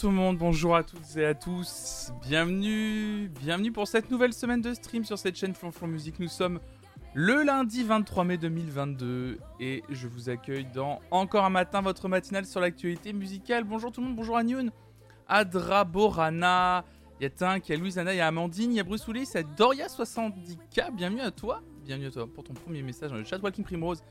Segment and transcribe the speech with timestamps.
[0.00, 4.32] Bonjour tout le monde, bonjour à toutes et à tous, bienvenue, bienvenue pour cette nouvelle
[4.32, 6.20] semaine de stream sur cette chaîne Flonflon Musique.
[6.20, 6.60] Nous sommes
[7.14, 12.44] le lundi 23 mai 2022 et je vous accueille dans Encore un matin, votre matinale
[12.44, 13.64] sur l'actualité musicale.
[13.64, 14.70] Bonjour tout le monde, bonjour à Nyoun,
[15.26, 16.84] à Draborana,
[17.18, 18.80] il y a Tink, il y a Louise Anna, il y a Amandine, il y
[18.80, 22.54] a Bruce Willis, il y a Doria70K, bienvenue à toi, bienvenue à toi pour ton
[22.54, 24.04] premier message dans le chat Walking Primrose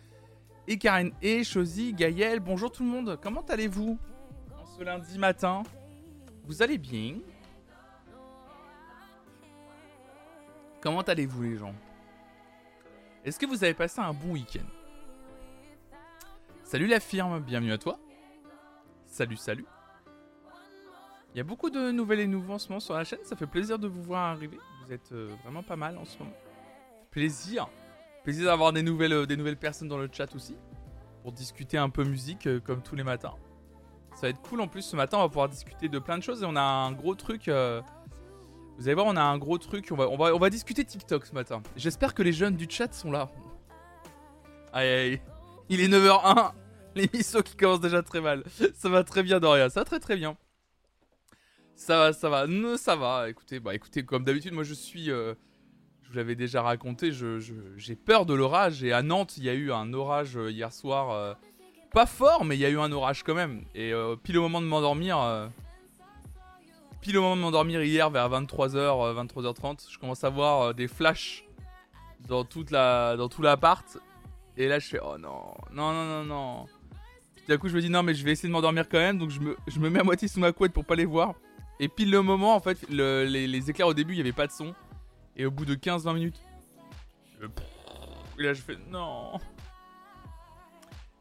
[0.67, 3.97] et Karen et Chosy, Gaël, bonjour tout le monde, comment allez-vous
[4.77, 5.63] ce lundi matin?
[6.47, 7.15] Vous allez bien?
[10.79, 11.75] Comment allez-vous les gens?
[13.25, 14.65] Est-ce que vous avez passé un bon week-end?
[16.63, 17.99] Salut la firme, bienvenue à toi.
[19.05, 19.65] Salut, salut.
[21.33, 23.77] Il y a beaucoup de nouvelles et nouveaux en sur la chaîne, ça fait plaisir
[23.77, 24.57] de vous voir arriver.
[24.85, 26.31] Vous êtes euh, vraiment pas mal en ce moment.
[27.11, 27.67] Plaisir.
[28.23, 30.55] Plaisir d'avoir des nouvelles, euh, des nouvelles personnes dans le chat aussi.
[31.23, 33.35] Pour discuter un peu musique euh, comme tous les matins.
[34.17, 34.81] Ça va être cool en plus.
[34.81, 37.13] Ce matin, on va pouvoir discuter de plein de choses et on a un gros
[37.13, 37.47] truc.
[37.47, 37.81] euh,
[38.77, 39.87] Vous allez voir, on a un gros truc.
[39.91, 41.61] On va, on va, on va discuter TikTok ce matin.
[41.75, 43.29] J'espère que les jeunes du chat sont là.
[44.73, 45.21] Aïe aïe.
[45.69, 46.51] Il est 9h01.
[46.95, 48.43] L'émission qui commence déjà très mal.
[48.75, 49.69] Ça va très bien, Doria.
[49.69, 50.35] Ça va très très bien.
[51.75, 52.45] Ça va, ça va.
[52.77, 53.29] Ça va.
[53.29, 55.11] Écoutez, bah écoutez, comme d'habitude, moi je suis.
[55.11, 55.35] euh,
[56.01, 57.11] je vous l'avais déjà raconté.
[57.11, 58.83] Je, je- j'ai peur de l'orage.
[58.83, 61.35] Et à Nantes, il y a eu un orage euh, hier soir.
[61.91, 63.63] Pas fort, mais il y a eu un orage quand même.
[63.75, 65.47] Et euh, pile au moment de m'endormir, euh,
[67.01, 70.87] pile au moment de m'endormir hier vers 23h, 23h30, je commence à voir euh, des
[70.87, 71.43] flashs
[72.27, 73.97] dans toute la, dans tout l'appart.
[74.57, 76.65] Et là, je fais oh non, non, non, non, non.
[77.35, 79.19] Puis d'un coup, je me dis non, mais je vais essayer de m'endormir quand même.
[79.19, 81.35] Donc je me, je me mets à moitié sous ma couette pour pas les voir.
[81.79, 84.47] Et pile le moment, en fait, le- les, éclairs au début, il y avait pas
[84.47, 84.73] de son.
[85.35, 86.41] Et au bout de 15-20 minutes,
[88.39, 89.33] et là, je fais non.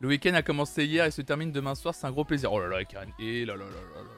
[0.01, 2.53] Le week-end a commencé hier et se termine demain soir, c'est un gros plaisir.
[2.53, 3.11] Oh là là, Karen.
[3.19, 4.11] Et là là là là là.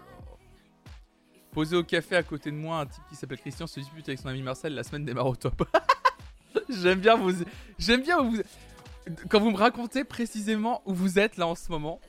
[1.53, 4.19] Posé au café à côté de moi, un type qui s'appelle Christian se dispute avec
[4.19, 5.69] son ami Marcel, la semaine démarre au top.
[6.69, 7.33] J'aime bien vous.
[7.79, 8.39] J'aime bien vous.
[9.29, 12.01] Quand vous me racontez précisément où vous êtes là en ce moment.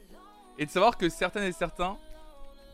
[0.58, 1.98] Et de savoir que certaines et certains.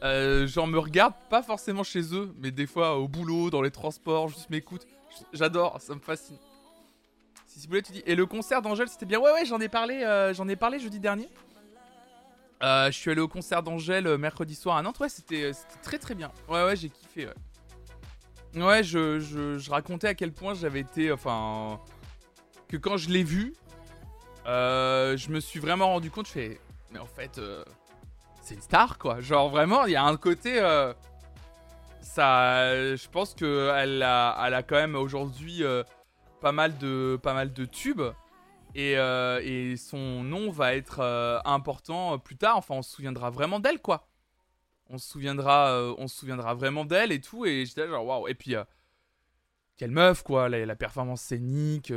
[0.03, 3.71] Euh, genre me regardent pas forcément chez eux, mais des fois au boulot, dans les
[3.71, 4.85] transports, juste m'écoutent.
[5.33, 6.37] J'adore, ça me fascine.
[8.05, 9.19] Et le concert d'Angèle, c'était bien.
[9.19, 11.29] Ouais, ouais, j'en ai parlé, euh, j'en ai parlé jeudi dernier.
[12.63, 14.99] Euh, je suis allé au concert d'Angèle euh, mercredi soir à Nantes.
[14.99, 15.51] Ouais, c'était,
[15.81, 16.31] très très bien.
[16.49, 17.27] Ouais, ouais, j'ai kiffé.
[18.55, 21.79] Ouais, je, je, racontais à quel point j'avais été, enfin,
[22.69, 23.53] que quand je l'ai vu,
[24.45, 26.27] euh, je me suis vraiment rendu compte.
[26.27, 26.59] Je fais,
[26.91, 27.39] mais en fait,
[28.41, 29.19] c'est une star, quoi.
[29.19, 30.59] Genre vraiment, il y a un côté.
[32.01, 35.63] ça, je pense que elle a, elle a quand même aujourd'hui
[36.45, 38.03] pas mal de, pas mal de tubes.
[38.75, 42.55] Et, euh, et son nom va être euh, important plus tard.
[42.57, 44.07] Enfin, on se souviendra vraiment d'elle, quoi.
[44.91, 47.47] On se souviendra, euh, on se souviendra vraiment d'elle et tout.
[47.47, 48.27] Et j'étais genre, waouh.
[48.27, 48.53] Et puis,
[49.75, 50.47] quelle meuf, quoi.
[50.47, 51.91] La, performance scénique.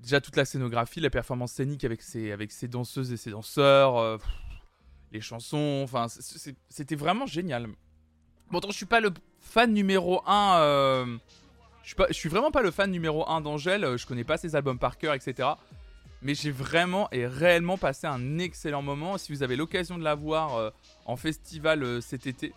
[0.00, 4.20] déjà, toute la scénographie, la performance scénique avec ses, avec ses danseuses et ses danseurs.
[5.12, 5.80] les chansons.
[5.82, 7.68] Enfin, c'était vraiment génial.
[8.50, 11.20] Bon, je suis pas le fan numéro 1.
[11.84, 13.84] Je, suis suis vraiment pas le fan numéro 1 d'Angèle.
[13.84, 15.48] euh, Je connais pas ses albums par cœur, etc.
[16.22, 19.18] Mais j'ai vraiment et réellement passé un excellent moment.
[19.18, 20.70] Si vous avez l'occasion de la voir euh,
[21.04, 22.52] en festival euh, cet été,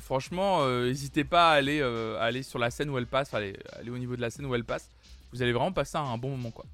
[0.00, 1.80] franchement, n'hésitez pas à aller,
[2.20, 4.54] aller sur la scène où elle passe, aller, aller au niveau de la scène où
[4.56, 4.90] elle passe.
[5.32, 6.64] Vous allez vraiment passer un bon moment, quoi.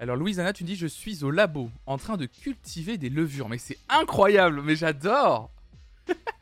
[0.00, 3.48] Alors, Louise-Anna, tu dis Je suis au labo en train de cultiver des levures.
[3.48, 5.50] Mais c'est incroyable, mais j'adore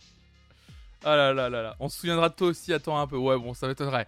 [1.05, 1.77] Ah là là là là.
[1.81, 3.17] On se souviendra de toi aussi, attends un peu.
[3.17, 4.07] Ouais, bon, ça m'étonnerait.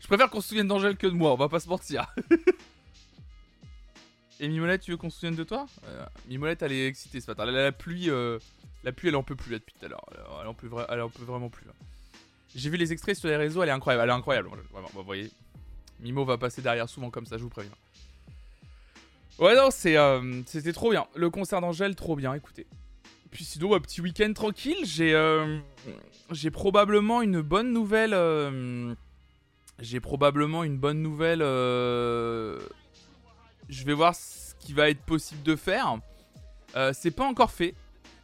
[0.00, 2.06] Je préfère qu'on se souvienne d'Angèle que de moi, on va pas se mentir.
[4.40, 7.30] Et Mimolette, tu veux qu'on se souvienne de toi Euh, Mimolette, elle est excitée ce
[7.30, 7.44] matin.
[7.46, 8.38] La, pluie, euh,
[8.82, 10.04] la pluie, elle en peut plus là depuis tout à l'heure.
[10.42, 11.66] Elle, en peut, vraiment plus.
[11.66, 11.72] là.
[12.54, 14.04] J'ai vu les extraits sur les réseaux, elle est incroyable.
[14.04, 14.88] Elle est incroyable, vraiment.
[14.92, 15.30] Vous voyez,
[16.00, 17.72] Mimo va passer derrière souvent comme ça, je vous préviens.
[19.38, 21.06] Ouais, non, euh, c'était trop bien.
[21.16, 22.66] Le concert d'Angèle, trop bien, écoutez.
[23.34, 24.76] Puis sinon, un petit week-end tranquille.
[24.84, 25.58] J'ai, euh,
[26.52, 28.14] probablement une bonne nouvelle.
[28.14, 28.94] euh,
[29.80, 31.42] j'ai probablement une bonne nouvelle.
[31.42, 32.60] euh,
[33.68, 35.98] je vais voir ce qui va être possible de faire.
[36.76, 37.74] Euh, c'est pas encore fait.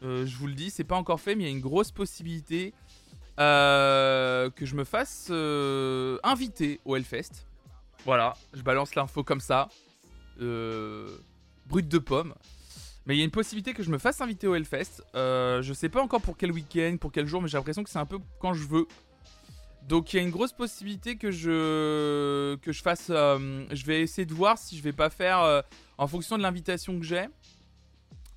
[0.05, 1.91] Euh, je vous le dis, c'est pas encore fait, mais il y a une grosse
[1.91, 2.73] possibilité
[3.41, 7.33] euh, que je me fasse euh, inviter au Hellfest.
[8.05, 9.69] Voilà, je balance l'info comme ça.
[10.41, 11.09] Euh,
[11.67, 12.33] brut de pomme.
[13.11, 15.03] Mais il y a une possibilité que je me fasse inviter au Hellfest.
[15.17, 17.91] Euh, je sais pas encore pour quel week-end, pour quel jour, mais j'ai l'impression que
[17.91, 18.87] c'est un peu quand je veux.
[19.89, 23.09] Donc il y a une grosse possibilité que je que je fasse.
[23.11, 25.61] euh, je vais essayer de voir si je vais pas faire euh,
[25.99, 27.27] en fonction de l'invitation que j'ai.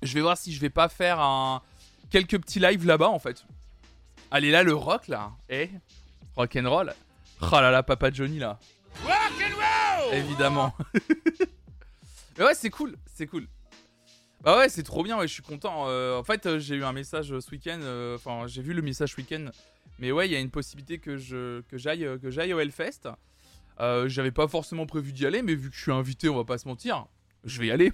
[0.02, 1.62] Je vais voir si je vais pas faire un
[2.10, 3.46] quelques petits lives là-bas en fait.
[4.32, 5.30] Allez là, le rock là.
[5.50, 5.70] Eh
[6.34, 6.92] Rock and roll.
[7.42, 8.58] Oh là là, Papa Johnny là.
[9.04, 10.74] Rock and roll Évidemment.
[12.38, 13.46] Mais ouais, c'est cool, c'est cool.
[14.44, 15.88] Bah ouais, c'est trop bien, ouais, je suis content.
[15.88, 17.80] Euh, en fait, euh, j'ai eu un message euh, ce week-end.
[18.14, 19.46] Enfin, j'ai vu le message ce week-end.
[19.98, 23.08] Mais ouais, il y a une possibilité que j'aille que j'aille au Hellfest.
[23.78, 26.58] J'avais pas forcément prévu d'y aller, mais vu que je suis invité, on va pas
[26.58, 27.06] se mentir,
[27.44, 27.92] je vais y aller.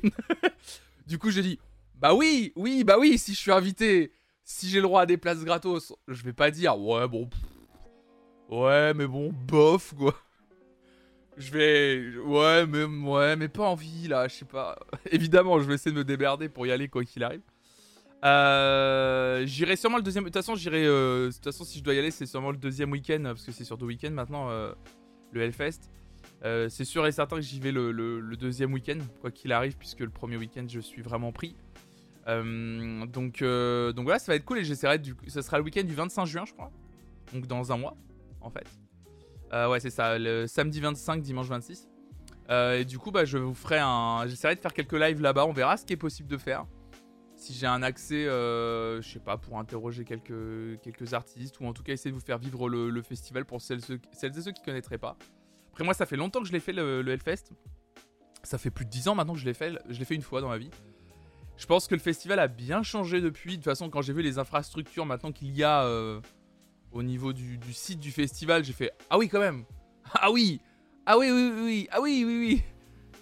[1.06, 1.60] du coup, j'ai dit,
[1.94, 4.12] bah oui, oui, bah oui, si je suis invité,
[4.42, 7.28] si j'ai le droit à des places gratos, je vais pas dire, ouais, bon,
[8.48, 10.16] ouais, mais bon, bof, quoi.
[11.36, 12.18] Je vais.
[12.18, 14.78] Ouais, mais, ouais, mais pas envie là, je sais pas.
[15.10, 17.42] Évidemment, je vais essayer de me déberder pour y aller quoi qu'il arrive.
[18.24, 20.24] Euh, j'irai sûrement le deuxième.
[20.24, 20.84] De toute façon, j'irai.
[20.86, 23.52] Euh, toute façon, si je dois y aller, c'est sûrement le deuxième week-end parce que
[23.52, 24.72] c'est sur deux week-ends maintenant euh,
[25.32, 25.90] le Hellfest.
[26.42, 30.10] c'est sûr et certain que j'y vais le, deuxième week-end, quoi qu'il arrive, puisque le
[30.10, 31.56] premier week-end je suis vraiment pris.
[32.26, 35.14] donc, donc voilà, ça va être cool et j'essaierai du.
[35.28, 36.70] Ça sera le week-end du 25 juin, je crois.
[37.32, 37.96] Donc dans un mois,
[38.40, 38.66] en fait.
[39.52, 41.88] Euh, ouais, c'est ça, le samedi 25, dimanche 26.
[42.50, 44.26] Euh, et du coup, bah, je vous ferai un.
[44.26, 45.46] J'essaierai de faire quelques lives là-bas.
[45.46, 46.66] On verra ce qui est possible de faire.
[47.36, 51.82] Si j'ai un accès, euh, je sais pas, pour interroger quelques, artistes ou en tout
[51.82, 55.16] cas essayer de vous faire vivre le, festival pour celles, et ceux qui connaîtraient pas.
[55.70, 57.44] Après, moi, ça fait longtemps que je l'ai fait le, le, Hellfest.
[58.42, 59.72] Ça fait plus de 10 ans maintenant que je l'ai fait.
[59.88, 60.70] Je l'ai fait une fois dans ma vie.
[61.56, 63.52] Je pense que le festival a bien changé depuis.
[63.52, 65.86] De toute façon, quand j'ai vu les infrastructures maintenant qu'il y a
[66.92, 69.64] au niveau du, site du festival, j'ai fait Ah oui, quand même
[70.14, 70.60] Ah oui
[71.06, 72.62] Ah oui, oui, oui, Ah oui, oui, oui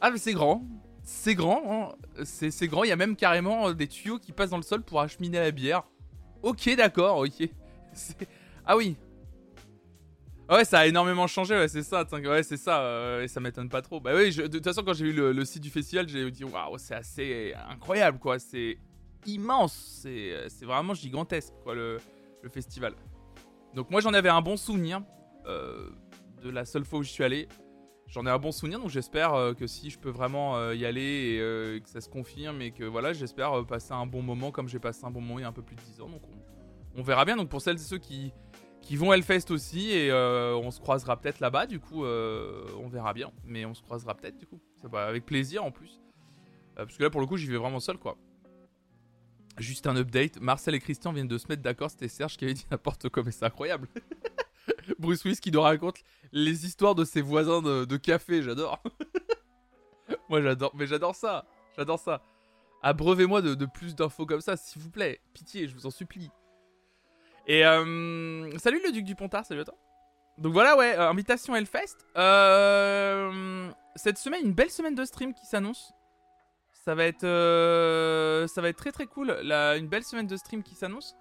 [0.00, 0.64] Ah, mais c'est grand
[1.02, 2.24] C'est grand, hein.
[2.24, 2.84] c'est grand.
[2.84, 5.38] Il y a même carrément euh, des tuyaux qui passent dans le sol pour acheminer
[5.38, 5.82] la bière.
[6.42, 7.48] Ok, d'accord, ok.
[8.70, 8.96] Ah oui
[10.50, 13.68] Ouais, ça a énormément changé, ouais, c'est ça, ouais, c'est ça, euh, et ça m'étonne
[13.68, 14.00] pas trop.
[14.00, 16.78] Bah oui, de toute façon, quand j'ai vu le, site du festival, j'ai dit, waouh,
[16.78, 18.78] c'est assez incroyable, quoi, c'est
[19.26, 21.98] immense, c'est vraiment gigantesque, quoi, le,
[22.42, 22.94] le festival.
[23.78, 25.02] Donc moi j'en avais un bon souvenir
[25.46, 25.90] euh,
[26.42, 27.48] de la seule fois où je suis allé.
[28.08, 30.84] J'en ai un bon souvenir, donc j'espère euh, que si je peux vraiment euh, y
[30.84, 31.36] aller
[31.76, 34.80] et, que ça se confirme et que voilà, j'espère passer un bon moment comme j'ai
[34.80, 36.08] passé un bon moment il y a un peu plus de 10 ans.
[36.08, 36.22] Donc
[36.96, 37.36] on, verra bien.
[37.36, 38.32] Donc pour celles et ceux qui,
[38.96, 43.30] vont à Hellfest aussi et on se croisera peut-être là-bas, du coup on verra bien.
[43.44, 44.60] Mais on se croisera peut-être du coup.
[44.82, 46.02] Ça va avec plaisir en plus.
[46.74, 48.16] parce que là pour le coup j'y vais vraiment seul quoi.
[49.58, 52.54] Juste un update, Marcel et Christian viennent de se mettre d'accord, c'était Serge qui avait
[52.54, 53.88] dit n'importe quoi, mais c'est incroyable.
[54.98, 55.98] Bruce Willis qui nous raconte
[56.32, 58.82] les histoires de ses voisins de, café, j'adore.
[60.28, 61.46] Moi j'adore, mais j'adore ça,
[61.76, 62.22] j'adore ça.
[62.82, 65.20] Abreuvez-moi de, plus d'infos comme ça, s'il vous plaît.
[65.34, 66.30] Pitié, je vous en supplie.
[67.46, 69.74] Et euh, salut le duc du Pontard, salut à toi.
[70.38, 71.96] Donc voilà, ouais, euh, invitation Hellfest.
[72.16, 75.92] Euh, cette semaine, une belle semaine de stream qui s'annonce.
[76.88, 79.30] Ça va être, euh, ça va être très très cool.
[79.30, 81.16] une belle semaine de stream qui s'annonce.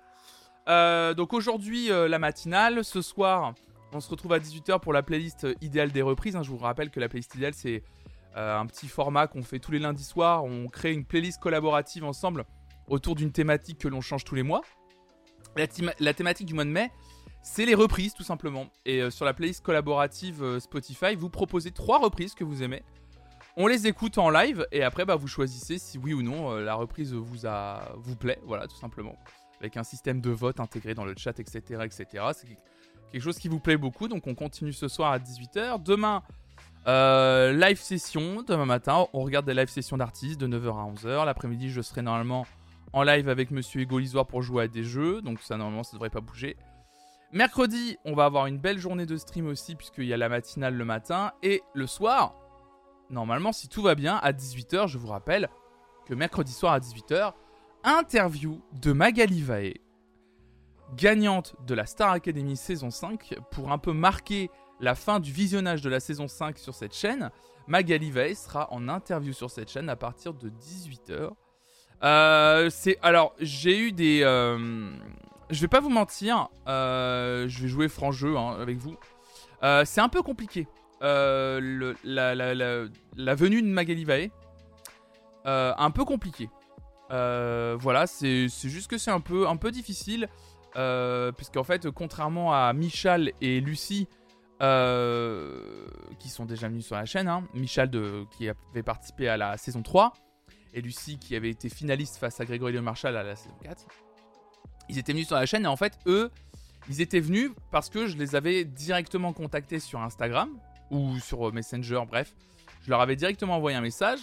[0.70, 2.86] Euh, donc aujourd'hui, euh, la matinale.
[2.86, 3.54] Ce soir,
[3.92, 6.38] on se retrouve à 18h pour la playlist idéale des reprises.
[6.38, 6.42] Hein.
[6.42, 7.84] Je vous rappelle que la playlist idéale, c'est
[8.34, 10.46] un petit format qu'on fait tous les lundis soirs.
[10.46, 12.46] On crée une playlist collaborative ensemble
[12.88, 14.62] autour d'une thématique que l'on change tous les mois.
[16.00, 16.94] La thématique du mois de mai,
[17.44, 18.68] c'est les reprises tout simplement.
[18.86, 22.84] Et sur la playlist collaborative Spotify, vous proposez trois reprises que vous aimez.
[23.60, 26.64] On les écoute en live et après bah, vous choisissez si oui ou non euh,
[26.64, 29.16] la reprise vous, plaît, voilà tout simplement.
[29.60, 31.82] Avec un système de vote intégré dans le chat, etc.
[31.84, 32.06] etc.
[32.34, 32.48] C'est
[33.12, 35.82] quelque chose qui vous plaît beaucoup, donc on continue ce soir à 18h.
[35.82, 36.22] Demain,
[36.88, 41.26] euh, live session, demain matin, on regarde des live sessions d'artistes de 9h à 11h.
[41.26, 42.46] L'après-midi, je serai normalement
[42.94, 46.12] en live avec Monsieur Hugo pour jouer à des jeux, donc ça normalement ça devrait
[46.12, 46.58] pas bouger.
[47.32, 50.76] Mercredi, on va avoir une belle journée de stream aussi, puisqu'il y a la matinale
[50.76, 51.32] le matin.
[51.42, 52.36] Et le soir,
[53.10, 55.50] normalement, si tout va bien, à 18h, je vous rappelle
[56.06, 57.34] que mercredi soir à 18h,
[57.84, 59.74] interview de Magali Vae,
[60.96, 64.50] gagnante de la Star Academy saison 5, pour un peu marquer
[64.80, 67.32] la fin du visionnage de la saison 5 sur cette chaîne.
[67.68, 71.32] Magali Vae sera en interview sur cette chaîne à partir de 18h.
[72.04, 72.70] Euh,
[73.02, 74.92] alors j'ai eu des, euh,
[75.50, 78.98] je vais pas vous mentir, euh, je vais jouer franc jeu hein, avec vous.
[79.62, 80.68] c'est un peu compliqué
[81.02, 84.30] euh, la, venue de Magali Vae.
[85.46, 86.50] Euh, un peu compliqué.
[87.12, 90.28] Euh, voilà, c'est juste que c'est un peu, difficile.
[91.38, 94.08] puisqu'en fait, contrairement à Michal et Lucie,
[94.60, 97.90] qui sont déjà venus sur la chaîne, hein, Michal
[98.32, 100.14] qui avait participé à la saison 3,
[100.74, 103.86] et Lucie qui avait été finaliste face à Grégory Le Marchal à la saison 4,
[104.90, 106.32] ils étaient venus sur la chaîne et en fait, eux,
[106.90, 110.50] ils étaient venus parce que je les avais directement contactés sur Instagram
[110.92, 112.34] ou sur Messenger, bref.
[112.84, 114.20] Je leur avais directement envoyé un message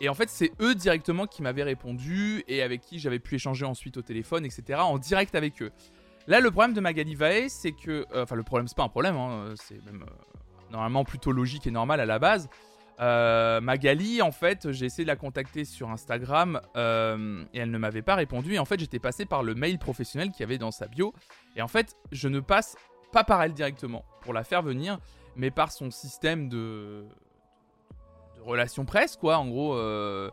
[0.00, 3.64] Et en fait, c'est eux directement qui m'avaient répondu et avec qui j'avais pu échanger
[3.64, 4.80] ensuite au téléphone, etc.
[4.80, 5.72] en direct avec eux.
[6.26, 8.06] Là, le problème de Magali Vae, c'est que.
[8.12, 11.66] euh, Enfin, le problème, c'est pas un problème, hein, c'est même euh, normalement plutôt logique
[11.66, 12.48] et normal à la base.
[13.00, 17.78] Euh, Magali, en fait, j'ai essayé de la contacter sur Instagram euh, et elle ne
[17.78, 18.54] m'avait pas répondu.
[18.54, 21.14] Et en fait, j'étais passé par le mail professionnel qu'il y avait dans sa bio.
[21.56, 22.76] Et en fait, je ne passe
[23.12, 24.98] pas par elle directement pour la faire venir,
[25.36, 27.06] mais par son système de,
[28.48, 29.38] relations presse, quoi.
[29.38, 30.30] En gros, euh,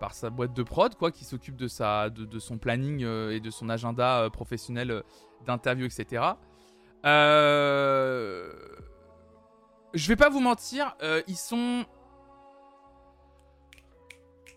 [0.00, 3.40] par sa boîte de prod, quoi, qui s'occupe de, sa, de, son planning euh, et
[3.40, 5.02] de son agenda euh, professionnel
[5.46, 6.22] d'interview, etc.
[9.94, 10.94] Je vais pas vous mentir,
[11.26, 11.84] ils sont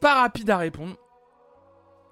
[0.02, 0.96] pas rapides à répondre.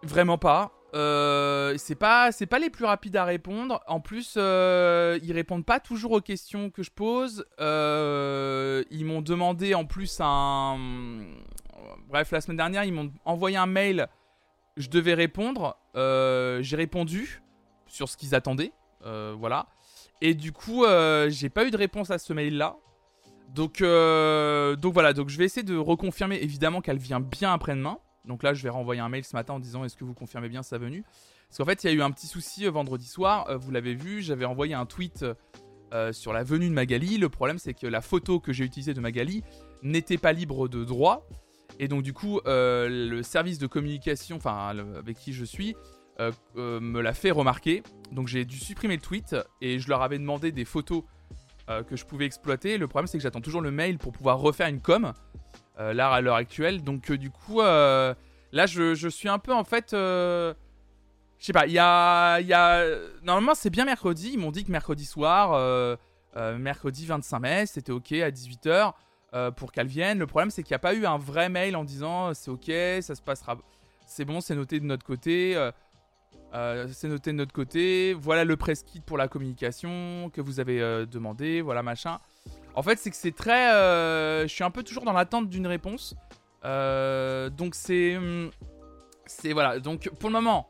[0.04, 0.77] Vraiment pas.
[0.98, 3.82] Euh, c'est pas pas les plus rapides à répondre.
[3.88, 7.46] En plus, euh, ils répondent pas toujours aux questions que je pose.
[7.60, 10.78] Euh, ils m'ont demandé en plus un.
[12.10, 14.08] Bref, la semaine dernière, ils m'ont envoyé un mail.
[14.76, 15.78] Je devais répondre.
[15.96, 17.42] J'ai répondu
[17.88, 18.74] sur ce qu'ils attendaient.
[19.04, 19.68] Voilà.
[20.22, 20.84] Et du coup,
[21.30, 22.78] j'ai pas eu de réponse à ce mail-là.
[23.50, 28.00] Donc, euh, donc voilà, donc je vais essayer de reconfirmer évidemment qu'elle vient bien après-demain.
[28.28, 30.50] Donc là, je vais renvoyer un mail ce matin en disant est-ce que vous confirmez
[30.50, 31.04] bien sa venue?
[31.48, 33.72] Parce qu'en fait, il y a eu un petit souci euh, vendredi soir, euh, vous
[33.72, 35.26] l'avez vu, j'avais envoyé un tweet
[35.94, 37.18] euh, sur la venue de Magali.
[37.18, 39.44] Le problème, c'est que la photo que j'ai utilisée de Magali
[39.82, 41.26] n'était pas libre de droit.
[41.80, 45.76] Et donc du coup, le service de communication, enfin avec qui je suis,
[46.56, 47.84] me l'a fait remarquer.
[48.12, 51.04] Donc j'ai dû supprimer le tweet et je leur avais demandé des photos
[51.68, 52.80] que je pouvais exploiter.
[52.80, 55.14] Le problème c'est que j'attends toujours le mail pour pouvoir refaire une com.
[55.80, 56.84] Euh, là à l'heure actuelle.
[56.84, 58.14] Donc euh, du coup, euh,
[58.52, 59.90] là je, suis un peu en fait...
[59.92, 60.56] je
[61.40, 62.84] sais pas, il y a, y a...
[63.24, 65.96] Normalement c'est bien mercredi, ils m'ont dit que mercredi soir, euh,
[66.58, 68.94] mercredi 25 mai, c'était ok à 18h
[69.56, 70.18] pour qu'elle vienne.
[70.20, 72.72] Le problème c'est qu'il n'y a pas eu un vrai mail en disant c'est ok,
[73.02, 73.58] ça se passera...
[74.08, 75.54] C'est bon, c'est noté de notre côté.
[76.54, 78.14] c'est noté de notre côté.
[78.14, 81.62] Voilà le press kit pour la communication que vous avez demandé.
[81.62, 82.18] Voilà machin.
[82.78, 83.74] En fait, c'est que c'est très.
[83.74, 86.14] euh, je suis un peu toujours dans l'attente d'une réponse.
[86.64, 88.16] Euh, donc c'est.
[88.18, 88.52] hum,
[89.26, 89.80] C'est voilà.
[89.80, 90.70] Donc pour le moment,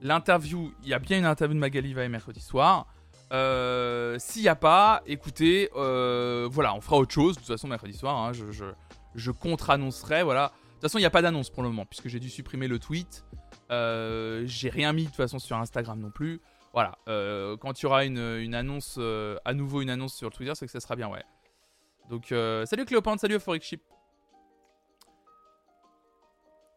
[0.00, 0.72] l'interview.
[0.82, 2.86] Il y a bien une interview de Magali Vae mercredi soir.
[3.34, 7.34] Euh, S'il n'y a pas, écoutez, voilà, on fera autre chose.
[7.34, 8.64] De toute façon, mercredi soir, hein, je, je,
[9.14, 10.22] je contre-annoncerai.
[10.22, 10.46] Voilà.
[10.46, 12.66] De toute façon, il n'y a pas d'annonce pour le moment, puisque j'ai dû supprimer
[12.66, 13.24] le tweet.
[13.68, 16.40] J'ai rien mis de toute façon sur Instagram non plus.
[16.72, 16.92] Voilà,
[17.60, 18.98] quand il y aura une, une annonce,
[19.44, 21.22] à nouveau une annonce sur Twitter, c'est que ça sera bien, ouais.
[22.08, 23.76] Donc, euh, salut Cléopâtre, salut Euphoric.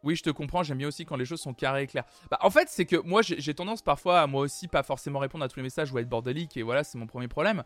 [0.04, 2.06] Oui, je te comprends, j'aime bien aussi quand les choses sont carrées et claires.
[2.30, 5.44] Bah, en fait, c'est que moi, j'ai tendance parfois à moi aussi pas forcément répondre
[5.44, 7.64] à tous les messages ou à être bordélique, et voilà, c'est mon premier problème.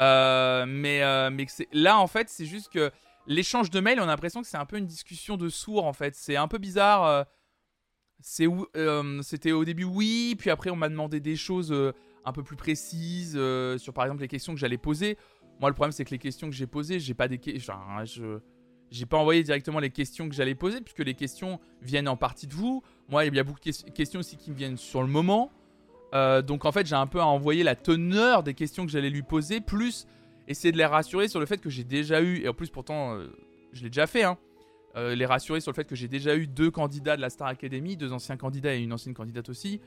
[0.00, 2.92] Euh, mais euh, mais là, en fait, c'est juste que
[3.26, 5.94] l'échange de mails, on a l'impression que c'est un peu une discussion de sourds, en
[5.94, 6.14] fait.
[6.14, 7.26] C'est un peu bizarre.
[8.20, 8.46] C'était
[9.52, 11.72] au début oui, puis après on m'a demandé des choses
[12.24, 13.32] un peu plus précises
[13.78, 15.16] sur par exemple les questions que j'allais poser.
[15.60, 18.38] Moi le problème c'est que les questions que j'ai posées, j'ai pas des je
[18.90, 22.46] j'ai pas envoyé directement les questions que j'allais poser puisque les questions viennent en partie
[22.46, 22.82] de vous.
[23.08, 25.50] Moi il y a beaucoup de ques- questions aussi qui me viennent sur le moment.
[26.14, 29.10] Euh, donc en fait j'ai un peu à envoyer la teneur des questions que j'allais
[29.10, 30.06] lui poser plus
[30.46, 33.14] essayer de les rassurer sur le fait que j'ai déjà eu et en plus pourtant
[33.14, 33.26] euh,
[33.72, 34.38] je l'ai déjà fait hein
[34.96, 37.48] euh, les rassurer sur le fait que j'ai déjà eu deux candidats de la Star
[37.48, 39.82] Academy, deux anciens candidats et une ancienne candidate aussi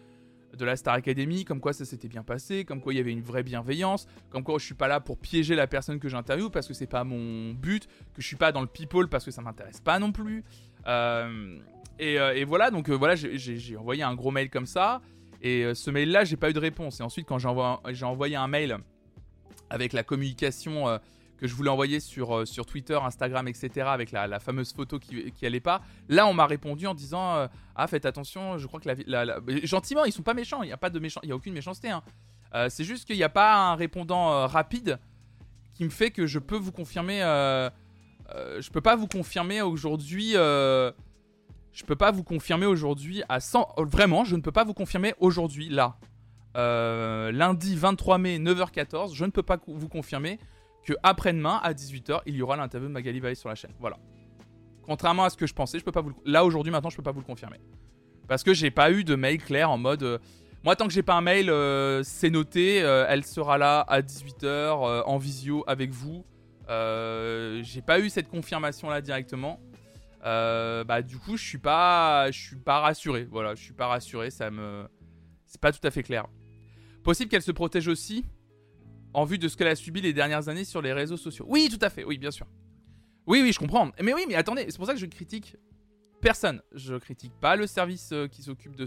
[0.57, 3.11] de la Star Academy, comme quoi ça s'était bien passé, comme quoi il y avait
[3.11, 6.49] une vraie bienveillance, comme quoi je suis pas là pour piéger la personne que j'interviewe
[6.49, 9.31] parce que c'est pas mon but, que je suis pas dans le people parce que
[9.31, 10.43] ça m'intéresse pas non plus.
[10.87, 11.57] Euh,
[11.99, 15.01] et, euh, et voilà, donc euh, voilà, j'ai- envoyé un gros mail comme ça,
[15.41, 16.99] et ce mail-là, j'ai pas eu de réponse.
[16.99, 18.77] Et ensuite, quand j'ai envoyé, un mail
[19.69, 20.99] avec la communication
[21.41, 25.31] que je voulais envoyer sur, euh, sur Twitter, Instagram, etc., avec la, fameuse photo qui,
[25.31, 25.81] qui pas.
[26.07, 29.23] Là, on m'a répondu en disant euh, Ah, faites attention, je crois que la.
[29.25, 31.89] la- Gentiment, ils sont pas méchants, il n'y a, pas de a aucune méchanceté.
[31.89, 32.03] hein.
[32.53, 34.99] Euh, c'est juste qu'il n'y a pas un répondant rapide
[35.73, 37.19] qui me fait que je peux vous confirmer.
[37.21, 40.33] je peux pas vous confirmer aujourd'hui.
[40.33, 43.67] je peux pas vous confirmer aujourd'hui à 100.
[43.79, 45.97] euh, Vraiment, je ne peux pas vous confirmer aujourd'hui, là.
[46.53, 50.37] Lundi 23 mai, 9h14, je ne peux pas vous confirmer
[50.83, 53.71] que après-demain à 18h, il y aura l'interview de Magali Valle sur la chaîne.
[53.79, 53.97] Voilà.
[54.83, 57.03] Contrairement à ce que je pensais, je peux pas vous là aujourd'hui maintenant, je peux
[57.03, 57.59] pas vous le confirmer.
[58.27, 60.17] Parce que j'ai pas eu de mail clair en mode euh,
[60.63, 64.01] moi tant que j'ai pas un mail euh, c'est noté, euh, elle sera là à
[64.01, 66.25] 18h en visio avec vous.
[66.67, 69.59] J'ai pas eu cette confirmation là directement.
[70.23, 73.27] Bah du coup, je suis pas je suis pas rassuré.
[73.29, 74.87] Voilà, je suis pas rassuré, ça me
[75.45, 76.25] c'est pas tout à fait clair.
[77.03, 78.25] Possible qu'elle se protège aussi
[79.13, 81.45] en vue de ce qu'elle a subi les dernières années sur les réseaux sociaux.
[81.47, 82.47] Oui, tout à fait, oui, bien sûr.
[83.27, 83.91] Oui, oui, je comprends.
[84.01, 85.55] Mais oui, mais attendez, c'est pour ça que je critique
[86.21, 86.61] personne.
[86.73, 88.85] Je critique pas le service euh, qui s'occupe de,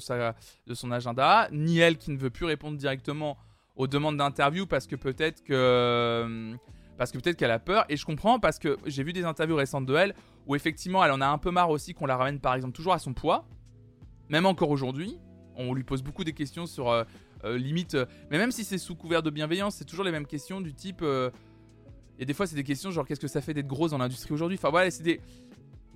[0.66, 3.36] de son agenda, ni elle qui ne veut plus répondre directement
[3.76, 6.54] aux demandes d'interview parce que peut-être que euh,
[6.96, 9.56] parce que peut-être qu'elle a peur et je comprends parce que j'ai vu des interviews
[9.56, 10.14] récentes de elle
[10.46, 12.92] où effectivement elle en a un peu marre aussi qu'on la ramène par exemple toujours
[12.92, 13.48] à son poids
[14.28, 15.18] même encore aujourd'hui
[15.56, 17.02] on lui pose beaucoup des questions sur euh,
[17.44, 17.96] limite
[18.30, 21.04] mais même si c'est sous couvert de bienveillance c'est toujours les mêmes questions du type
[22.18, 24.32] et des fois c'est des questions genre qu'est-ce que ça fait d'être grosse dans l'industrie
[24.32, 24.56] aujourd'hui?
[24.58, 25.20] Enfin voilà c'est des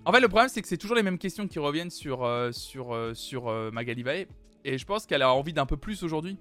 [0.08, 2.50] en fait, le problème, c'est que c'est toujours les mêmes questions qui reviennent sur, euh,
[2.50, 4.24] sur, euh, sur euh, Magali Vae.
[4.64, 6.38] Et je pense qu'elle a envie d'un peu plus aujourd'hui.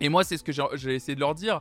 [0.00, 1.60] Et moi, c'est ce que j'ai essayé de leur dire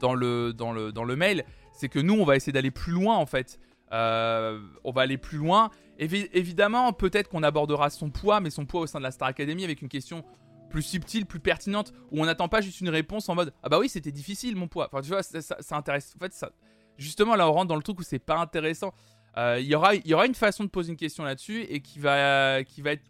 [0.00, 1.44] dans le, dans le, dans le mail.
[1.72, 3.58] C'est que nous, on va essayer d'aller plus loin, en fait.
[3.90, 5.70] on va aller plus loin.
[5.98, 9.64] évidemment, peut-être qu'on abordera son poids, mais son poids au sein de la Star Academy
[9.64, 10.24] avec une question
[10.72, 13.78] plus subtile, plus pertinente, où on n'attend pas juste une réponse en mode Ah bah
[13.78, 14.88] oui, c'était difficile mon poids.
[14.90, 16.14] Enfin, tu vois, ça, ça intéresse.
[16.16, 16.50] En fait, ça,
[16.96, 18.92] justement, là, on rentre dans le truc où c'est pas intéressant.
[19.36, 21.98] Euh, il y, aura, y aura une façon de poser une question là-dessus et qui
[21.98, 23.04] va, qui va être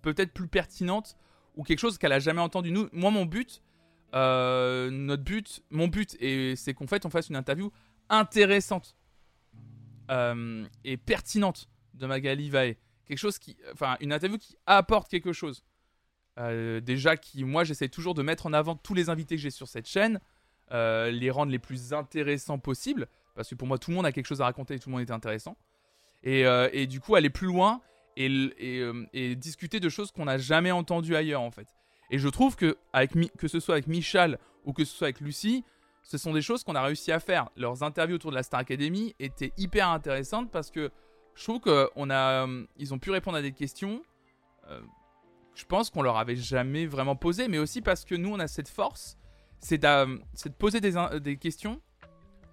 [0.00, 1.16] peut-être plus pertinente
[1.54, 2.70] ou quelque chose qu'elle a jamais entendu.
[2.70, 3.62] Nous, moi, mon but,
[4.14, 6.16] euh, notre but, mon but,
[6.56, 7.70] c'est qu'en fait, on fasse une interview
[8.08, 8.96] intéressante
[10.10, 12.74] euh, et pertinente de Magali Vae.
[13.06, 15.64] Quelque chose qui, enfin, une interview qui apporte quelque chose.
[16.36, 19.68] Déjà, qui, moi, j'essaie toujours de mettre en avant tous les invités que j'ai sur
[19.68, 20.20] cette chaîne,
[20.70, 23.08] les rendre les plus intéressants possibles.
[23.34, 24.96] Parce que pour moi, tout le monde a quelque chose à raconter et tout le
[24.96, 25.56] monde est intéressant.
[26.22, 27.80] Et, euh, et du coup, aller plus loin
[28.16, 28.26] et,
[28.58, 31.68] et, euh, discuter de choses qu'on n'a jamais entendues ailleurs, en fait.
[32.10, 35.20] Et je trouve que, avec, que ce soit avec Michal ou que ce soit avec
[35.20, 35.64] Lucie,
[36.02, 37.48] ce sont des choses qu'on a réussi à faire.
[37.56, 40.90] Leurs interviews autour de la Star Academy étaient hyper intéressantes parce que
[41.34, 44.02] je trouve qu'ils a, euh, ils ont pu répondre à des questions.
[45.54, 48.48] Je pense qu'on leur avait jamais vraiment posé, mais aussi parce que nous, on a
[48.48, 49.18] cette force,
[49.60, 50.18] c'est de,
[50.58, 51.80] poser des, questions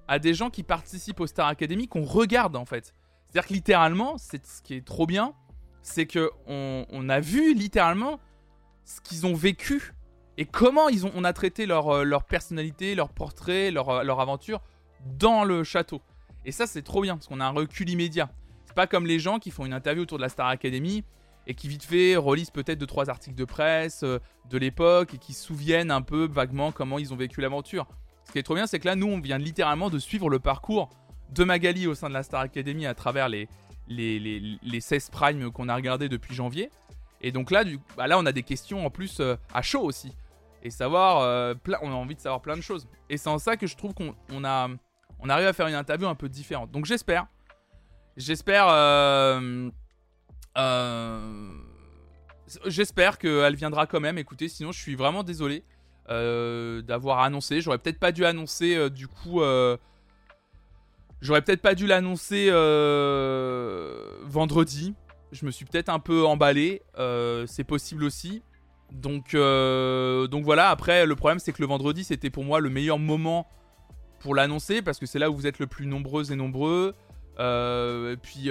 [0.07, 2.93] à des gens qui participent au Star Academy qu'on regarde en fait.
[3.27, 5.33] C'est-à-dire que littéralement, c'est ce qui est trop bien,
[5.81, 8.19] c'est que on, a vu littéralement
[8.85, 9.93] ce qu'ils ont vécu
[10.37, 14.19] et comment ils ont, on a traité leur, euh, personnalité, leur portrait, leur, euh, leur
[14.19, 14.61] aventure
[15.05, 16.01] dans le château.
[16.45, 18.29] Et ça, c'est trop bien parce qu'on a un recul immédiat.
[18.65, 21.03] C'est pas comme les gens qui font une interview autour de la Star Academy
[21.49, 25.17] et qui vite fait relisent peut-être deux trois articles de presse euh, de l'époque et
[25.17, 27.87] qui se souviennent un peu vaguement comment ils ont vécu l'aventure.
[28.23, 30.37] Ce qui est trop bien, c'est que là, nous, on vient littéralement de suivre le
[30.37, 30.91] parcours
[31.31, 33.49] de Magali au sein de la Star Academy à travers les,
[33.87, 34.19] les,
[34.61, 36.69] les, 16 primes qu'on a regardé depuis janvier.
[37.21, 39.81] Et donc là, du, bah là, on a des questions en plus euh, à chaud
[39.81, 40.15] aussi.
[40.61, 42.87] Et savoir, euh, on a envie de savoir plein de choses.
[43.09, 44.69] Et c'est en ça que je trouve qu'on on a,
[45.19, 46.69] on arrive à faire une interview un peu différente.
[46.69, 47.25] Donc j'espère,
[48.17, 48.67] j'espère,
[52.65, 54.17] j'espère qu'elle viendra quand même.
[54.17, 55.63] Écoutez, sinon je suis vraiment désolé.
[56.11, 57.61] Euh, d'avoir annoncé.
[57.61, 59.43] J'aurais peut-être pas dû annoncer euh, du coup.
[59.43, 59.77] Euh,
[61.21, 62.49] j'aurais peut-être pas dû l'annoncer
[64.23, 64.95] vendredi.
[65.31, 66.81] Je me suis peut-être un peu emballé.
[67.45, 68.41] c'est possible aussi.
[68.91, 70.69] Donc, donc voilà.
[70.69, 73.47] Après, le problème c'est que le vendredi c'était pour moi le meilleur moment
[74.19, 76.95] pour l'annoncer parce que c'est là où vous êtes le plus nombreux et nombreux.
[77.39, 78.49] Et puis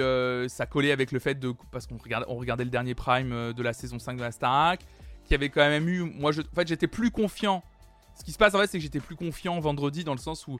[0.49, 3.63] ça collait avec le fait de parce qu'on regardait, on regardait le dernier prime de
[3.63, 4.81] la saison 5 de la Starac
[5.29, 6.01] qui avait quand même eu.
[6.01, 7.63] Moi, en fait, j'étais plus confiant.
[8.15, 10.45] Ce qui se passe en fait, c'est que j'étais plus confiant vendredi dans le sens
[10.47, 10.57] où,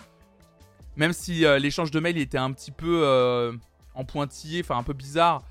[0.96, 3.52] même si euh, l'échange de mails était un petit peu euh,
[3.96, 5.44] en pointillé, enfin un peu bizarre,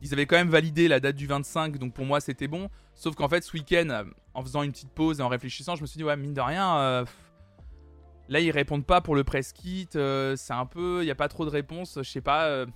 [0.00, 2.68] ils avaient quand même validé la date du 25, donc pour moi c'était bon.
[2.94, 5.82] Sauf qu'en fait, ce week-end, euh, en faisant une petite pause et en réfléchissant, je
[5.82, 7.04] me suis dit, ouais, mine de rien,
[8.28, 11.28] là ils répondent pas pour le press kit, c'est un peu, il n'y a pas
[11.28, 12.66] trop de réponses, je sais pas.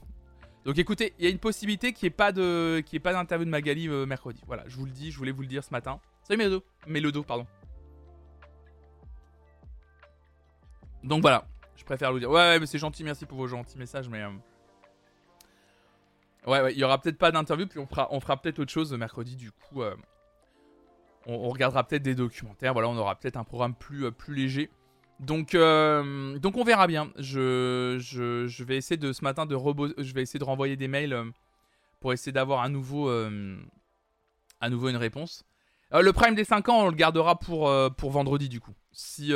[0.65, 4.07] Donc écoutez, il y a une possibilité qu'il n'y ait pas d'interview de Magali euh,
[4.07, 4.43] mercredi.
[4.47, 6.01] Voilà, je vous le dis, je voulais vous le dire ce matin.
[6.23, 7.47] Salut Melodo, Melodo, pardon.
[11.03, 12.31] Donc voilà, je préfère vous dire.
[12.31, 14.31] Ouais, mais c'est gentil, merci pour vos gentils messages, mais euh,
[16.47, 17.87] ouais, ouais, il y aura peut-être pas d'interview, puis on
[18.21, 19.35] fera, peut-être autre chose mercredi.
[19.35, 19.97] Du coup, euh,
[21.27, 22.73] on, regardera peut-être des documentaires.
[22.73, 24.71] Voilà, on aura peut-être un programme plus léger.
[25.23, 27.13] Donc, euh, donc on verra bien.
[27.17, 29.57] Je, vais essayer de ce matin de
[29.99, 31.25] je vais essayer de renvoyer des mails euh,
[32.01, 33.57] pour essayer d'avoir à nouveau, euh,
[34.61, 35.45] une réponse.
[35.93, 38.75] le prime des 5 ans, on le gardera pour, pour vendredi du coup.
[38.91, 39.33] Si,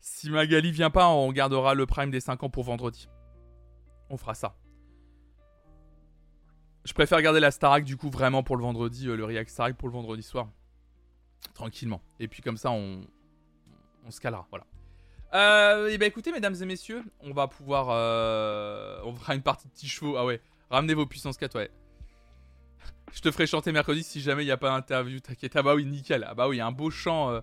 [0.00, 3.08] si Magali vient pas, on gardera le prime des 5 ans pour vendredi.
[4.10, 4.54] On fera ça.
[6.84, 9.88] Je préfère garder la Starac du coup vraiment pour le vendredi, le React Starac pour
[9.88, 10.48] le vendredi soir.
[11.54, 12.02] Tranquillement.
[12.20, 13.00] Et puis comme ça, on,
[14.04, 14.46] on se calera.
[14.50, 14.66] Voilà.
[15.34, 17.88] Euh, et bah écoutez, mesdames et messieurs, on va pouvoir.
[17.90, 20.16] Euh, on fera une partie de petits chevaux.
[20.16, 21.70] Ah ouais, ramenez vos puissances 4, ouais.
[23.12, 25.56] Je te ferai chanter mercredi si jamais il n'y a pas d'interview, t'inquiète.
[25.56, 26.24] Ah bah oui, nickel.
[26.28, 27.30] Ah bah oui, un beau chant.
[27.30, 27.40] Euh,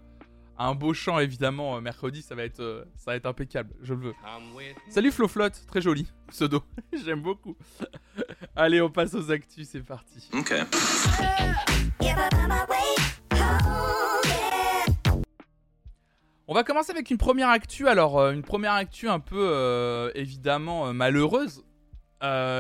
[0.58, 4.08] un beau chant évidemment euh, mercredi, ça va être, ça va être impeccable, je le
[4.08, 4.14] veux.
[4.90, 6.64] Salut Floflot, très joli pseudo,
[7.04, 7.58] j'aime beaucoup.
[8.56, 10.30] Allez, on passe aux actus, c'est parti.
[10.34, 10.54] Ok.
[16.52, 17.88] On va commencer avec une première actu.
[17.88, 21.64] Alors, euh, une première actu un peu euh, évidemment euh, malheureuse,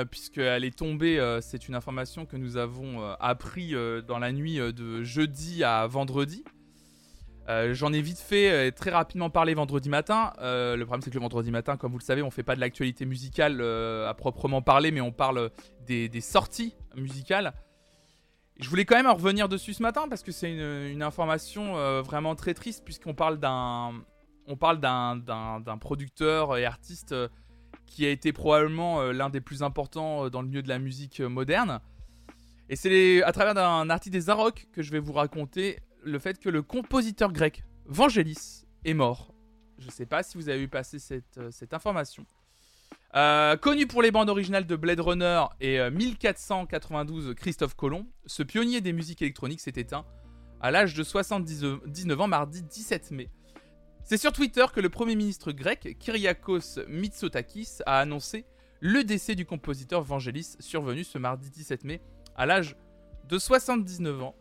[0.09, 1.19] puisqu'elle est tombée.
[1.41, 3.75] c'est une information que nous avons appris
[4.07, 6.45] dans la nuit de jeudi à vendredi.
[7.47, 10.31] J'en ai vite fait euh, très rapidement parler vendredi matin.
[10.39, 12.61] Le problème, c'est que le vendredi matin, comme vous le savez, on fait pas de
[12.61, 15.51] l'actualité musicale à proprement parler, mais on parle
[15.85, 17.53] des sorties musicales.
[18.59, 22.01] Je voulais quand même en revenir dessus ce matin parce que c'est une, information euh,
[22.01, 23.93] vraiment très triste puisqu'on parle d'un
[24.47, 27.27] on parle d'un- producteur et artiste euh,
[27.85, 31.21] qui a été probablement euh, l'un des plus importants dans le milieu de la musique
[31.21, 31.79] moderne.
[32.69, 36.39] Et c'est à travers d'un article des Arocs que je vais vous raconter le fait
[36.39, 39.33] que le compositeur grec Vangelis est mort.
[39.77, 42.25] Je sais pas si vous avez vu passer cette, cette information.
[43.13, 48.41] Euh, connu pour les bandes originales de Blade Runner et euh, 1492 Christophe Colomb, ce
[48.41, 50.05] pionnier des musiques électroniques s'est éteint
[50.61, 53.29] à l'âge de 79 ans mardi 17 mai.
[54.03, 58.45] C'est sur Twitter que le Premier ministre grec Kyriakos Mitsotakis a annoncé
[58.79, 62.01] le décès du compositeur Vangelis survenu ce mardi 17 mai
[62.37, 62.77] à l'âge
[63.27, 64.35] de 79 ans.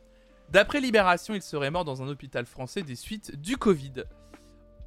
[0.51, 4.05] D'après Libération, il serait mort dans un hôpital français des suites du Covid.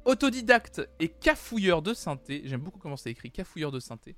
[0.04, 4.16] Autodidacte et cafouilleur de synthé, j'aime beaucoup comment c'est écrit, cafouilleur de synthé.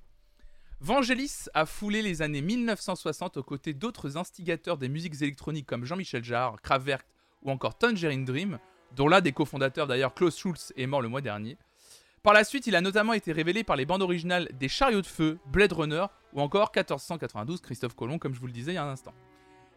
[0.81, 6.25] Vangelis a foulé les années 1960 aux côtés d'autres instigateurs des musiques électroniques comme Jean-Michel
[6.25, 7.07] Jarre, Kraftwerk
[7.42, 8.59] ou encore Tangerine Dream,
[8.96, 11.57] dont l'un des cofondateurs d'ailleurs Klaus Schulz est mort le mois dernier.
[12.25, 15.07] Par la suite, il a notamment été révélé par les bandes originales des Chariots de
[15.07, 18.79] Feu, Blade Runner ou encore 1492 Christophe Colomb, comme je vous le disais il y
[18.79, 19.14] a un instant.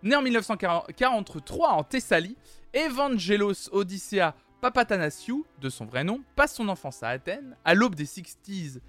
[0.01, 2.35] Né en 1943 en Thessalie,
[2.73, 7.55] Evangelos Odysseas Papatanasiou, de son vrai nom, passe son enfance à Athènes.
[7.63, 8.79] À l'aube des 60s,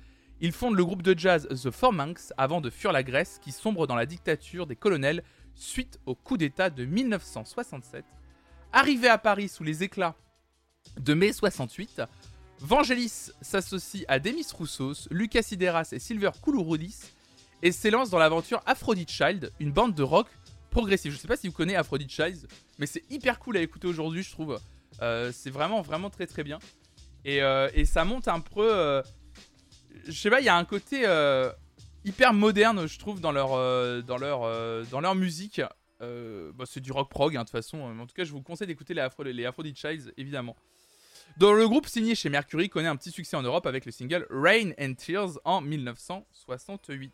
[0.41, 3.87] il fonde le groupe de jazz The Phalanx avant de fuir la Grèce qui sombre
[3.87, 5.23] dans la dictature des colonels
[5.55, 8.05] suite au coup d'État de 1967.
[8.73, 10.17] Arrivé à Paris sous les éclats
[10.99, 12.03] de mai 68,
[12.61, 16.99] Vangelis s'associe à Demis Roussos, Lucas Sideras et Silver Koulouroudis
[17.63, 20.27] et s'élance dans l'aventure Aphrodite Child, une bande de rock
[20.71, 21.13] progressif.
[21.13, 24.23] Je sais pas si vous connaissez Aphrodite Child, mais c'est hyper cool à écouter aujourd'hui,
[24.23, 24.59] je trouve.
[25.03, 26.59] Euh, c'est vraiment, vraiment très, très bien.
[27.25, 28.69] Et, euh, et ça monte un peu.
[28.73, 29.03] euh,
[30.07, 31.01] je sais pas, il y a un côté
[32.05, 33.51] hyper moderne, je trouve, dans leur,
[34.05, 35.61] dans leur, dans leur musique.
[36.01, 37.79] Bah, c'est du rock prog, hein, de toute façon.
[37.81, 40.57] En tout cas, je vous conseille d'écouter les, Afro les Aphrodite Childs, évidemment.
[41.37, 44.27] Dans le groupe signé chez Mercury connaît un petit succès en Europe avec le single
[44.31, 47.13] Rain and Tears en 1968.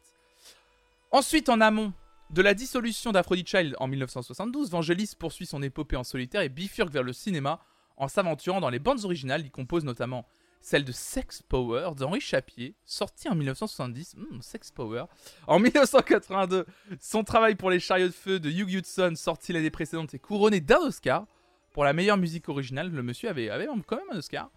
[1.10, 1.92] Ensuite, en amont
[2.30, 6.92] de la dissolution d'Aphrodite Child en 1972, Vangelis poursuit son épopée en solitaire et bifurque
[6.92, 7.60] vers le cinéma
[7.96, 9.42] en s'aventurant dans les bandes originales.
[9.42, 10.26] Il compose notamment
[10.60, 14.16] celle de Sex Power d'Henri Chapier, sortie en 1970.
[14.16, 15.04] Hmm, Sex Power.
[15.46, 16.66] En 1982,
[17.00, 20.60] son travail pour les chariots de feu de Hugh Hudson, sorti l'année précédente, est couronné
[20.60, 21.26] d'un Oscar.
[21.72, 24.50] Pour la meilleure musique originale, le monsieur avait, avait quand même un Oscar.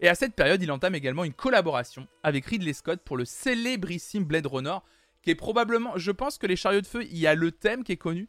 [0.00, 4.24] Et à cette période, il entame également une collaboration avec Ridley Scott pour le célébrissime
[4.24, 4.76] Blade Runner,
[5.22, 7.84] qui est probablement, je pense que les chariots de feu, il y a le thème
[7.84, 8.28] qui est connu,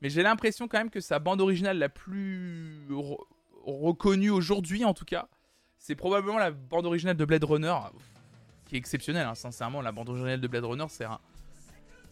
[0.00, 3.24] mais j'ai l'impression quand même que sa bande originale la plus re-
[3.64, 5.28] reconnue aujourd'hui, en tout cas,
[5.78, 7.74] c'est probablement la bande originale de Blade Runner,
[8.66, 11.18] qui est exceptionnelle, hein, sincèrement, la bande originale de Blade Runner, c'est un...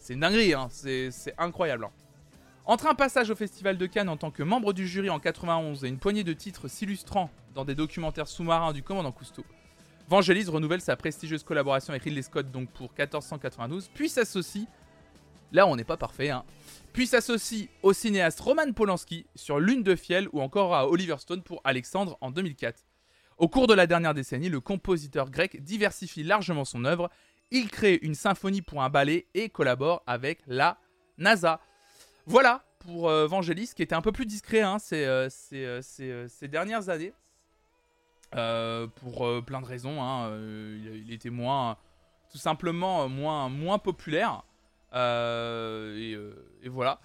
[0.03, 1.83] C'est une dinguerie, hein, c'est c'est incroyable.
[1.85, 1.91] hein.
[2.65, 5.83] Entre un passage au Festival de Cannes en tant que membre du jury en 91
[5.85, 9.43] et une poignée de titres s'illustrant dans des documentaires sous-marins du commandant Cousteau,
[10.11, 14.67] Vangelis renouvelle sa prestigieuse collaboration avec Ridley Scott donc pour 1492, puis s'associe,
[15.53, 16.43] là on n'est pas parfait, hein,
[16.91, 21.43] puis s'associe au cinéaste Roman Polanski sur Lune de Fiel ou encore à Oliver Stone
[21.43, 22.83] pour Alexandre en 2004.
[23.37, 27.09] Au cours de la dernière décennie, le compositeur grec diversifie largement son œuvre,
[27.49, 30.77] il crée une symphonie pour un ballet et collabore avec la
[31.19, 31.61] NASA.
[32.25, 36.89] Voilà pour euh, Vangelis qui était un peu plus discret hein, euh, euh, ces dernières
[36.89, 37.13] années.
[38.35, 40.01] Euh, pour euh, plein de raisons.
[40.01, 41.77] hein, euh, il, était moins,
[42.31, 44.43] tout simplement moins, moins populaire.
[44.93, 46.17] Et,
[46.63, 46.99] et voilà.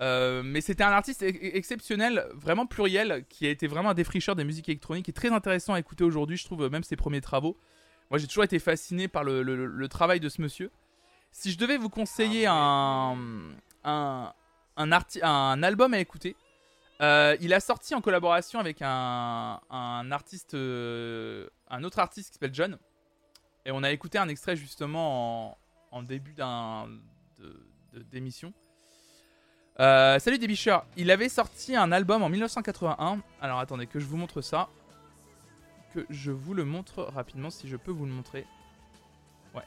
[0.00, 4.34] Euh, mais c'était un artiste ex- exceptionnel, vraiment pluriel, qui a été vraiment un défricheur
[4.34, 7.58] des musiques électroniques et très intéressant à écouter aujourd'hui, je trouve, même ses premiers travaux.
[8.10, 10.70] Moi, j'ai toujours été fasciné par le, le- le travail de ce monsieur.
[11.32, 13.16] Si je devais vous conseiller un,
[13.84, 14.32] un,
[14.76, 16.34] un, arti- un album à écouter,
[17.00, 22.34] euh, il a sorti en collaboration avec un, un artiste, euh, un autre artiste qui
[22.34, 22.78] s'appelle John.
[23.64, 25.58] Et on a écouté un extrait justement
[25.90, 26.88] en, début d'un
[28.10, 28.52] d'émission.
[29.80, 33.20] Euh, salut Débicheur, il avait sorti un album en 1981.
[33.40, 34.68] Alors attendez que je vous montre ça.
[35.94, 38.46] Que je vous le montre rapidement si je peux vous le montrer.
[39.54, 39.62] Ouais.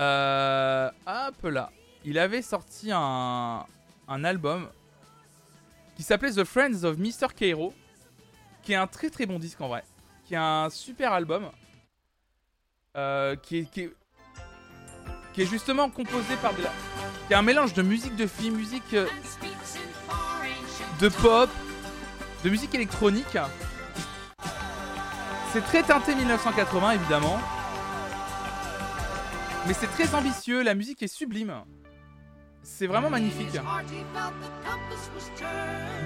[0.00, 1.70] Euh, hop là.
[2.04, 3.64] il avait sorti un,
[4.08, 4.68] un album
[5.96, 7.28] qui s'appelait The Friends of Mr.
[7.36, 7.74] Cairo,
[8.62, 9.84] qui est un très très bon disque en vrai,
[10.24, 11.50] qui est un super album,
[12.96, 16.70] euh, qui, est, justement composé par de la,
[17.26, 19.06] qui est un mélange de musique de film, musique euh,
[21.00, 21.50] de pop,
[22.44, 23.38] de musique électronique.
[25.52, 27.38] C'est très teinté 1980 évidemment.
[29.66, 31.54] Mais c'est très ambitieux, la musique est sublime.
[32.62, 33.58] C'est vraiment magnifique.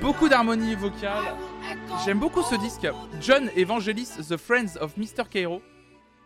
[0.01, 1.35] Beaucoup d'harmonie vocale.
[2.05, 2.87] J'aime beaucoup ce disque.
[3.21, 5.29] John Evangelis, The Friends of Mr.
[5.31, 5.63] Cairo.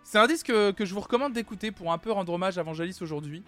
[0.05, 2.97] C'est un disque que, je vous recommande d'écouter pour un peu rendre hommage à Evangelis
[3.01, 3.43] aujourd'hui.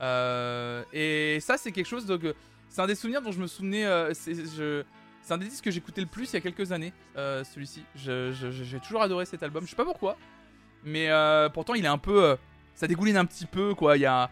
[0.00, 2.06] Euh, et ça, c'est quelque chose.
[2.68, 3.84] C'est un des souvenirs dont je me souvenais.
[3.84, 7.42] euh, c'est un des disques que j'écoutais le plus il y a quelques années, euh,
[7.44, 7.82] celui-ci.
[7.96, 9.64] J'ai toujours adoré cet album.
[9.64, 10.16] Je sais pas pourquoi.
[10.84, 11.08] Mais
[11.52, 12.36] pourtant, il est un peu.
[12.76, 13.96] ça dégouline un petit peu, quoi.
[13.96, 14.30] Il y a,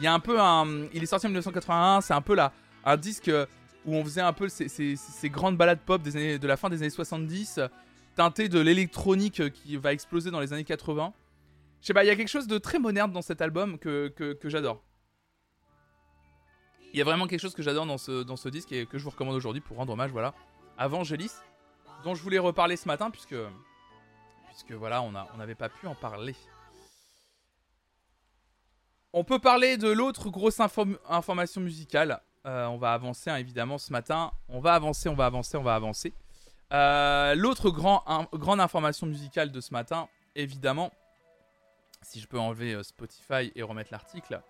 [0.00, 0.86] il y a un peu un.
[0.94, 2.00] Il est sorti en 1981.
[2.00, 2.52] C'est un peu là.
[2.84, 3.30] Un disque
[3.84, 6.78] où on faisait un peu ces, grandes balades pop des années, de la fin des
[6.80, 7.68] années 70, euh,
[8.16, 11.12] teintées de l'électronique qui va exploser dans les années 80.
[11.82, 14.08] Je sais pas, il y a quelque chose de très moderne dans cet album que,
[14.08, 14.82] que, j'adore.
[16.92, 18.98] Il y a vraiment quelque chose que j'adore dans ce, dans ce disque et que
[18.98, 20.34] je vous recommande aujourd'hui pour rendre hommage, voilà,
[20.76, 21.30] à Vangelis,
[22.04, 23.36] dont je voulais reparler ce matin puisque,
[24.48, 26.34] puisque voilà, on a- on n'avait pas pu en parler.
[29.12, 32.20] On peut parler de l'autre grosse info- information musicale.
[32.46, 34.30] Euh, on va avancer hein, évidemment ce matin.
[34.48, 36.12] On va avancer, on va avancer, on va avancer.
[36.72, 40.92] Euh, l'autre grande information musicale de ce matin, évidemment,
[42.02, 44.40] si je peux enlever euh, Spotify et remettre l'article.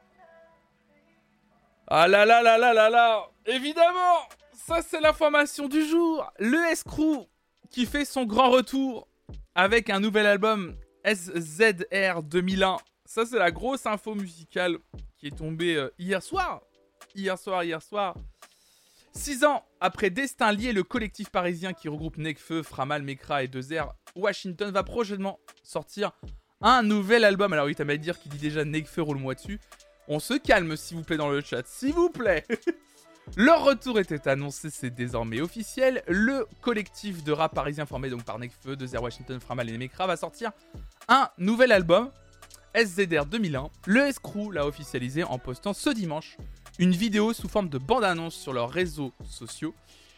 [1.88, 4.18] Ah là là là là là là Évidemment
[4.52, 7.26] Ça c'est l'information du jour Le S-Crew
[7.70, 9.08] qui fait son grand retour
[9.56, 12.76] avec un nouvel album SZR 2001.
[13.12, 14.78] Ça c'est la grosse info musicale
[15.18, 16.62] qui est tombée euh, hier soir.
[17.16, 18.14] Hier soir, hier soir.
[19.12, 23.94] Six ans après Destin lié, le collectif parisien qui regroupe Nekfeu, Framal, Mekra et 2R,
[24.14, 26.12] Washington va prochainement sortir
[26.60, 27.52] un nouvel album.
[27.52, 29.58] Alors oui, t'as mal dire qu'il dit déjà Nekfeu roule moi dessus.
[30.06, 32.46] On se calme s'il vous plaît dans le chat, s'il vous plaît.
[33.36, 36.04] Leur retour était annoncé, c'est désormais officiel.
[36.06, 40.16] Le collectif de rap parisien formé donc par Nekfeu, 2R Washington, Framal et Mekra va
[40.16, 40.52] sortir
[41.08, 42.12] un nouvel album,
[42.74, 43.70] SZR 2001.
[43.87, 46.37] Le S-Crew l'a officialisé en postant ce dimanche
[46.78, 49.74] une vidéo sous forme de bande-annonce sur leurs réseaux sociaux.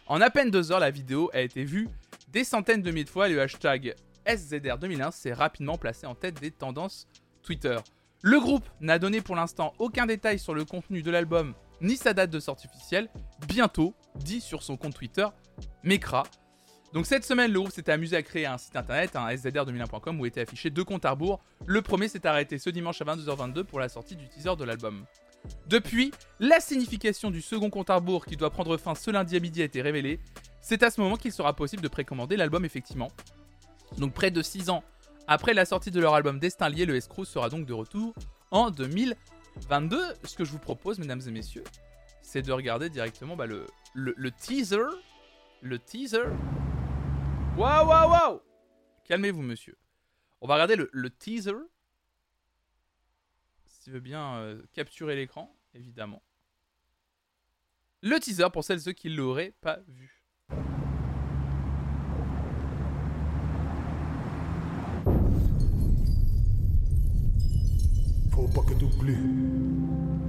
[0.07, 1.89] En à peine deux heures, la vidéo a été vue
[2.29, 3.95] des centaines de milliers de fois et le hashtag
[4.27, 7.09] SZR 2001 s'est rapidement placé en tête des tendances
[7.43, 7.77] Twitter.
[8.21, 12.15] Le groupe n'a donné pour l'instant aucun détail sur le contenu de l'album ni sa
[12.15, 13.09] date de sortie officielle.
[13.49, 15.27] Bientôt, dit sur son compte Twitter,
[15.83, 16.23] Mekra.
[16.93, 20.27] Donc cette semaine, le groupe s'était amusé à créer un site internet, un szdr2001.com, où
[20.27, 21.41] étaient affichés deux comptes à rebours.
[21.65, 25.05] Le premier s'est arrêté ce dimanche à 22h22 pour la sortie du teaser de l'album.
[25.69, 29.41] Depuis, la signification du second compte à rebours qui doit prendre fin ce lundi à
[29.41, 30.21] midi a été révélée.
[30.61, 33.11] C'est à ce moment qu'il sera possible de précommander l'album effectivement.
[33.99, 34.85] Donc près de 6 ans
[35.27, 38.15] après la sortie de leur album Destin lié, le Escrew sera donc de retour
[38.51, 40.01] en 2022.
[40.25, 41.65] Ce que je vous propose, mesdames et messieurs,
[42.23, 44.77] c'est de regarder directement bah, le teaser.
[45.63, 46.25] Le teaser.
[47.57, 48.41] Waouh, waouh, waouh
[49.05, 49.77] Calmez-vous, monsieur.
[50.41, 51.53] On va regarder le, teaser.
[53.67, 56.23] Si tu veux bien euh, capturer l'écran, évidemment.
[58.01, 60.25] Le teaser pour celles et ceux qui ne l'auraient pas vu.
[68.31, 70.22] Faut pas que t'oublies.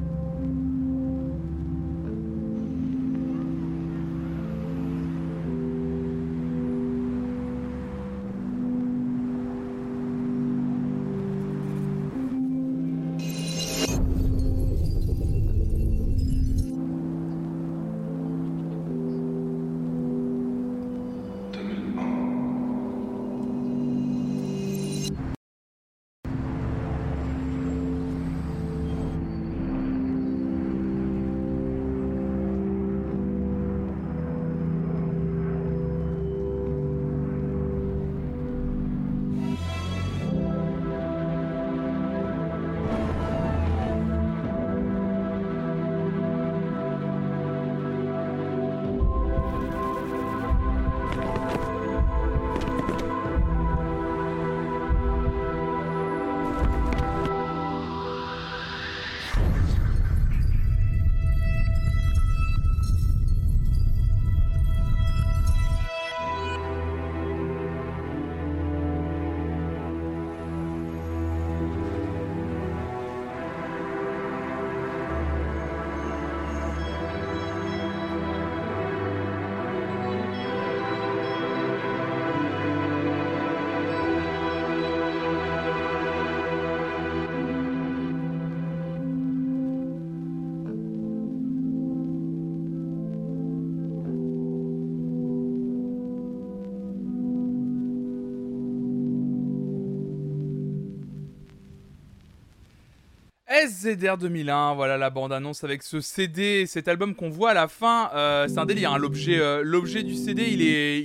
[103.54, 108.10] SZR 2001, voilà la bande-annonce avec ce CD, cet album qu'on voit à la fin.
[108.16, 108.98] Euh, c'est un délire, hein.
[108.98, 110.98] l'objet, euh, l'objet du CD, il est,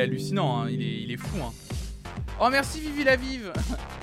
[0.00, 0.66] hallucinant, hein.
[0.68, 1.36] il, est, fou.
[1.44, 1.52] Hein.
[2.40, 3.52] Oh merci Vivi la Vive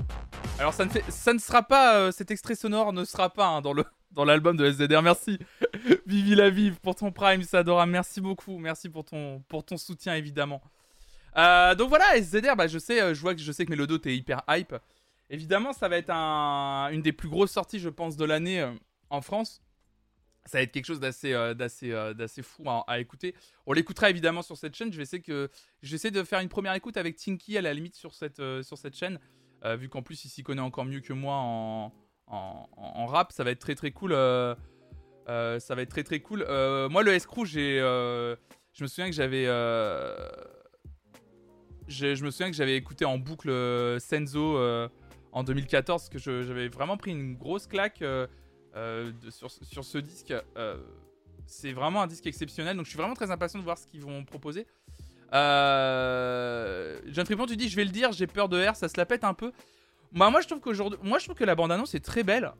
[0.60, 3.60] Alors ça ne, fait, ça ne sera pas, euh, cet extrait sonore ne sera pas
[3.60, 3.74] dans,
[4.24, 5.40] l'album de SZR, merci
[6.06, 9.76] Vivi la Vive pour ton prime, c'est adorable, merci beaucoup, merci pour ton, pour ton
[9.76, 10.62] soutien évidemment.
[11.36, 14.74] donc voilà, SZR, bah, je sais, je que je sais que Melodo t'es hyper hype.
[15.32, 18.74] Évidemment, ça va être une des plus grosses sorties, je pense, de l'année euh,
[19.10, 19.62] en France.
[20.46, 23.34] Ça va être quelque chose d'assez, euh, euh, fou à, écouter.
[23.66, 24.92] On l'écoutera évidemment sur cette chaîne.
[24.92, 25.50] Je vais essayer que,
[25.82, 28.42] de faire une première écoute avec Tinky à la limite sur cette,
[28.94, 29.20] chaîne,
[29.78, 33.32] vu qu'en plus il s'y connaît encore mieux que moi en, rap.
[33.32, 34.12] Ça va être très très cool.
[34.12, 34.50] ça
[35.28, 36.40] va être très très cool.
[36.90, 39.46] moi, le escrew, j'ai, je me souviens que j'avais
[41.88, 43.50] je, me souviens que j'avais écouté en boucle
[44.02, 44.58] Senzo
[45.32, 48.28] en 2014 que j'avais vraiment pris une grosse claque euh,
[48.76, 49.52] euh, sur,
[49.84, 50.34] ce disque.
[50.58, 50.78] Euh,
[51.46, 54.02] c'est vraiment un disque exceptionnel, donc je suis vraiment très impatient de voir ce qu'ils
[54.02, 54.68] vont proposer.
[55.34, 59.06] John Fripon, tu dis, je vais le dire, j'ai peur de R, ça se la
[59.06, 59.52] pète un peu.
[60.12, 62.52] Bah, moi, je trouve qu'aujourd'hui, moi, je trouve que la bande-annonce est très belle.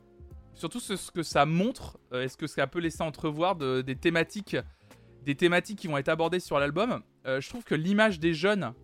[0.54, 4.56] Surtout ce, que ça montre, est-ce que ça peut laisser entrevoir des thématiques,
[5.22, 7.02] des thématiques qui vont être abordées sur l'album.
[7.24, 8.74] je trouve que l'image des jeunes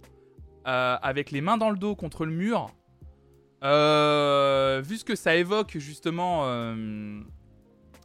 [0.64, 2.70] avec les mains dans le dos contre le mur,
[3.64, 7.20] euh, vu ce que ça évoque justement, euh,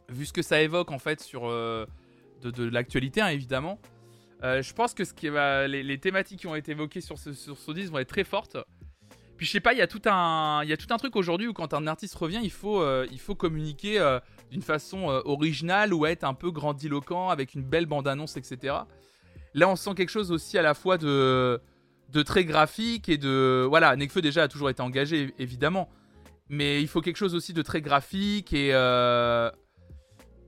[0.08, 1.86] vu ce que ça évoque en fait sur euh,
[2.42, 3.78] de, l'actualité hein, évidemment,
[4.42, 7.92] je pense que va, les, thématiques qui ont été évoquées sur ce, sur ce disque
[7.92, 8.58] vont être très fortes.
[9.38, 10.64] Puis je sais pas, il y a tout un,
[10.98, 14.18] truc aujourd'hui où quand un artiste revient, il faut, il faut communiquer
[14.50, 18.74] d'une façon originale ou être un peu grandiloquent avec une belle bande-annonce, etc.
[19.54, 21.58] Là, on sent quelque chose aussi à la fois de
[22.10, 25.88] de très graphique et de voilà Nekfeu déjà a toujours été engagé évidemment.
[26.48, 29.50] Mais il faut quelque chose aussi de très graphique et euh,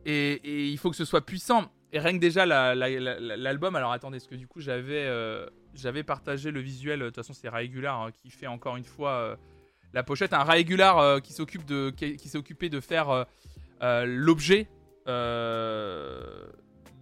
[0.04, 1.72] et, il faut que ce soit puissant.
[1.92, 6.60] Et rien déjà l'album alors attendez parce que du coup j'avais euh, j'avais partagé le
[6.60, 7.00] visuel.
[7.00, 9.36] De toute façon c'est Raegular hein, qui fait encore une fois euh,
[9.94, 10.32] la pochette.
[10.34, 13.26] Un Raegular qui s'occupe de qui, s'est occupé de faire
[13.80, 14.68] l'objet
[15.06, 16.50] de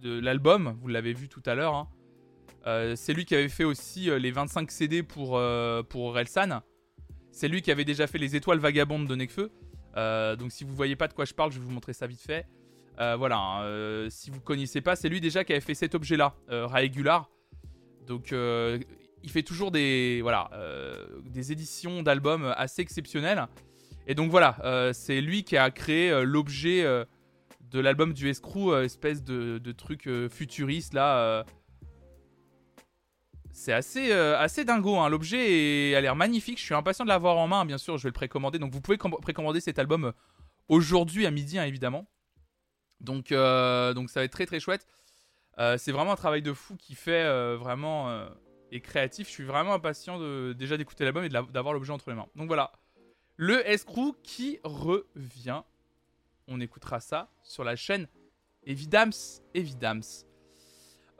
[0.03, 0.77] l'album.
[0.81, 1.89] Vous l'avez vu tout à l'heure hein.
[2.67, 6.61] Euh, c'est lui qui avait fait aussi euh, les 25 CD pour, euh, pour Relsan.
[7.31, 9.51] C'est lui qui avait déjà fait les étoiles vagabondes de Nekfeu.
[10.37, 12.21] donc si vous voyez pas de quoi je parle, je vais vous montrer ça vite
[12.21, 12.47] fait.
[12.97, 17.29] voilà, hein, si vous connaissez pas, c'est lui déjà qui avait fait cet objet-là, Raegular.
[18.07, 20.49] Donc il fait toujours des, voilà,
[21.25, 23.47] des éditions d'albums assez exceptionnelles.
[24.07, 26.85] Et donc voilà, c'est lui qui a créé l'objet
[27.69, 31.43] de l'album du Escrew, espèce de truc futuriste là
[33.55, 34.97] c'est assez, euh, assez dingo.
[34.97, 35.07] Hein.
[35.07, 36.59] L'objet a l'air magnifique.
[36.59, 37.63] Je suis impatient de l'avoir en main.
[37.63, 38.59] Bien sûr, je vais le précommander.
[38.59, 40.11] Donc, vous pouvez précommander cet album euh,
[40.67, 42.05] aujourd'hui à midi, hein, évidemment.
[42.99, 44.85] Donc, euh, donc, ça va être très très chouette.
[45.77, 47.23] c'est vraiment un travail de fou qui fait
[47.55, 48.27] vraiment
[48.71, 49.27] et créatif.
[49.29, 52.27] Je suis vraiment impatient de, déjà d'écouter l'album et d'avoir l'objet entre les mains.
[52.35, 52.73] Donc voilà,
[53.37, 55.61] le Escrew qui revient.
[56.49, 58.07] On écoutera ça sur la chaîne
[58.65, 59.13] Evidams.
[59.53, 60.03] Evidams.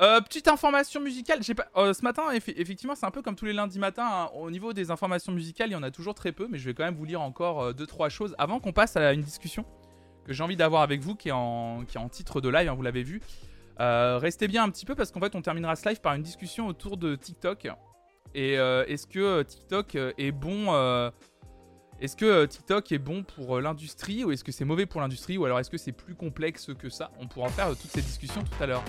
[0.01, 1.39] Euh, petite information musicale.
[1.77, 4.07] Euh, ce matin, effectivement, c'est un peu comme tous les lundis matins.
[4.07, 4.29] Hein.
[4.35, 6.73] Au niveau des informations musicales, il y en a toujours très peu, mais je vais
[6.73, 9.65] quand même vous lire encore 2 euh, choses avant qu'on passe à une discussion
[10.25, 12.67] que j'ai envie d'avoir avec vous, qui est en, qui est en titre de live,
[12.67, 13.21] hein, vous l'avez vu.
[13.77, 16.67] restez bien un petit peu parce qu'en fait, on terminera ce live par une discussion
[16.67, 17.67] autour de TikTok.
[18.33, 20.73] Et est-ce que TikTok est bon
[22.01, 25.45] Est-ce que TikTok est bon pour l'industrie ou est-ce que c'est mauvais pour l'industrie ou
[25.45, 27.11] alors est-ce que c'est plus complexe que ça?
[27.19, 28.83] On pourra en faire toutes ces discussions tout à l'heure.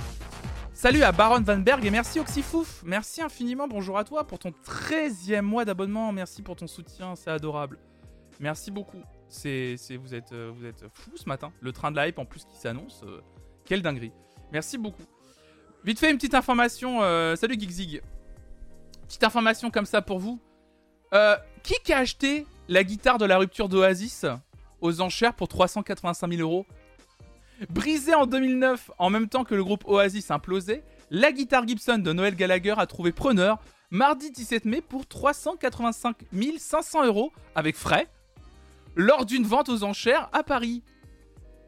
[0.77, 2.83] Salut à Baron Van Berg et merci Oxyfouf.
[2.85, 6.13] Merci infiniment, bonjour à toi pour ton 13e mois d'abonnement.
[6.13, 7.79] Merci pour ton soutien, c'est adorable.
[8.41, 9.01] Merci beaucoup.
[9.27, 11.51] C'est, vous êtes, euh, vous êtes fou ce matin.
[11.63, 13.01] Le train de la hype en plus qui s'annonce.
[13.05, 13.23] Euh,
[13.65, 14.13] quelle dinguerie.
[14.53, 15.03] Merci beaucoup.
[15.83, 17.03] Vite fait, une petite information.
[17.03, 18.03] Euh, salut Geekzig.
[19.07, 20.39] Petite information comme ça pour vous.
[21.63, 24.27] qui a acheté la guitare de la rupture d'Oasis
[24.83, 26.67] aux enchères pour 385 000 euros?
[27.71, 32.13] Brisée en 2009, en même temps que le groupe Oasis implosait, la guitare Gibson de
[32.13, 33.59] Noël Gallagher a trouvé preneur
[33.91, 36.17] mardi 17 mai pour 385
[36.59, 38.09] 500 euros avec frais
[38.95, 40.83] lors d'une vente aux enchères à Paris.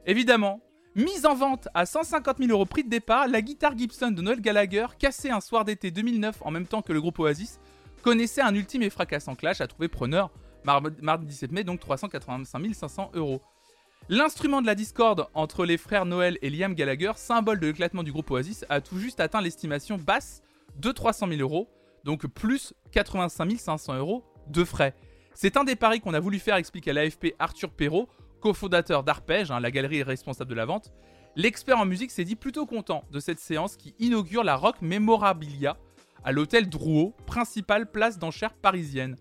[0.07, 0.61] Évidemment,
[0.95, 4.41] mise en vente à 150 000 euros prix de départ, la guitare Gibson de Noël
[4.41, 7.61] Gallagher, cassée un soir d'été 2009 en même temps que le groupe Oasis,
[8.03, 10.31] connaissait un ultime et fracassant clash à trouver preneur
[10.65, 13.41] mardi 17 mai, donc 385 500 euros.
[14.11, 18.13] L'instrument de la discorde entre les frères Noël et Liam Gallagher, symbole de l'éclatement du
[18.13, 20.43] groupe Oasis, a tout juste atteint l'estimation basse
[20.77, 21.69] de 300 000 euros,
[22.05, 24.95] donc plus 85 500 euros de frais.
[25.35, 28.09] C'est un des paris qu'on a voulu faire, explique à l'AFP Arthur Perrault,
[28.41, 30.91] cofondateur d'Arpège, hein, la galerie responsable de la vente.
[31.37, 35.77] L'expert en musique s'est dit plutôt content de cette séance qui inaugure la Rock Memorabilia
[36.25, 39.17] à l'hôtel Drouot, principale place d'enchères parisienne.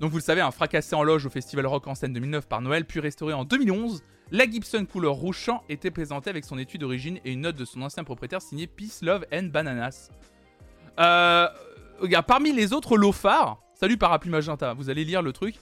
[0.00, 2.60] Donc vous le savez, un fracassé en loge au Festival Rock en scène 2009 par
[2.60, 6.78] Noël, puis restauré en 2011, la Gibson couleur rouge champ était présentée avec son étui
[6.78, 10.10] d'origine et une note de son ancien propriétaire signée Peace, Love and Bananas.
[10.98, 11.48] Euh,
[12.26, 15.56] parmi les autres lots phares, salut Parapluie Magenta, vous allez lire le truc.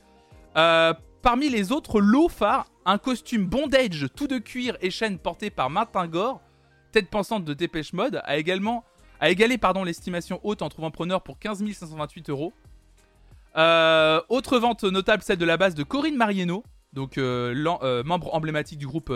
[0.56, 5.50] Euh, parmi les autres lots phares, un costume bondage tout de cuir et chaîne porté
[5.50, 6.40] par Martin Gore,
[6.90, 8.84] tête pensante de Dépêche Mode, a également
[9.20, 12.52] a égalé pardon l'estimation haute en trouvant preneur pour 15 528 euros.
[13.56, 18.34] Euh, autre vente notable, celle de la base de Corinne Marieno, donc euh, euh, membre
[18.34, 19.12] emblématique du groupe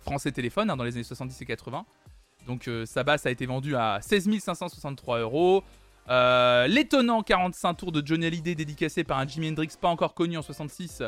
[0.00, 1.84] français Téléphone hein, dans les années 70 et 80.
[2.46, 5.62] Donc sa base a été vendue à 16 563 euros.
[6.08, 10.42] L'étonnant 45 tours de Johnny Hallyday dédicacé par un Jimi Hendrix pas encore connu en
[10.42, 11.04] 66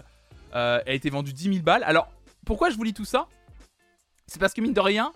[0.52, 1.82] a été vendu 10 000 balles.
[1.82, 2.08] Alors
[2.46, 3.26] pourquoi je vous lis tout ça?
[4.28, 5.12] C'est parce que mine de rien,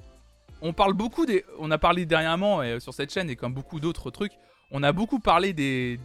[0.60, 4.10] on parle beaucoup des, on a parlé dernièrement sur cette chaîne et comme beaucoup d'autres
[4.10, 4.32] trucs,
[4.70, 5.98] on a beaucoup parlé des,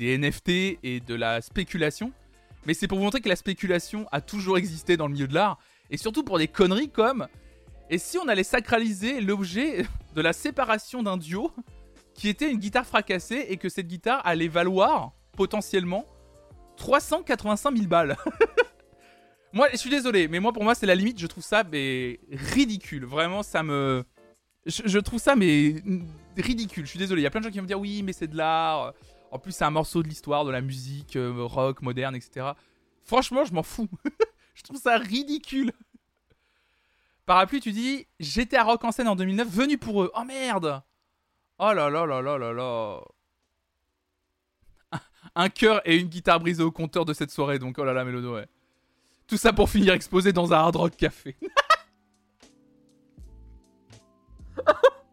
[0.00, 2.12] NFT et de la spéculation,
[2.66, 5.34] mais c'est pour vous montrer que la spéculation a toujours existé dans le milieu de
[5.34, 5.58] l'art,
[5.90, 7.26] et surtout pour des conneries comme
[7.92, 11.50] et si on allait sacraliser l'objet de la séparation d'un duo
[12.14, 16.06] qui était une guitare fracassée et que cette guitare allait valoir potentiellement
[16.76, 18.16] 385 000 balles?
[19.52, 22.20] Moi, je suis désolé, mais moi pour moi c'est la limite, je trouve ça mais
[22.30, 23.04] ridicule.
[23.04, 24.04] Vraiment, ça me
[24.64, 25.82] je, trouve ça mais
[26.40, 26.84] ridicule.
[26.84, 27.22] Je suis désolé.
[27.22, 28.92] Il y a plein de gens qui vont me dire oui, mais c'est de l'art.
[29.30, 32.50] En plus, c'est un morceau de l'histoire, de la musique, euh, rock, moderne, etc.
[33.04, 33.88] Franchement, je m'en fous.
[34.54, 35.72] je trouve ça ridicule.
[37.26, 40.10] Parapluie, tu dis j'étais à Rock en scène en 2009, venu pour eux.
[40.16, 40.82] Oh merde
[41.60, 43.00] Oh là là là là là là
[45.36, 48.04] Un cœur et une guitare brisée au compteur de cette soirée, donc oh là là,
[48.04, 48.48] Mélodo, ouais.
[49.28, 51.36] Tout ça pour finir exposé dans un hard rock café.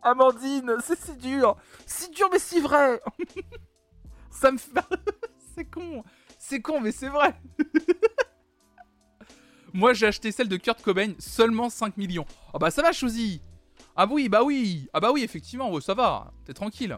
[0.10, 1.56] Amandine, c'est si dur.
[1.86, 3.02] Si dur, mais si vrai.
[4.30, 4.80] Ça me fait.
[5.56, 6.04] c'est con.
[6.38, 7.36] C'est con, mais c'est vrai.
[9.74, 12.26] Moi, j'ai acheté celle de Kurt Cobain, seulement 5 millions.
[12.54, 13.42] Ah bah ça va, Chouzi.
[13.96, 14.88] Ah oui, bah oui.
[14.94, 16.32] Ah bah oui, effectivement, ça va.
[16.46, 16.98] T'es tranquille.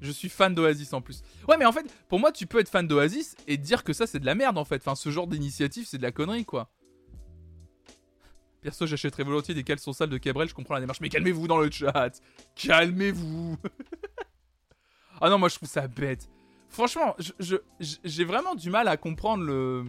[0.00, 1.22] Je suis fan d'Oasis en plus.
[1.48, 4.06] Ouais, mais en fait, pour moi, tu peux être fan d'Oasis et dire que ça,
[4.06, 4.76] c'est de la merde en fait.
[4.76, 6.70] Enfin, ce genre d'initiative, c'est de la connerie, quoi.
[8.66, 11.00] Perso, j'achèterais volontiers des caleçons sales de Cabrel, je comprends la démarche.
[11.00, 12.20] Mais calmez-vous dans le chat
[12.56, 13.56] Calmez-vous
[15.20, 16.28] Ah non, moi je trouve ça bête.
[16.68, 17.14] Franchement,
[17.78, 19.84] j'ai vraiment du mal à comprendre le...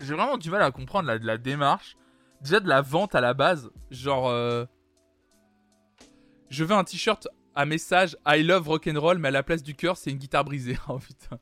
[0.00, 1.98] J'ai vraiment du mal à comprendre la, démarche.
[2.40, 3.70] Déjà de la vente à la base.
[3.90, 4.30] Genre...
[4.30, 4.64] Euh,
[6.48, 9.98] je veux un t-shirt à message I love rock'n'roll, mais à la place du cœur,
[9.98, 10.78] c'est une guitare brisée.
[10.88, 11.38] Oh putain.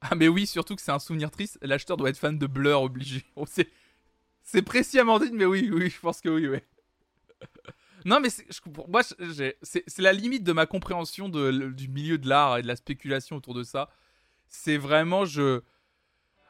[0.00, 1.58] Ah mais oui, surtout que c'est un souvenir triste.
[1.62, 3.24] L'acheteur doit être fan de Blur obligé.
[3.36, 3.44] Oh,
[4.42, 6.58] c'est précis Amandine, mais oui, oui, je pense que oui, oui.
[8.04, 12.62] non mais je, moi, c'est la limite de ma compréhension du milieu de l'art et
[12.62, 13.90] de la spéculation autour de ça.
[14.48, 15.60] C'est vraiment, je...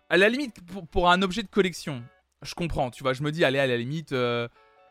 [0.09, 0.57] À la limite,
[0.90, 2.03] pour, un objet de collection,
[2.42, 4.12] je comprends, tu vois, je me dis, allez, à la limite...
[4.12, 4.48] Euh,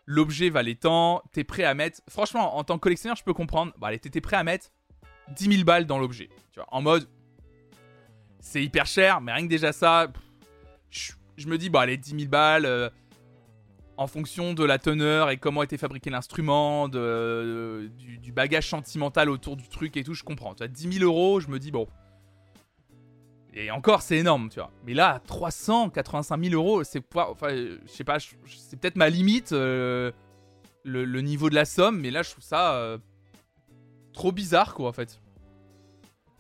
[0.10, 2.02] l'objet valait tant, t'es prêt à mettre.
[2.10, 3.74] Franchement, en tant que collectionneur, je peux comprendre.
[3.78, 4.72] Bah, allez, t'es prêt à mettre
[5.36, 6.30] 10 000 balles dans l'objet.
[6.52, 7.08] Tu vois, en mode,
[8.40, 10.08] c'est hyper cher, mais rien que déjà ça,
[10.90, 12.90] je, me dis, bon, allez, 10 000 balles, euh,
[13.98, 19.58] en fonction de la teneur et comment était fabriqué l'instrument, de, du, bagage sentimental autour
[19.58, 20.54] du truc et tout, je comprends.
[20.54, 21.88] Tu vois, 10 000 euros, je me dis, bon.
[23.54, 24.72] Et encore, c'est énorme, tu vois.
[24.86, 30.12] Mais là, 385 000 euros, c'est Enfin, je sais pas, c'est peut-être ma limite, euh,
[30.86, 32.98] le, niveau de la somme, mais là, je trouve ça euh,
[34.14, 35.20] trop bizarre, quoi, en fait.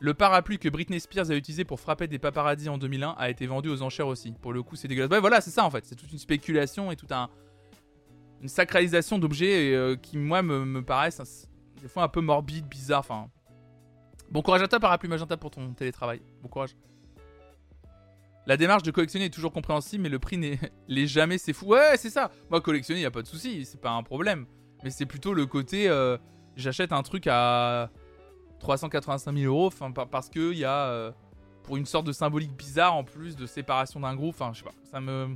[0.01, 3.45] Le parapluie que Britney Spears a utilisé pour frapper des paparazzis en 2001 a été
[3.47, 4.31] vendu aux enchères aussi.
[4.41, 5.11] Pour le coup, c'est dégueulasse.
[5.11, 5.85] Ouais, voilà, c'est ça en fait.
[5.85, 7.29] C'est toute une spéculation et toute un,
[8.41, 11.49] une sacralisation d'objets euh, qui, moi, me, paraissent
[11.81, 13.01] des fois un peu morbide, bizarre.
[13.01, 13.29] Enfin.
[14.31, 16.21] Bon courage à toi, parapluie magenta, pour ton télétravail.
[16.41, 16.75] Bon courage.
[18.47, 20.57] La démarche de collectionner est toujours compréhensible, mais le prix n'est
[21.07, 21.67] jamais c'est fou.
[21.67, 22.31] Ouais, c'est ça.
[22.49, 24.45] Moi, collectionner, y a pas de souci, c'est pas un problème.
[24.83, 26.17] Mais c'est plutôt le côté, euh,
[26.55, 27.89] j'achète un truc à
[28.59, 31.11] 385 000 euros, enfin parce que il y a euh,
[31.63, 34.65] pour une sorte de symbolique bizarre en plus de séparation d'un groupe, enfin je sais
[34.65, 35.35] pas, ça me,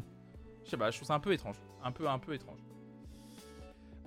[0.65, 2.59] je sais pas, je trouve ça un peu étrange, un peu un peu étrange.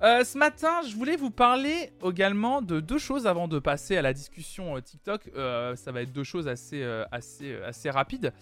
[0.03, 4.03] Euh, ce matin, je voulais vous parler également de deux choses avant de passer à
[4.03, 5.31] la discussion euh, TikTok.
[5.35, 8.35] ça va être deux choses assez, assez, assez rapides.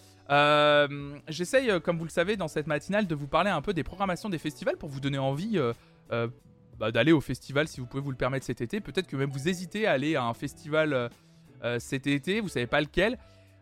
[1.28, 4.28] J'essaye, comme vous le savez, dans cette matinale, de vous parler un peu des programmations
[4.28, 5.60] des festivals pour vous donner envie
[6.78, 8.80] bah, d'aller au festival si vous pouvez vous le permettre cet été.
[8.80, 11.10] Peut-être que même vous hésitez à aller à un festival,
[11.62, 13.18] euh, cet été, vous savez pas lequel.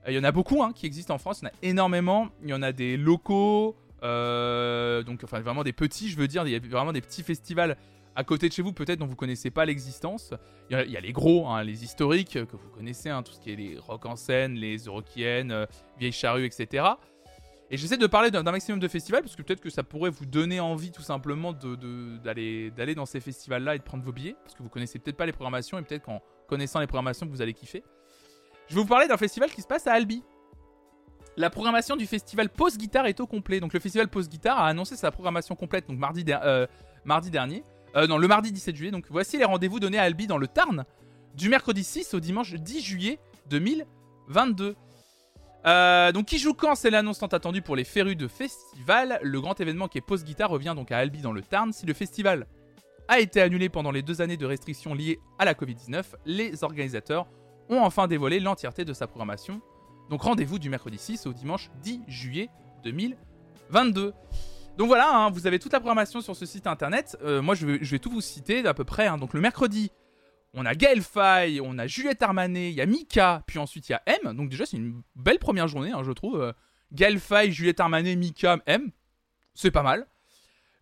[0.08, 2.28] Il y en a beaucoup hein, qui existent en France, il y en a énormément.
[2.42, 6.52] Il y en a des locaux, donc enfin vraiment des petits, je veux dire, il
[6.52, 7.76] y a vraiment des petits festivals
[8.14, 10.34] à côté de chez vous, peut-être dont vous connaissez pas l'existence.
[10.70, 13.52] Il, y, a les gros, hein, les historiques que vous connaissez, hein, tout ce qui
[13.52, 15.66] est les rock en scène, les Eurokiennes,
[15.98, 16.84] Vieille Charrue, etc.
[17.72, 20.26] Et j'essaie de parler d'un maximum de festivals parce que peut-être que ça pourrait vous
[20.26, 24.62] donner envie tout simplement d'aller dans ces festivals-là et de prendre vos billets parce que
[24.62, 27.82] vous connaissez peut-être pas les programmations et peut-être qu'en connaissant les programmations vous allez kiffer.
[28.68, 30.22] Je vais vous parler d'un festival qui se passe à Albi.
[31.38, 33.58] La programmation du festival Pause Guitare est au complet.
[33.58, 36.66] Donc le festival Pause Guitare a annoncé sa programmation complète donc mardi, euh,
[37.06, 37.64] mardi dernier.
[37.96, 38.90] Euh, non, le mardi 17 juillet.
[38.90, 40.84] Donc voici les rendez-vous donnés à Albi dans le Tarn
[41.34, 43.18] du mercredi 6 au dimanche 10 juillet
[43.48, 44.76] 2022.
[45.64, 49.20] Euh, donc qui joue quand C'est l'annonce tant attendue pour les férus de festival.
[49.22, 51.72] Le grand événement qui est Pause Guitare revient donc à Albi dans le Tarn.
[51.72, 52.46] Si le festival
[53.08, 57.26] a été annulé pendant les deux années de restrictions liées à la Covid-19, les organisateurs
[57.68, 59.60] ont enfin dévoilé l'entièreté de sa programmation.
[60.10, 62.48] Donc rendez-vous du mercredi 6 au dimanche 10 juillet
[62.84, 64.12] 2022.
[64.78, 67.16] Donc voilà, hein, vous avez toute la programmation sur ce site internet.
[67.22, 69.06] Euh, moi je vais, tout vous citer d'à peu près.
[69.06, 69.18] Hein.
[69.18, 69.90] Donc le mercredi,
[70.54, 73.92] on a Gaël Faye, on a Juliette Armanet, il y a Mika, puis ensuite il
[73.92, 74.34] y a M.
[74.36, 76.40] Donc déjà, c'est une belle première journée, hein, je trouve.
[76.40, 76.52] Euh,
[76.92, 78.90] Gaël Faye, Juliette Armanet, Mika, M.
[79.54, 80.06] C'est pas mal.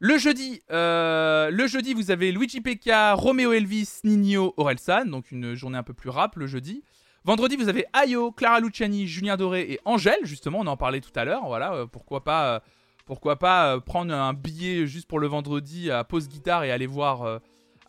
[0.01, 5.05] Le jeudi, euh, le jeudi, vous avez Luigi Pekka, Romeo Elvis, Nino, Orelsan.
[5.05, 6.83] Donc une journée un peu plus rap le jeudi.
[7.25, 10.25] Vendredi, vous avez Ayo, Clara Luciani, Julien Doré et Angèle.
[10.25, 11.45] Justement, on en parlait tout à l'heure.
[11.47, 12.63] Voilà, euh, pourquoi pas,
[13.05, 17.41] pourquoi pas prendre un billet juste pour le vendredi à pause guitare et aller voir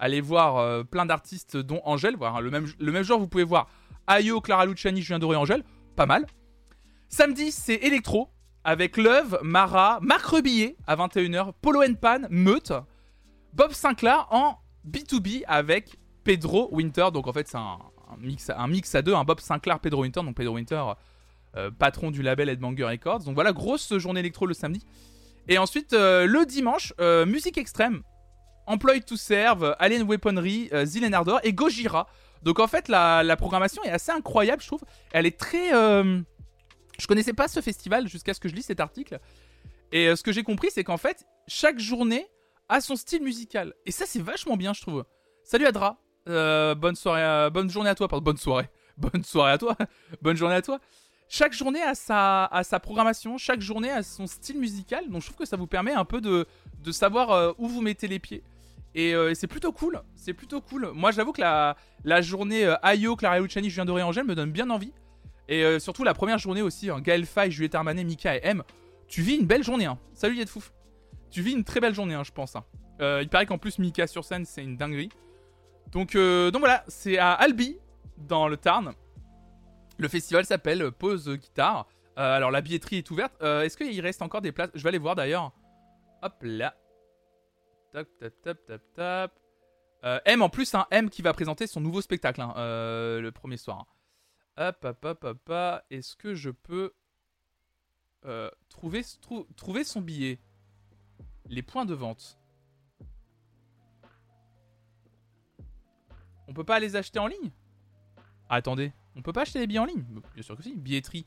[0.02, 2.18] allez voir euh, plein d'artistes, dont Angèle.
[2.20, 3.70] Le, même, le jour, vous pouvez voir
[4.08, 5.64] Ayo, Clara Luciani, Julien Doré, Angèle.
[5.96, 6.26] Pas mal.
[7.08, 8.30] Samedi, c'est Electro
[8.64, 12.74] avec Love, Mara, Marc Rebillet à 21h, Polo Pan, Meute,
[13.54, 17.10] Bob Sinclair en B2B avec Pedro Winter.
[17.14, 17.78] Donc en fait, c'est un,
[18.68, 20.22] mix, à deux, un Bob Sinclair, Pedro Winter.
[20.24, 20.84] Donc Pedro Winter,
[21.58, 23.20] euh, patron du label Headbanger Records.
[23.20, 24.86] Donc voilà, grosse journée électro le samedi.
[25.48, 26.94] Et ensuite, euh, le dimanche,
[27.28, 28.02] musique extrême
[28.72, 32.08] Employed to Serve, Alien Weaponry, euh, Ardor et Gojira.
[32.42, 34.84] Donc en fait, la, programmation est assez incroyable, je trouve.
[35.12, 35.76] Elle est très.
[35.76, 36.22] Euh...
[36.98, 39.20] Je connaissais pas ce festival jusqu'à ce que je lis cet article.
[39.92, 42.28] Et euh, ce que j'ai compris, c'est qu'en fait, chaque journée
[42.70, 43.74] a son style musical.
[43.86, 45.04] Et ça, c'est vachement bien, je trouve.
[45.44, 45.98] Salut Adra.
[46.30, 48.08] Euh, bonne soirée, bonne journée à toi.
[48.08, 48.70] Bonne soirée.
[48.98, 49.76] Bonne soirée à toi.
[50.22, 50.80] bonne journée à toi.
[51.28, 55.10] Chaque journée a sa, programmation, chaque journée a son style musical.
[55.10, 56.46] Donc je trouve que ça vous permet un peu de,
[56.84, 58.44] de savoir où vous mettez les pieds.
[58.98, 60.02] Euh, et c'est plutôt cool.
[60.16, 60.92] C'est plutôt cool.
[60.94, 64.70] Moi, j'avoue que la, journée euh, Ayo, Clara Luciani, Julien Doré, Angèle me donne bien
[64.70, 64.94] envie.
[65.48, 68.64] Et euh, surtout la première journée aussi, hein, Gaël Faye, Juliette Armanet, Mika et M.
[69.08, 69.86] Tu vis une belle journée.
[69.86, 69.98] Hein.
[70.14, 70.72] Salut Yedfouf.
[71.30, 72.56] Tu vis une très belle journée, hein, je pense.
[72.56, 72.64] Hein.
[73.00, 75.10] il paraît qu'en plus, Mika sur scène, c'est une dinguerie.
[75.92, 77.78] Donc, donc voilà, c'est à Albi,
[78.18, 78.94] dans le Tarn.
[79.98, 81.88] Le festival s'appelle Pause Guitare.
[82.16, 83.34] alors la billetterie est ouverte.
[83.42, 84.72] Est-ce qu'il reste encore des places?
[84.74, 85.52] Je vais aller voir d'ailleurs.
[86.22, 86.76] Hop là.
[87.92, 89.40] Tap, tap, tap, tap, tap.
[90.06, 93.32] Euh, M en plus, un M qui va présenter son nouveau spectacle hein, euh, le
[93.34, 93.86] premier soir.
[94.58, 94.68] Hein.
[94.70, 96.94] Hop, hop, hop, hop, Est-ce que je peux
[98.26, 99.02] euh, trouver,
[99.58, 100.40] trouver son billet?
[101.48, 102.40] Les points de vente.
[106.48, 107.52] On peut pas les acheter en ligne?
[108.48, 110.06] Ah, Attendez, on peut pas acheter les billets en ligne?
[110.34, 111.26] Bien sûr que si, billetterie.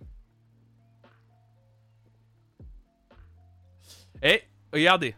[4.22, 4.42] Eh,
[4.72, 5.14] regardez,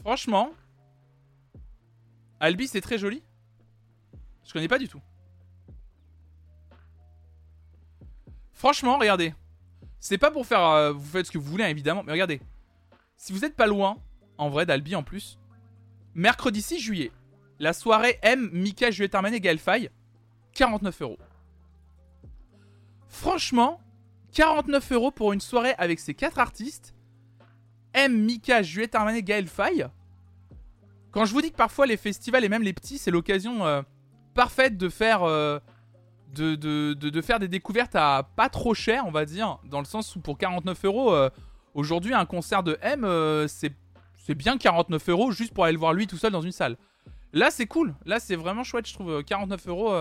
[0.00, 0.50] Franchement,
[2.40, 3.22] Albi c'est très joli.
[4.44, 5.00] Je connais pas du tout.
[8.52, 9.34] Franchement, regardez.
[10.00, 10.60] C'est pas pour faire.
[10.62, 12.40] Euh, vous faites ce que vous voulez, évidemment, mais regardez.
[13.16, 13.96] Si vous êtes pas loin,
[14.38, 15.38] en vrai, d'Albi en plus,
[16.14, 17.12] mercredi 6 juillet,
[17.58, 19.60] la soirée M, Mika, Juliette Armanet, Gaël
[20.54, 21.18] 49 euros.
[23.08, 23.80] Franchement,
[24.32, 26.94] 49 euros pour une soirée avec ces quatre artistes,
[27.94, 29.86] M, Mika, Juliette Armanet, Gaël Faye.
[31.10, 33.82] Quand je vous dis que parfois les festivals et même les petits, c'est l'occasion euh,
[34.34, 35.58] parfaite de faire, euh,
[36.34, 39.58] de, de, faire des découvertes à pas trop cher, on va dire.
[39.64, 41.28] Dans le sens où pour 49 euros, euh,
[41.74, 43.04] aujourd'hui, un concert de M,
[43.48, 43.72] c'est,
[44.16, 46.76] c'est bien 49 euros juste pour aller le voir lui tout seul dans une salle.
[47.32, 47.94] Là, c'est cool.
[48.06, 49.22] Là, c'est vraiment chouette, je trouve.
[49.24, 49.94] 49 euros.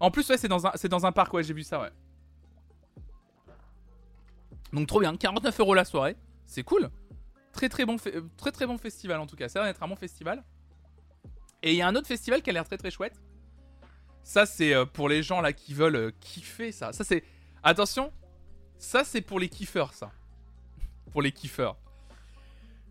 [0.00, 1.90] En plus, ouais, c'est dans, un, c'est dans un parc, ouais, j'ai vu ça, ouais.
[4.72, 5.16] Donc, trop bien.
[5.16, 6.16] 49 euros la soirée.
[6.44, 6.90] C'est cool.
[7.52, 7.96] Très très bon,
[8.36, 9.48] très très bon festival en tout cas.
[9.48, 10.44] Ça va être un bon festival.
[11.62, 13.20] Et il y a un autre festival qui a l'air très très chouette.
[14.22, 16.92] Ça c'est euh, pour les gens là qui veulent euh, kiffer ça.
[16.92, 17.24] Ça c'est
[17.62, 18.12] attention,
[18.78, 20.12] ça c'est pour les kiffeurs ça.
[21.10, 21.76] pour les kiffeurs.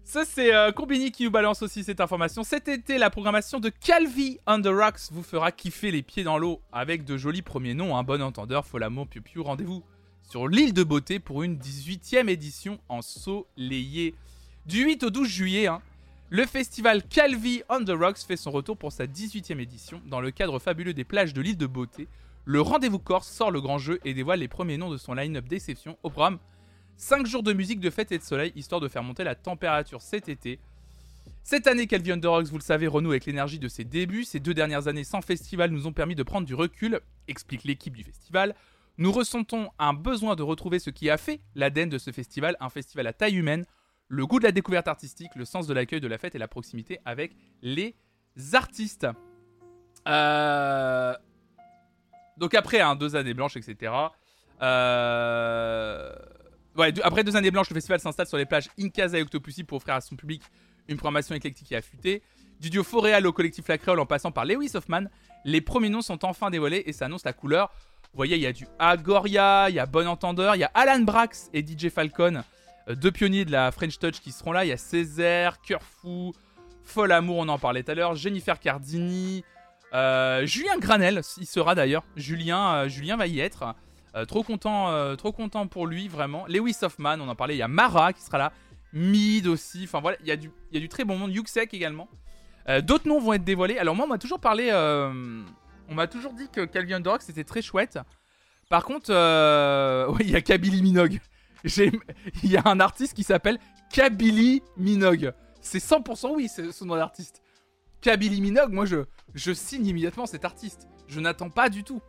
[0.07, 2.45] Ça, c'est euh, Combini qui nous balance aussi cette information.
[2.45, 6.37] Cet été, la programmation de Calvi on the Rocks vous fera kiffer les pieds dans
[6.37, 7.97] l'eau avec de jolis premiers noms.
[7.97, 9.41] Un bon entendeur, Folamo, Piu Piu.
[9.41, 9.83] Rendez-vous
[10.21, 14.15] sur l'île de Beauté pour une 18e édition ensoleillée.
[14.67, 15.81] Du 8 au 12 juillet, hein,
[16.29, 20.01] le festival Calvi on the Rocks fait son retour pour sa 18e édition.
[20.07, 22.09] Dans le cadre fabuleux des plages de l'île de Beauté,
[22.43, 25.47] le Rendez-vous Corse sort le grand jeu et dévoile les premiers noms de son line-up
[25.47, 26.37] d'exception au programme
[26.97, 30.01] 5 jours de musique, de fête et de soleil, histoire de faire monter la température
[30.01, 30.59] cet été.
[31.45, 34.25] Cette année, Calvi Rocks, vous le savez, renoue avec l'énergie de ses débuts.
[34.25, 36.99] Ces deux dernières années sans festival nous ont permis de prendre du recul,
[37.29, 38.53] explique l'équipe du festival.
[38.97, 42.69] Nous ressentons un besoin de retrouver ce qui a fait l'ADN de ce festival, un
[42.69, 43.65] festival à taille humaine,
[44.07, 46.47] le goût de la découverte artistique, le sens de l'accueil de la fête et la
[46.47, 47.95] proximité avec les
[48.53, 49.07] artistes.
[50.07, 51.13] Euh,
[52.37, 53.93] donc après, hein, deux années blanches, etc.
[54.61, 56.11] Euh
[57.03, 59.95] après deux années blanches, le festival s'installe sur les plages Inkasa et Octopussy pour offrir
[59.95, 60.43] à son public
[60.87, 62.21] une programmation éclectique et affûtée.
[62.59, 65.05] Du duo Foréal au collectif La Créole en passant par Lewis Hoffman,
[65.45, 67.71] les premiers noms sont enfin dévoilés et ça annonce la couleur.
[68.13, 70.71] Vous voyez, il y a du Agoria, il y a Bon Entendeur, il y a
[70.73, 72.41] Alan Brax et DJ Falcon,
[72.89, 74.65] deux pionniers de la French Touch qui seront là.
[74.65, 76.33] Il y a Césaire, Cœur Fou,
[76.83, 79.43] Folle Amour, on en parlait tout à l'heure, Jennifer Cardini,
[79.93, 82.03] euh, Julien Granel, il sera d'ailleurs.
[82.15, 83.75] Julien, euh, Julien va y être.
[84.15, 86.45] Euh, trop content, euh, trop content pour lui vraiment.
[86.47, 87.55] Lewis Hoffman, on en parlait.
[87.55, 88.51] Il y a Mara qui sera là,
[88.93, 89.81] Mid aussi.
[89.83, 91.31] Enfin voilà, il y a du, très bon monde.
[91.31, 92.09] Yuxek également.
[92.67, 93.77] Euh, d'autres noms vont être dévoilés.
[93.77, 94.71] Alors moi, on m'a toujours parlé,
[95.89, 97.99] on m'a toujours dit que Calvin Rock c'était très chouette.
[98.69, 99.11] Par contre,
[100.19, 101.19] il y a Kabylie Minogue.
[102.43, 103.59] Il y a un artiste qui s'appelle
[103.91, 105.33] Kabylie Minogue.
[105.61, 107.41] C'est 100% oui, c'est son nom d'artiste.
[108.01, 110.87] Kabylie Minogue, moi je, je signe immédiatement cet artiste.
[111.07, 112.01] Je n'attends pas du tout.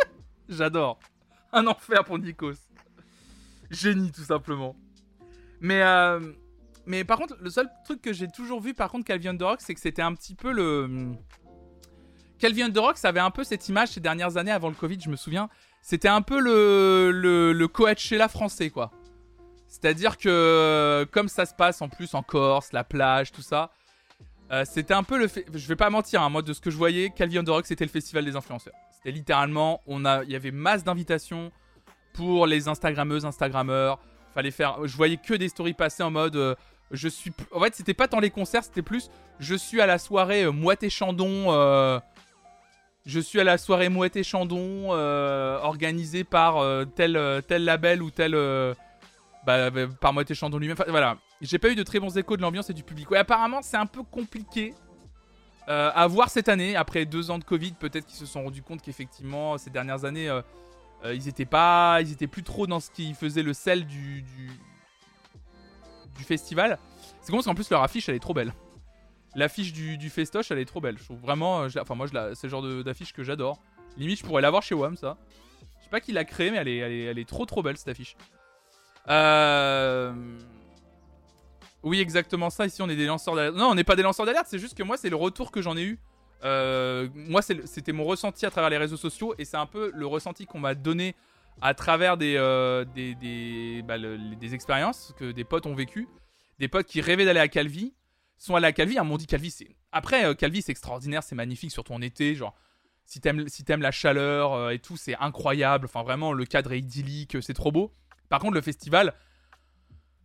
[0.48, 0.98] J'adore
[1.56, 2.54] un enfer pour Nikos.
[3.70, 4.76] Génie, tout simplement.
[5.60, 6.20] Mais, euh,
[6.84, 9.60] mais par contre, le seul truc que j'ai toujours vu, par contre, Calvin de Rock,
[9.60, 11.12] c'est que c'était un petit peu le.
[12.38, 14.98] Calvin de Rock, ça avait un peu cette image ces dernières années avant le Covid,
[15.00, 15.48] je me souviens.
[15.80, 18.90] C'était un peu le, le, le français, quoi.
[19.80, 23.70] C'est-à-dire que, comme ça se passe en plus en Corse, la plage, tout ça,
[24.50, 25.28] euh, c'était un peu le.
[25.28, 25.44] Fait...
[25.52, 27.84] Je vais pas mentir, hein, moi, de ce que je voyais, Calvin de Rock, c'était
[27.84, 28.74] le festival des influenceurs.
[29.04, 31.52] Et littéralement, on a, il y avait masse d'invitations
[32.14, 33.98] pour les Instagrammeuses, Instagrammeurs.
[34.34, 36.54] Fallait faire, je voyais que des stories passer en mode, euh,
[36.90, 39.10] je suis, en fait, c'était pas tant les concerts, c'était plus,
[39.40, 41.52] je suis à la soirée euh, Mouette et Chandon.
[41.52, 42.00] Euh,
[43.04, 46.56] je suis à la soirée Mouette et Chandon organisée par
[46.96, 48.34] tel, tel label ou tel.
[49.46, 50.76] Bah, bah, par Mouette et Chandon lui-même.
[50.88, 51.18] voilà.
[51.40, 53.10] J'ai pas eu de très bons échos de l'ambiance et du public.
[53.10, 54.74] Ouais, apparemment, c'est un peu compliqué
[55.68, 58.62] euh, à voir cette année, après deux ans de Covid, peut-être qu'ils se sont rendus
[58.62, 60.40] compte qu'effectivement, ces dernières années, euh,
[61.04, 64.22] euh, ils étaient pas, ils étaient plus trop dans ce qui faisait le sel du,
[64.22, 64.50] du,
[66.24, 66.78] festival.
[67.20, 68.52] C'est con parce qu'en plus leur affiche, elle est trop belle.
[69.34, 70.98] L'affiche du, du, festoche, elle est trop belle.
[70.98, 73.60] Je trouve vraiment, enfin moi, c'est le genre d'affiche que j'adore.
[73.96, 75.18] Limite, je pourrais l'avoir chez WAM, ça.
[75.78, 77.62] Je sais pas qui l'a créé, mais elle est, elle est, elle est trop trop
[77.62, 78.16] belle cette affiche.
[79.08, 80.12] Euh...
[81.82, 82.66] Oui, exactement ça.
[82.66, 83.54] Ici, on est des lanceurs d'alerte.
[83.54, 85.62] Non, on n'est pas des lanceurs d'alerte, c'est juste que moi, c'est le retour que
[85.62, 86.00] j'en ai eu.
[86.44, 90.06] Euh, moi, c'était mon ressenti à travers les réseaux sociaux et c'est un peu le
[90.06, 91.14] ressenti qu'on m'a donné
[91.62, 96.08] à travers des, euh, des, des, bah, des, expériences que des potes ont vécues.
[96.58, 97.94] Des potes qui rêvaient d'aller à Calvi
[98.36, 98.96] sont allés à Calvi.
[98.96, 99.76] Ils m'ont dit Calvi, c'est.
[99.92, 102.34] Après, euh, Calvi, c'est extraordinaire, c'est magnifique, surtout en été.
[102.34, 102.54] Genre,
[103.04, 105.86] si t'aimes si la chaleur et tout, c'est incroyable.
[105.86, 107.92] Enfin, vraiment, le cadre est idyllique, c'est trop beau.
[108.28, 109.14] Par contre, le festival,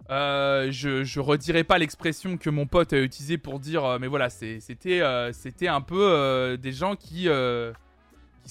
[0.09, 4.29] euh, je, redirai pas l'expression que mon pote a utilisée pour dire, euh, mais voilà,
[4.29, 7.73] c'était euh, c'était un peu des gens qui, se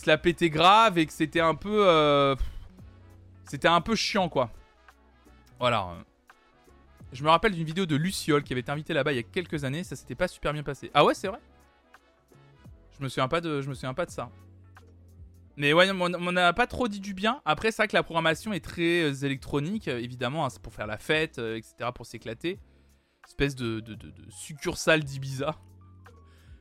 [0.06, 2.36] la pétaient grave et que c'était un peu.
[3.44, 4.50] c'était un peu chiant, quoi.
[5.58, 5.88] Voilà.
[7.12, 9.24] Je me rappelle d'une vidéo de Luciole qui avait été invité là-bas il y a
[9.24, 10.90] quelques années, ça s'était pas super bien passé.
[10.94, 11.40] Ah ouais, c'est vrai?
[12.96, 14.30] Je me souviens pas de, je me souviens pas de ça.
[15.56, 17.40] Mais ouais, on n'a pas trop dit du bien.
[17.44, 20.72] Après, c'est vrai que la programmation est très euh, électronique, euh, évidemment, hein, c'est pour
[20.72, 22.58] faire la fête, euh, etc., pour s'éclater.
[23.26, 23.82] Espèce de,
[24.30, 25.54] succursale d'Ibiza.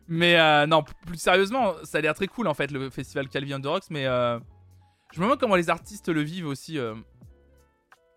[0.07, 0.37] Mais
[0.67, 3.69] non, plus sérieusement, ça a l'air très cool en fait, le festival Calvin de.
[3.91, 6.77] Mais je me demande comment les artistes le vivent aussi.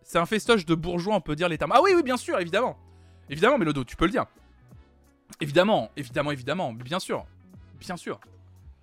[0.02, 1.58] C'est un festoche de bourgeois, on peut dire les.
[1.60, 2.78] Ah oui, oui, bien sûr, évidemment.
[3.30, 4.26] Évidemment, Mélodo, tu peux le dire.
[5.40, 7.24] Évidemment, évidemment, évidemment, bien sûr.
[7.78, 8.20] Bien sûr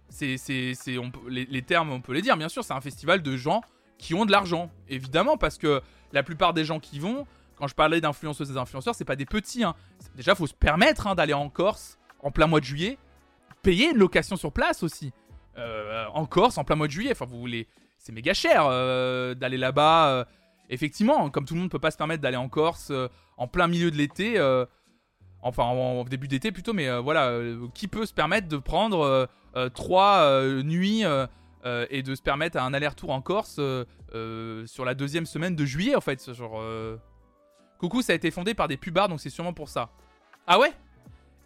[0.10, 0.96] c'est, c'est, c'est
[1.30, 3.62] les, termes, on peut les dire, bien sûr, c'est un festival de gens
[3.98, 5.82] qui ont de l'argent, évidemment, parce que
[6.12, 9.26] la plupart des gens qui vont, quand je parlais d'influenceuses et d'influenceurs, c'est pas des
[9.26, 9.64] petits.
[9.64, 9.76] Hein.
[10.16, 12.98] Déjà, faut se permettre hein, d'aller en Corse en plein mois de juillet,
[13.62, 15.12] payer une location sur place aussi.
[15.58, 19.36] Euh, en Corse, en plein mois de juillet, enfin, vous voulez, c'est méga cher euh,
[19.36, 20.10] d'aller là-bas.
[20.10, 20.26] Euh.
[20.70, 22.92] effectivement, comme tout le monde peut pas se permettre d'aller en Corse
[23.38, 24.40] en plein milieu de l'été
[25.42, 27.40] enfin en, début d'été plutôt, mais voilà,
[27.74, 29.30] qui peut se permettre de prendre
[29.74, 31.04] trois nuits
[31.64, 33.60] et de se permettre un aller-retour en Corse
[34.66, 36.62] sur la deuxième semaine de juillet en fait, genre.
[37.80, 39.90] Coucou, ça a été fondé par des pubards, donc c'est sûrement pour ça.
[40.46, 40.74] Ah ouais?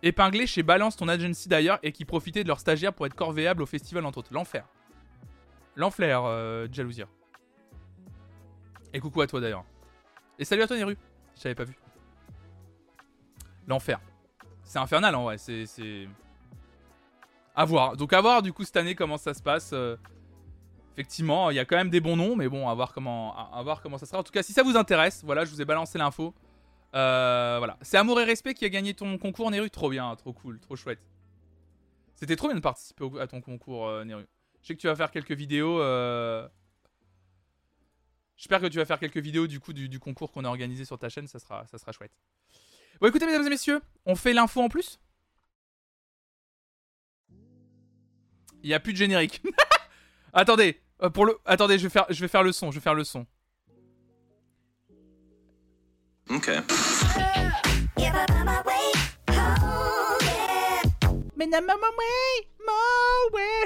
[0.01, 3.61] Épinglé chez Balance, ton agency d'ailleurs, et qui profitait de leurs stagiaires pour être corvéables
[3.61, 4.33] au festival entre autres.
[4.33, 4.65] L'enfer.
[5.75, 7.05] L'enfer, euh, Jalousia.
[8.93, 9.63] Et coucou à toi d'ailleurs.
[10.39, 10.97] Et salut à toi Neru.
[11.35, 11.77] Je t'avais pas vu.
[13.67, 13.99] L'enfer.
[14.63, 15.37] C'est infernal en vrai.
[15.37, 16.07] C'est.
[17.55, 17.97] À voir.
[17.97, 19.71] Donc à voir du coup cette année comment ça se passe.
[19.73, 19.95] Euh,
[20.93, 23.61] effectivement, il y a quand même des bons noms, mais bon, à voir comment, à,
[23.63, 24.19] voir comment ça sera.
[24.19, 26.33] En tout cas, si ça vous intéresse, voilà, je vous ai balancé l'info.
[26.95, 27.65] Euh.
[27.81, 29.69] C'est Amour et Respect qui a gagné ton concours, Neru.
[29.69, 30.99] Trop bien, trop cool, trop chouette.
[32.15, 34.25] C'était trop bien de participer à ton concours, euh, Neru.
[34.61, 35.79] Je sais que tu vas faire quelques vidéos.
[38.35, 40.97] J'espère que tu vas faire quelques vidéos du coup du, concours qu'on a organisé sur
[40.97, 41.27] ta chaîne.
[41.27, 42.11] Ça sera, ça sera chouette.
[42.99, 44.99] Bon, écoutez, mesdames et messieurs, on fait l'info en plus?
[48.63, 49.43] Il n'y a plus de générique.
[50.33, 52.83] attendez, euh, pour le, attendez, je vais faire, je vais faire le son, je vais
[52.83, 53.25] faire le son.
[56.29, 56.49] Ok.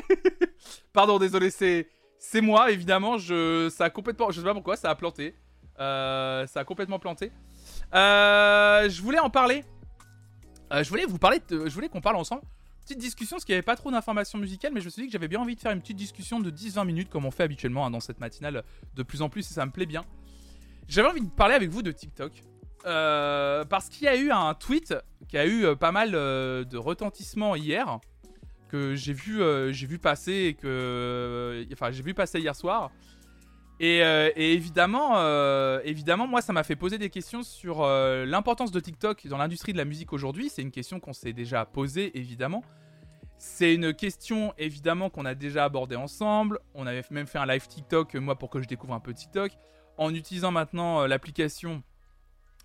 [0.94, 1.88] Pardon, désolé, c'est
[2.18, 3.18] c'est moi évidemment.
[3.18, 5.36] Je ça a complètement, je sais pas pourquoi, ça a planté.
[5.80, 7.32] Euh, ça a complètement planté.
[7.94, 9.64] Euh, je voulais en parler.
[10.74, 12.42] Euh, je voulais vous parler, je voulais qu'on parle ensemble.
[12.88, 15.12] Petite discussion, parce qu'il n'y pas trop d'informations musicales, mais je me suis dit que
[15.12, 17.86] j'avais bien envie de faire une petite discussion de 10-20 minutes, comme on fait habituellement
[17.86, 18.64] hein, dans cette matinale,
[18.96, 20.06] de plus en plus, et ça me plaît bien.
[20.88, 22.32] J'avais envie de parler avec vous de TikTok.
[22.86, 24.96] Euh, parce qu'il y a eu un tweet
[25.28, 28.00] qui a eu euh, pas mal euh, de retentissement hier
[28.70, 29.42] que j'ai vu
[29.74, 32.92] vu passer et que enfin j'ai vu passer hier soir
[33.80, 34.02] et,
[34.54, 35.18] évidemment
[35.84, 39.78] évidemment moi ça m'a fait poser des questions sur l'importance de TikTok dans l'industrie de
[39.78, 40.50] la musique aujourd'hui.
[40.50, 42.64] C'est une question qu'on s'est déjà posée évidemment.
[43.38, 46.60] C'est une question évidemment qu'on a déjà abordée ensemble.
[46.74, 49.52] On avait même fait un live TikTok moi pour que je découvre un peu TikTok.
[49.98, 51.84] En utilisant maintenant l'application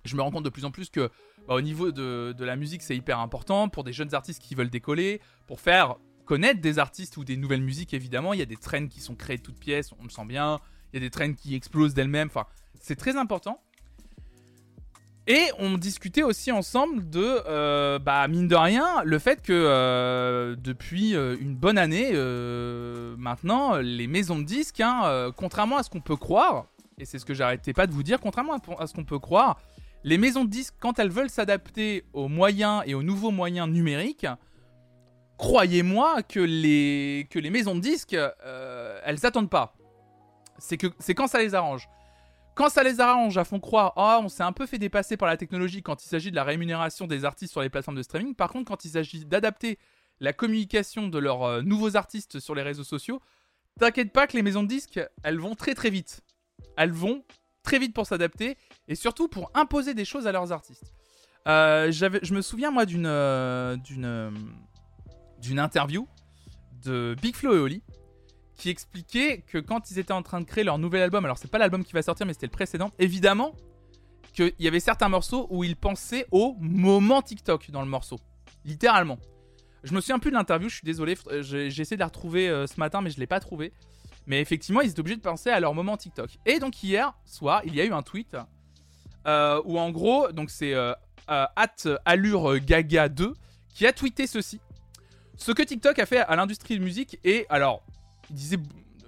[0.04, 1.10] je me rends compte de plus en plus que
[1.46, 3.68] bah, au niveau de, la musique, c'est hyper important.
[3.68, 7.62] Pour des jeunes artistes qui veulent décoller, pour faire connaître des artistes ou des nouvelles
[7.62, 8.32] musiques, évidemment.
[8.32, 10.60] Il y a des trends qui sont créés de toutes pièces, on le sent bien.
[10.92, 12.28] Il y a des trends qui explosent d'elles-mêmes.
[12.28, 12.46] Enfin,
[12.80, 13.60] c'est très important.
[15.28, 20.56] Et on discutait aussi ensemble de, euh, bah, mine de rien, le fait que euh,
[20.58, 22.12] depuis euh, une bonne année,
[23.16, 26.66] maintenant, les maisons de disques, hein, contrairement à ce qu'on peut croire,
[26.98, 29.60] et c'est ce que j'arrêtais pas de vous dire, contrairement à ce qu'on peut croire,
[30.02, 34.26] les maisons de disques, quand elles veulent s'adapter aux moyens et aux nouveaux moyens numériques,
[35.38, 38.16] croyez-moi que les, que les maisons de disques,
[39.04, 39.74] elles s'attendent pas.
[40.62, 41.88] C'est que c'est quand ça les arrange.
[42.54, 45.26] Quand ça les arrange, elles font croire, oh, on s'est un peu fait dépasser par
[45.26, 48.36] la technologie quand il s'agit de la rémunération des artistes sur les plateformes de streaming.
[48.36, 49.78] Par contre, quand il s'agit d'adapter
[50.20, 53.20] la communication de leurs euh, nouveaux artistes sur les réseaux sociaux,
[53.80, 56.20] t'inquiète pas que les maisons de disques, elles vont très très vite.
[56.76, 57.24] Elles vont
[57.64, 58.56] très vite pour s'adapter
[58.86, 60.92] et surtout pour imposer des choses à leurs artistes.
[61.48, 63.76] Euh, je me souviens moi euh,
[65.40, 66.06] d'une interview
[66.84, 67.82] de Big Flo et Oli
[68.62, 71.50] qui expliquait que quand ils étaient en train de créer leur nouvel album, alors c'est
[71.50, 73.56] pas l'album qui va sortir mais c'était le précédent, évidemment
[74.32, 78.20] qu'il y avait certains morceaux où ils pensaient au moment TikTok dans le morceau,
[78.64, 79.18] littéralement.
[79.82, 82.78] Je me souviens plus de l'interview, je suis désolé, j'ai essayé de la retrouver ce
[82.78, 83.72] matin mais je l'ai pas trouvé.
[84.28, 86.30] Mais effectivement, ils étaient obligés de penser à leur moment TikTok.
[86.46, 88.36] Et donc hier soir, il y a eu un tweet
[89.26, 90.92] euh, où en gros, donc c'est euh,
[91.30, 91.46] euh
[92.04, 93.34] allure gaga 2
[93.74, 94.60] qui a tweeté ceci.
[95.36, 97.82] Ce que TikTok a fait à l'industrie de musique et alors,
[98.32, 98.58] disait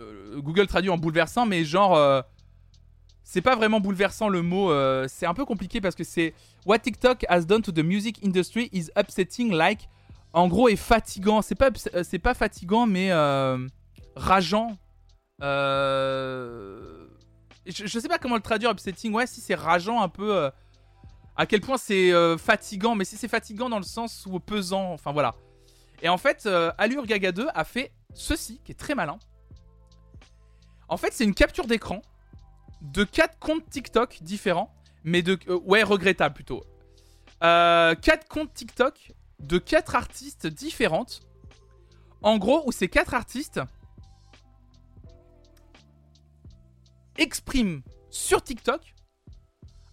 [0.01, 2.25] euh, Google traduit en bouleversant, mais genre
[3.23, 4.71] c'est pas vraiment bouleversant le mot,
[5.09, 6.35] c'est un peu compliqué parce que c'est
[6.67, 9.89] What TikTok has done to the music industry is upsetting like
[10.33, 11.71] en gros est fatigant, c'est pas
[12.03, 13.13] c'est pas fatigant mais
[14.15, 14.77] rageant
[15.43, 17.07] euh...
[17.67, 19.13] Je, sais pas comment le traduire, upsetting.
[19.13, 20.37] Ouais, si c'est rageant un peu.
[20.37, 20.51] Euh,
[21.37, 24.93] à quel point c'est euh, fatigant, mais si c'est fatigant dans le sens où pesant.
[24.93, 25.35] Enfin voilà.
[26.05, 29.19] Et en fait, euh, Allure Gaga 2 a fait ceci, qui est très malin.
[30.89, 32.03] En fait, c'est une capture d'écran
[32.83, 35.39] de 4 comptes TikTok différents, mais de.
[35.65, 36.63] ouais, regrettable plutôt.
[37.41, 41.23] 4 comptes TikTok de 4 artistes différentes.
[42.21, 43.61] En gros, où ces 4 artistes
[47.17, 48.95] expriment sur TikTok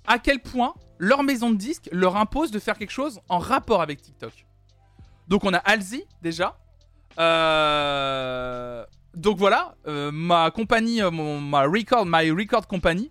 [0.07, 3.81] à quel point leur maison de disques leur impose de faire quelque chose en rapport
[3.81, 4.45] avec TikTok.
[5.31, 6.57] Donc on a Alzi déjà.
[7.17, 8.83] Euh,
[9.15, 13.09] donc voilà, euh, ma compagnie, euh, ma record, my record company,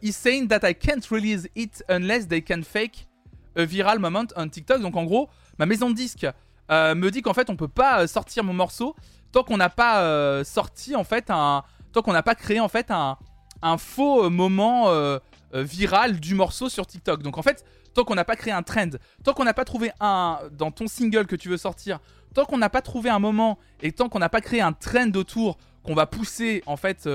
[0.00, 3.08] is saying that I can't release it unless they can fake
[3.56, 4.82] a viral moment on TikTok.
[4.82, 5.28] Donc en gros,
[5.58, 6.28] ma maison de disque
[6.70, 8.94] me dit qu'en fait on peut pas sortir mon morceau
[9.32, 12.92] tant qu'on n'a pas sorti en fait un, tant qu'on n'a pas créé en fait
[12.92, 15.18] un faux moment
[15.52, 17.24] viral du morceau sur TikTok.
[17.24, 17.64] Donc en fait,
[17.94, 18.90] tant qu'on n'a pas créé un trend,
[19.22, 22.00] tant qu'on n'a pas trouvé un dans ton single que tu veux sortir,
[22.34, 25.10] tant qu'on n'a pas trouvé un moment et tant qu'on n'a pas créé un trend
[25.14, 27.08] autour qu'on va pousser en fait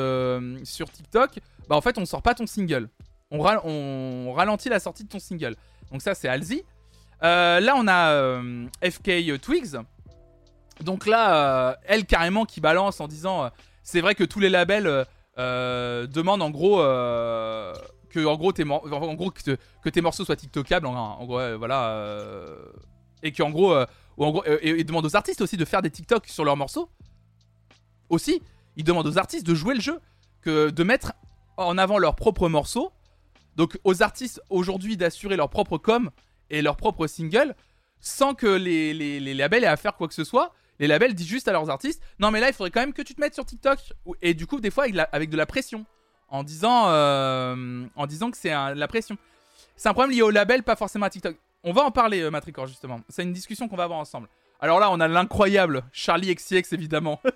[0.63, 2.89] sur TikTok, bah en fait on sort pas ton single.
[3.31, 5.55] On, ralentit la sortie de ton single.
[5.91, 6.65] Donc ça c'est Halsey.
[7.23, 9.77] Euh, là, on a euh, FK Twigs.
[10.81, 13.49] Donc là, euh, elle carrément qui balance en disant
[13.83, 15.05] c'est vrai que tous les labels
[15.37, 16.81] demandent en gros
[18.09, 20.87] que en gros, tes, que, tes morceaux soient tiktokables.
[20.87, 22.25] En, gros, voilà.
[23.23, 23.75] et qu'en gros,
[24.17, 26.89] ou en gros et, demandent aux artistes aussi de faire des TikTok sur leurs morceaux.
[28.09, 28.41] Aussi,
[28.75, 29.99] ils demandent aux artistes de jouer le jeu,
[30.41, 31.13] que de mettre
[31.57, 32.91] en avant leurs propres morceaux.
[33.55, 36.09] Donc aux artistes aujourd'hui d'assurer leur propre com
[36.49, 37.55] et leur propre single
[37.99, 40.53] sans que les, les, labels aient à faire quoi que ce soit.
[40.79, 43.01] Les labels disent juste à leurs artistes Non, mais là, il faudrait quand même que
[43.01, 43.79] tu te mettes sur TikTok.
[44.21, 45.85] Et du coup, des fois, avec, de la pression.
[46.31, 49.17] En disant, euh, en disant que c'est la pression.
[49.75, 51.37] C'est un problème lié au label, pas forcément à TikTok.
[51.63, 53.01] On va en parler, euh, Matricor, justement.
[53.09, 54.27] C'est une discussion qu'on va avoir ensemble.
[54.59, 57.21] Alors là, on a l'incroyable Charlie XCX, évidemment.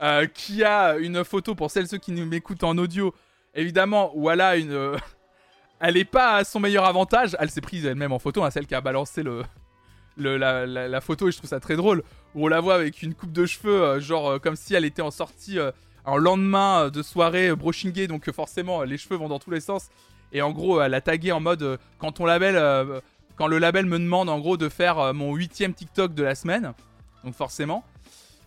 [0.00, 3.14] Euh, qui a une photo pour celles ceux qui nous m'écoutent en audio,
[3.54, 4.96] évidemment, où elle a une
[5.80, 7.36] elle est pas à son meilleur avantage.
[7.38, 9.44] Elle s'est prise elle-même en photo, hein, celle qui a balancé le,
[10.16, 12.02] la, photo, et je trouve ça très drôle.
[12.34, 15.12] Où on la voit avec une coupe de cheveux, genre comme si elle était en
[15.12, 15.60] sortie
[16.04, 19.88] en lendemain de soirée brushingée, donc forcément les cheveux vont dans tous les sens.
[20.32, 22.58] Et en gros, elle a tagué en mode quand ton label,
[23.36, 26.72] quand le label me demande en gros de faire mon huitième TikTok de la semaine,
[27.22, 27.84] donc forcément.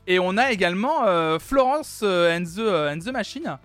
[0.07, 1.05] Et on a également
[1.39, 3.57] Florence and the Machine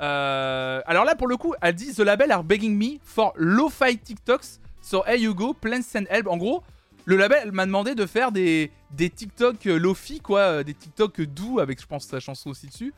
[0.00, 3.96] euh, alors là, pour le coup, elle dit The label are begging me for lo-fi
[3.98, 4.60] TikToks.
[4.82, 6.26] So hey you go, please send help.
[6.28, 6.62] En gros,
[7.06, 11.20] le label m'a demandé de faire des, des TikTok euh, lo-fi, quoi, euh, des TikTok
[11.22, 12.92] doux avec, je pense, sa chanson aussi dessus.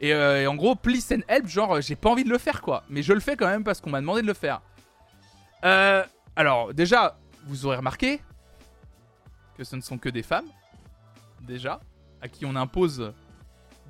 [0.00, 0.14] Et,
[0.46, 2.84] en gros, please send help, genre, j'ai pas envie de le faire, quoi.
[2.90, 4.60] Mais je le fais quand même parce qu'on m'a demandé de le faire.
[5.62, 7.16] alors, déjà,
[7.46, 8.20] vous aurez remarqué
[9.56, 10.46] que ce ne sont que des femmes,
[11.40, 11.80] déjà,
[12.20, 13.12] à qui on impose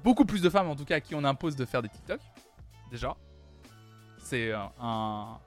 [0.05, 2.21] beaucoup plus de femmes en tout cas à qui on impose de faire des TikTok.
[2.91, 3.17] Déjà.
[4.19, 5.39] C'est euh, un.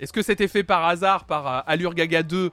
[0.00, 2.50] Est-ce que c'était fait par hasard par euh, Allure Gaga 2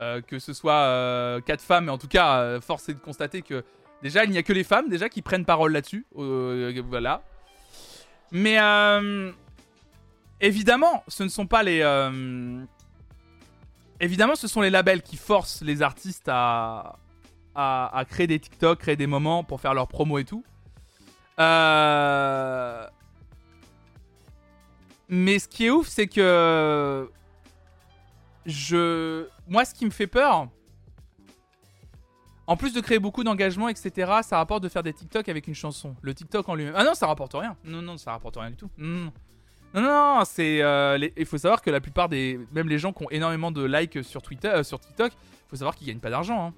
[0.00, 3.64] euh, que ce soit quatre femmes, mais en tout cas, force est de constater que
[4.02, 6.06] déjà il n'y a que les femmes déjà qui prennent parole là-dessus.
[6.12, 7.22] voilà.
[8.30, 8.58] Mais
[10.40, 11.82] évidemment, ce ne sont pas les.
[14.00, 16.98] Évidemment, ce sont les labels qui forcent les artistes à,
[17.54, 20.44] à, créer des TikTok, créer des moments pour faire leur promo et tout.
[21.40, 22.86] Euh...
[25.08, 27.10] Mais ce qui est ouf, c'est que
[28.46, 30.48] je, moi, ce qui me fait peur,
[32.48, 35.54] en plus de créer beaucoup d'engagement, etc., ça rapporte de faire des TikTok avec une
[35.54, 35.94] chanson.
[36.00, 36.72] Le TikTok en lui-même.
[36.74, 37.56] Ah non, ça rapporte rien.
[37.62, 38.70] Non, non, ça rapporte rien du tout.
[38.78, 39.12] Non,
[39.74, 40.62] non, non, c'est.
[40.62, 42.40] Euh, il faut savoir que la plupart des.
[42.52, 45.56] Même les gens qui ont énormément de likes sur Twitter, euh, sur TikTok, il faut
[45.56, 46.46] savoir qu'ils gagnent pas d'argent.
[46.46, 46.54] Hein.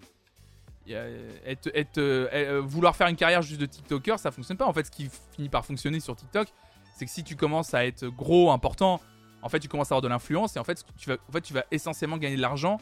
[0.88, 4.66] Euh, vouloir faire une carrière juste de TikToker, ça fonctionne pas.
[4.66, 6.49] En fait, ce qui finit par fonctionner sur TikTok,
[6.95, 9.01] c'est que si tu commences à être gros, important,
[9.43, 11.41] en fait, tu commences à avoir de l'influence et en fait, tu vas, en fait,
[11.41, 12.80] tu vas essentiellement gagner de l'argent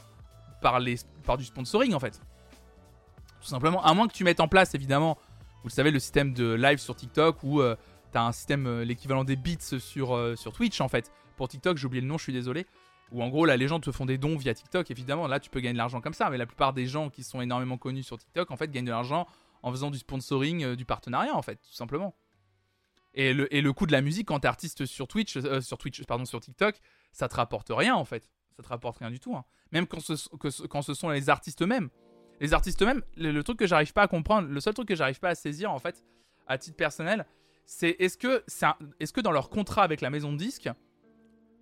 [0.61, 0.79] par,
[1.25, 2.21] par du sponsoring, en fait.
[3.49, 3.82] Simplement.
[3.84, 5.16] À moins que tu mettes en place, évidemment,
[5.62, 7.76] vous le savez, le système de live sur TikTok où euh,
[8.12, 11.11] tu as un système, l'équivalent des bits sur, sur Twitch, en fait.
[11.36, 12.66] Pour TikTok, j'ai oublié le nom, je suis désolé.
[13.12, 15.26] Ou en gros, là, les gens te font des dons via TikTok, évidemment.
[15.26, 16.28] Là, tu peux gagner de l'argent comme ça.
[16.30, 18.90] Mais la plupart des gens qui sont énormément connus sur TikTok, en fait, gagnent de
[18.90, 19.26] l'argent
[19.62, 22.14] en faisant du sponsoring, euh, du partenariat, en fait, tout simplement.
[23.14, 25.78] Et le, et le coût de la musique quand t'es artiste sur Twitch, euh, sur
[25.78, 26.76] Twitch, pardon, sur TikTok,
[27.12, 28.28] ça te rapporte rien, en fait.
[28.57, 29.34] Ça te rapporte rien du tout.
[29.34, 29.44] Hein.
[29.72, 30.14] Même quand ce,
[30.66, 31.88] quand ce sont les artistes eux-mêmes.
[32.41, 35.18] Les artistes eux-mêmes, le, truc que j'arrive pas à comprendre, le seul truc que j'arrive
[35.18, 36.05] pas à saisir, en fait,
[36.47, 37.26] à titre personnel,
[37.66, 38.64] c'est est-ce que, est,
[39.01, 40.70] est que dans leur contrat avec la maison de disques,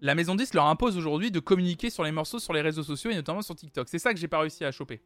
[0.02, 3.10] la maison 10 leur impose aujourd'hui de communiquer sur les morceaux sur les réseaux sociaux
[3.10, 3.88] et notamment sur TikTok?
[3.88, 5.00] C'est ça que j'ai pas réussi à choper.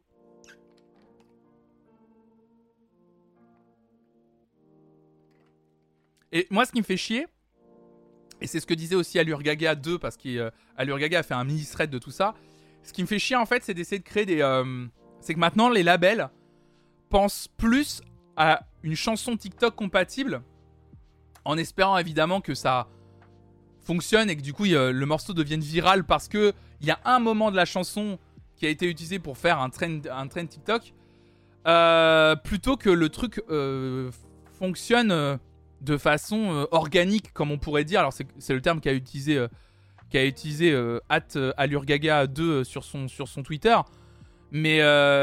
[6.33, 7.27] Et moi, ce qui me fait chier,
[8.39, 11.43] et c'est ce que disait aussi Allure Gaga 2, parce qu'Allure Gaga a fait un
[11.43, 12.33] mini-thread de tout ça.
[12.83, 14.41] Ce qui me fait chier, en fait, c'est d'essayer de créer des.
[14.41, 14.87] Euh,
[15.21, 16.29] c'est que maintenant, les labels
[17.09, 18.01] pensent plus
[18.35, 20.41] à une chanson TikTok compatible,
[21.45, 22.87] en espérant évidemment que ça
[23.83, 27.19] fonctionne et que du coup le morceau devienne viral parce que il y a un
[27.19, 28.17] moment de la chanson
[28.55, 30.93] qui a été utilisé pour faire un trend, un TikTok,
[31.67, 34.11] euh, plutôt que le truc euh,
[34.57, 35.37] fonctionne euh,
[35.81, 37.99] de façon organique, comme on pourrait dire.
[37.99, 39.47] Alors c'est le terme qu'a utilisé
[40.09, 40.75] qui a utilisé
[41.09, 43.75] at allurgaga 2 sur son, sur son Twitter.
[44.51, 44.79] Mais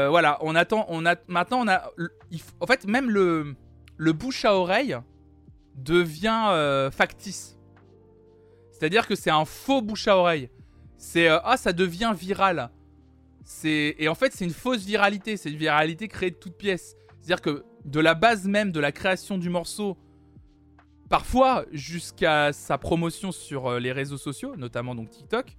[0.09, 1.91] voilà, on attend, on a, maintenant on a,
[2.59, 3.55] en fait même le,
[4.13, 4.97] bouche à oreille
[5.75, 7.57] devient factice.
[8.71, 10.49] C'est-à-dire que c'est un faux bouche à oreille.
[10.97, 12.71] C'est ah ça devient viral.
[13.63, 15.37] Et en fait c'est une fausse viralité.
[15.37, 16.95] C'est une viralité créée de toutes pièces.
[17.19, 19.97] C'est-à-dire que de la base même de la création du morceau,
[21.09, 25.57] parfois jusqu'à sa promotion sur euh, les réseaux sociaux, notamment donc TikTok,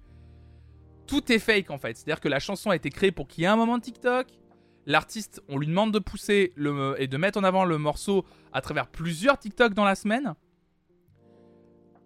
[1.11, 1.97] tout est fake en fait.
[1.97, 4.27] C'est-à-dire que la chanson a été créée pour qu'il y ait un moment de TikTok.
[4.85, 8.61] L'artiste, on lui demande de pousser le, et de mettre en avant le morceau à
[8.61, 10.35] travers plusieurs TikTok dans la semaine.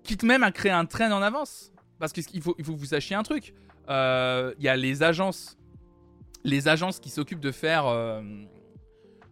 [0.02, 1.72] Quitte même à créer un trend en avance.
[2.00, 3.54] Parce qu'il faut, il faut que vous sachiez un truc.
[3.90, 5.56] Euh, il y a les agences.
[6.44, 7.86] Les agences qui s'occupent de faire.
[7.86, 8.22] Euh,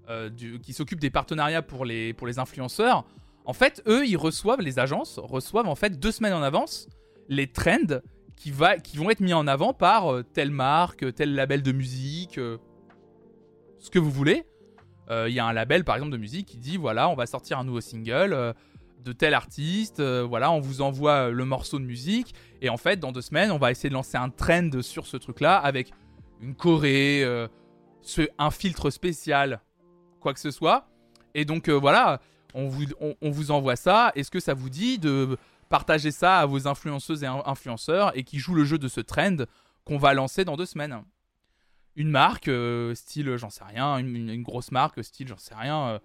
[0.07, 0.29] euh,
[0.61, 3.05] qui s'occupent des partenariats pour les, pour les influenceurs,
[3.45, 6.89] en fait, eux, ils reçoivent, les agences reçoivent en fait deux semaines en avance
[7.29, 8.01] les trends
[8.35, 12.57] qui, vont être mis en avant par euh, telle marque, tel label de musique, euh,
[13.79, 14.43] ce que vous voulez.
[15.11, 17.59] Il y a un label par exemple de musique qui dit voilà, on va sortir
[17.59, 18.55] un nouveau single
[19.03, 23.11] de tel artiste, voilà, on vous envoie le morceau de musique, et en fait, dans
[23.11, 25.91] deux semaines, on va essayer de lancer un trend sur ce truc-là avec
[26.41, 27.23] une choré,
[28.39, 29.61] un filtre spécial,
[30.19, 30.87] quoi que ce soit.
[31.35, 32.19] Et donc euh, voilà,
[32.53, 34.11] on vous, on, vous envoie ça.
[34.15, 35.37] Est-ce que ça vous dit de
[35.73, 39.37] partager ça à vos influenceuses et influenceurs et qui jouent le jeu de ce trend
[39.85, 41.01] qu'on va lancer dans deux semaines
[41.95, 45.87] Une marque, euh, style, j'en sais rien, une, grosse marque, style, j'en sais rien.
[45.87, 45.99] Euh,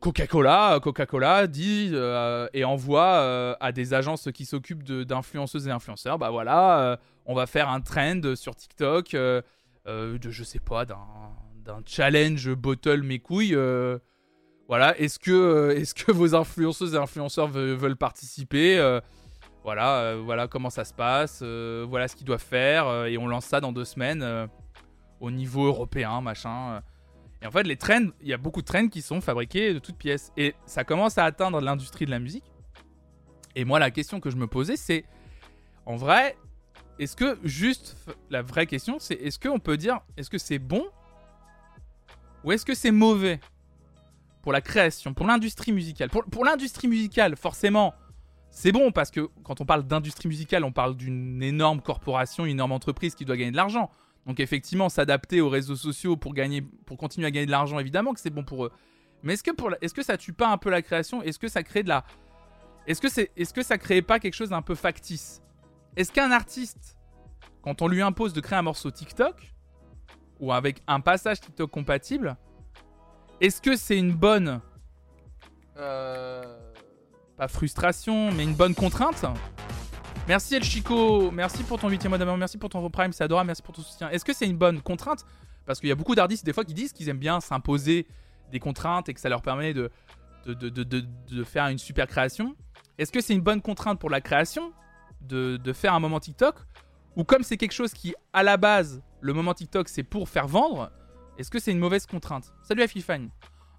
[0.00, 1.92] Coca-Cola, Coca-Cola dit
[2.54, 7.68] et envoie à des agences qui s'occupent d'influenceuses et influenceurs, bah voilà, on va faire
[7.68, 9.42] un trend sur TikTok de
[10.30, 13.56] je sais pas d'un challenge bottle mes couilles.
[14.64, 19.00] Euh, voilà, est-ce que, euh, est-ce que vos influenceuses et influenceurs veulent, participer euh,
[19.62, 21.42] Voilà, voilà comment ça se passe.
[21.42, 24.48] voilà ce qu'ils doivent faire et on lance ça dans deux semaines
[25.20, 26.82] au niveau européen, machin.
[27.42, 29.78] Et en fait, les trends, il y a beaucoup de trends qui sont fabriqués de
[29.78, 32.44] toutes pièces et ça commence à atteindre l'industrie de la musique.
[33.54, 35.04] Et moi, la question que je me posais, c'est
[35.86, 36.36] en vrai,
[36.98, 37.96] est-ce que juste
[38.30, 40.84] la vraie question, c'est est-ce qu'on peut dire, est-ce que c'est bon
[42.42, 43.40] ou est-ce que c'est mauvais?
[44.44, 47.94] Pour la création, pour l'industrie musicale Pour, l'industrie musicale, forcément,
[48.50, 52.50] c'est bon parce que quand on parle d'industrie musicale, on parle d'une énorme corporation, une
[52.50, 53.90] énorme entreprise qui doit gagner de l'argent.
[54.26, 56.62] Donc effectivement, s'adapter aux réseaux sociaux pour gagner,
[56.98, 58.72] continuer à gagner de l'argent, évidemment que c'est bon pour eux.
[59.22, 61.22] Mais est-ce que pour, est-ce ça tue pas un peu la création?
[61.22, 62.04] Est-ce que ça crée de la,
[62.86, 65.40] est-ce que c'est, est-ce que ça crée pas quelque chose d'un peu factice?
[65.96, 66.98] Est-ce qu'un artiste,
[67.62, 69.54] quand on lui impose de créer un morceau TikTok,
[70.38, 72.36] ou avec un passage TikTok compatible,
[73.40, 74.60] est-ce que c'est une bonne.
[75.76, 76.42] Euh,
[77.36, 79.24] pas frustration, mais une bonne contrainte?
[80.28, 83.48] Merci El Chico, merci pour ton 8 mois d'abonnement, merci pour ton prime, c'est adorable,
[83.48, 84.08] merci pour ton soutien.
[84.10, 85.26] Est-ce que c'est une bonne contrainte?
[85.66, 88.06] Parce qu'il y a beaucoup d'artistes des fois qui disent qu'ils aiment bien s'imposer
[88.50, 89.90] des contraintes et que ça leur permet de,
[90.46, 92.54] de, de, de faire une super création.
[92.98, 94.72] Est-ce que c'est une bonne contrainte pour la création
[95.20, 96.54] de, faire un moment TikTok?
[97.16, 100.46] Ou comme c'est quelque chose qui, à la base, le moment TikTok, c'est pour faire
[100.46, 100.90] vendre,
[101.38, 102.52] est-ce que c'est une mauvaise contrainte?
[102.62, 103.30] Salut à Fifine.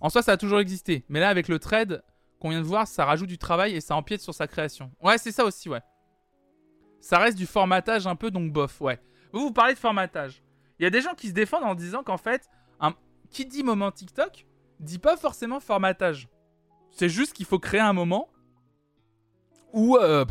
[0.01, 1.05] En soi, ça a toujours existé.
[1.09, 2.03] Mais là, avec le trade
[2.39, 4.91] qu'on vient de voir, ça rajoute du travail et ça empiète sur sa création.
[5.01, 5.81] Ouais, c'est ça aussi, ouais.
[6.99, 8.99] Ça reste du formatage un peu, donc bof, ouais.
[9.31, 10.43] Vous, vous parlez de formatage.
[10.79, 12.49] Il y a des gens qui se défendent en disant qu'en fait,
[13.29, 14.45] qui dit moment TikTok,
[14.79, 16.29] dit pas forcément formatage.
[16.91, 18.29] C'est juste qu'il faut créer un moment
[19.73, 20.25] où euh,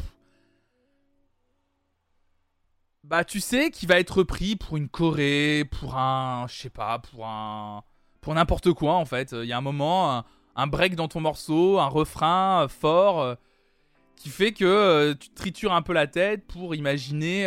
[3.05, 6.99] bah tu sais qu'il va être pris pour une Corée, pour un, je sais pas,
[6.99, 7.85] pour un,
[8.23, 9.33] pour n'importe quoi en fait.
[9.33, 10.25] Il y a un moment,
[10.57, 13.35] un, break dans ton morceau, un refrain euh, fort euh,
[14.17, 17.47] qui fait que euh, tu tritures un peu la tête pour imaginer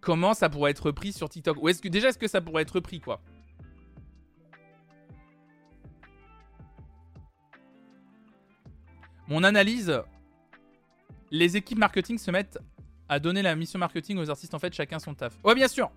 [0.00, 1.60] comment ça pourrait être pris sur TikTok.
[1.60, 3.20] Ou est-ce que déjà est-ce que ça pourrait être pris quoi?
[9.26, 10.02] Mon analyse,
[11.32, 12.58] les équipes marketing se mettent
[13.08, 15.34] à donner la mission marketing aux artistes, en fait, chacun son taf.
[15.44, 15.90] Ouais, bien sûr.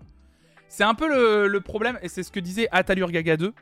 [0.68, 3.52] C'est un peu le, problème, et c'est ce que disait Atalur Gaga 2,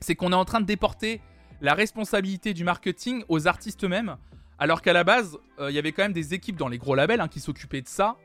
[0.00, 1.20] c'est qu'on est en train de déporter
[1.60, 4.16] la responsabilité du marketing aux artistes eux-mêmes,
[4.58, 6.94] alors qu'à la base, euh, il y avait quand même des équipes dans les gros
[6.94, 8.16] labels hein, qui s'occupaient de ça,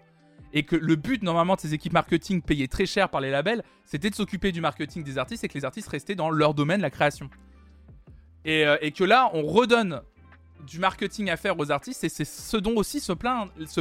[0.53, 3.63] et que le but normalement de ces équipes marketing payées très cher par les labels,
[3.85, 6.81] c'était de s'occuper du marketing des artistes et que les artistes restaient dans leur domaine,
[6.81, 7.29] la création.
[8.43, 10.01] Et, euh, et que là, on redonne
[10.67, 13.11] du marketing à faire aux artistes et c'est ce dont aussi se,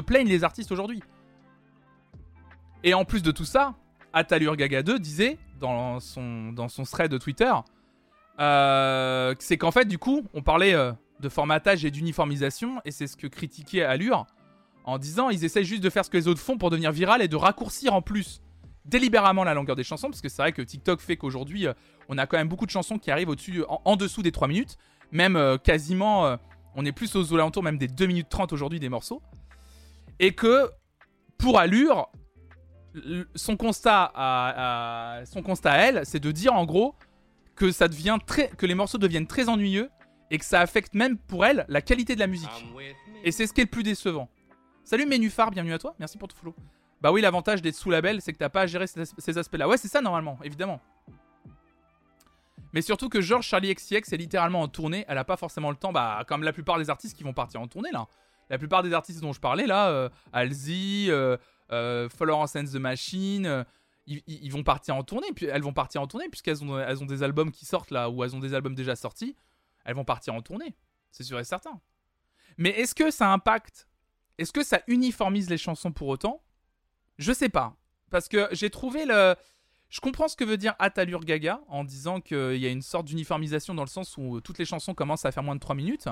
[0.00, 1.02] plaignent les artistes aujourd'hui.
[2.82, 3.74] Et en plus de tout ça,
[4.12, 7.52] Atalur Gaga 2 disait dans son, dans son thread de Twitter
[8.40, 13.06] euh, c'est qu'en fait, du coup, on parlait euh, de formatage et d'uniformisation et c'est
[13.06, 14.26] ce que critiquait Allure
[14.84, 17.20] en disant ils essayent juste de faire ce que les autres font pour devenir viral
[17.20, 18.40] et de raccourcir en plus
[18.86, 21.74] délibérément la longueur des chansons parce que c'est vrai que TikTok fait qu'aujourd'hui euh,
[22.08, 24.78] on a quand même beaucoup de chansons qui arrivent au-dessus en, dessous des 3 minutes,
[25.12, 26.36] même quasiment
[26.74, 29.22] on est plus aux alentours même des 2 minutes 30 aujourd'hui des morceaux
[30.18, 30.70] et que
[31.38, 32.10] pour allure
[33.34, 36.94] son constat à, son constat à elle, c'est de dire en gros
[37.56, 39.90] que ça devient très que les morceaux deviennent très ennuyeux
[40.30, 42.66] et que ça affecte même pour elle la qualité de la musique.
[43.24, 44.28] Et c'est ce qui est le plus décevant.
[44.84, 46.54] Salut Ménuphar, bienvenue à toi, merci pour ton follow.
[47.00, 49.66] Bah oui, l'avantage d'être sous label, c'est que t'as pas à gérer ces aspects-là.
[49.66, 50.80] Ouais, c'est ça normalement, évidemment.
[52.72, 55.76] Mais surtout que George Charlie XCX est littéralement en tournée, elle a pas forcément le
[55.76, 58.06] temps, bah comme la plupart des artistes qui vont partir en tournée là.
[58.48, 61.36] La plupart des artistes dont je parlais là, euh, Alzi, euh,
[61.72, 63.64] euh, Florence and the Machine, euh,
[64.06, 67.06] ils, vont partir en tournée, puis elles vont partir en tournée puisqu'elles ont, elles ont
[67.06, 69.36] des albums qui sortent là, ou elles ont des albums déjà sortis,
[69.84, 70.74] elles vont partir en tournée,
[71.12, 71.80] c'est sûr et certain.
[72.58, 73.86] Mais est-ce que ça impacte?
[74.38, 76.42] Est-ce que ça uniformise les chansons pour autant?
[77.18, 77.76] Je sais pas.
[78.10, 79.36] Parce que j'ai trouvé le.
[79.90, 83.06] Je comprends ce que veut dire Atalur Gaga en disant qu'il y a une sorte
[83.06, 86.08] d'uniformisation dans le sens où toutes les chansons commencent à faire moins de 3 minutes.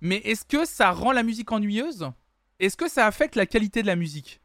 [0.00, 2.10] Mais est-ce que ça rend la musique ennuyeuse?
[2.58, 4.40] Est-ce que ça affecte la qualité de la musique?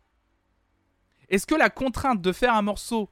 [1.30, 3.10] Est-ce que la contrainte de faire un morceau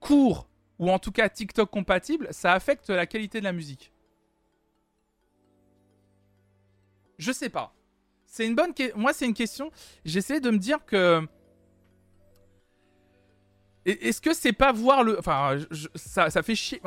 [0.00, 0.48] court
[0.80, 3.92] ou en tout cas TikTok compatible, ça affecte la qualité de la musique?
[7.18, 7.72] Je sais pas.
[8.26, 8.72] C'est une bonne.
[8.96, 9.70] Moi, c'est une question.
[10.04, 11.26] J'essaie de me dire que.
[13.86, 15.18] Est-ce que c'est pas voir le.
[15.18, 15.56] Enfin,
[15.94, 16.82] ça, fait chier.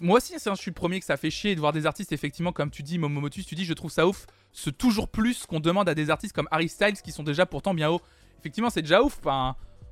[0.00, 2.52] moi aussi, je suis le premier que ça fait chier de voir des artistes, effectivement,
[2.52, 4.26] comme tu dis, Momomotus, tu dis, je trouve ça ouf.
[4.52, 7.74] Ce toujours plus qu'on demande à des artistes comme Harry Styles qui sont déjà pourtant
[7.74, 8.00] bien hauts.
[8.40, 9.20] Effectivement, c'est déjà ouf.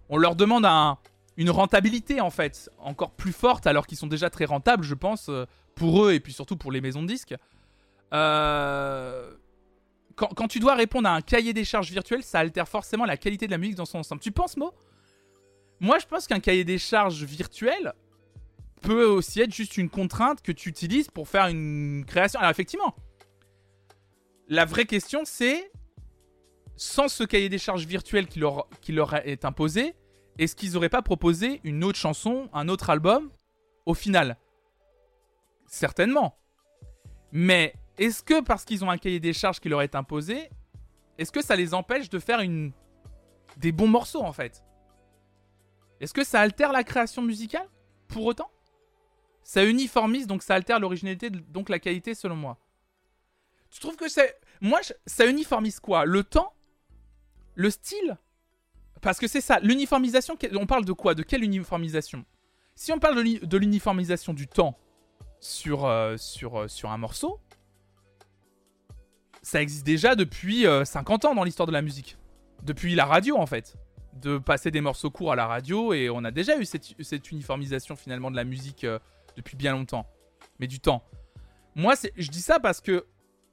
[0.09, 0.67] On leur demande
[1.37, 5.29] une rentabilité, en fait, encore plus forte, alors qu'ils sont déjà très rentables, je pense,
[5.29, 5.45] euh,
[5.75, 7.35] pour eux et puis surtout pour les maisons de disques.
[8.15, 9.31] Euh
[10.17, 13.47] quand, tu dois répondre à un cahier des charges virtuel, ça altère forcément la qualité
[13.47, 14.21] de la musique dans son ensemble.
[14.23, 14.73] Tu penses, Mo?
[15.81, 17.93] Moi, je pense qu'un cahier des charges virtuel
[18.83, 22.39] peut aussi être juste une contrainte que tu utilises pour faire une création.
[22.41, 22.95] Alors, effectivement,
[24.49, 25.70] la vraie question, c'est
[26.77, 28.68] sans ce cahier des charges virtuel qui leur,
[29.24, 29.95] est imposé,
[30.39, 33.31] est-ce qu'ils n'auraient pas proposé une autre chanson, un autre album
[33.87, 34.37] au final?
[35.66, 36.39] Certainement.
[37.33, 40.51] Mais est-ce que parce qu'ils ont un cahier des charges qui leur est imposé,
[41.18, 42.41] est-ce que ça les empêche de faire
[43.57, 44.62] des bons morceaux en fait?
[46.01, 47.68] Est-ce que ça altère la création musicale
[48.09, 48.51] pour autant?
[49.42, 52.59] Ça uniformise donc ça altère l'originalité donc la qualité selon moi.
[53.70, 56.05] Tu trouves que c'est moi ça uniformise quoi?
[56.05, 56.53] Le temps?
[57.55, 58.18] Le style?
[59.01, 61.14] Parce que c'est ça, l'uniformisation on parle de quoi?
[61.14, 62.24] De quelle uniformisation?
[62.74, 64.78] Si on parle de l'uniformisation du temps
[65.40, 67.40] sur, euh, euh, sur un morceau,
[69.43, 72.18] ça existe déjà depuis 50 euh, ans dans l'histoire de la musique.
[72.62, 73.77] Depuis la radio, en fait.
[74.20, 77.97] De passer des morceaux courts à la radio, et on a déjà eu cette, uniformisation
[77.97, 78.98] finalement de la musique euh,
[79.36, 80.06] depuis bien longtemps.
[80.59, 81.05] Mais du temps.
[81.74, 83.06] Moi, je dis ça parce que,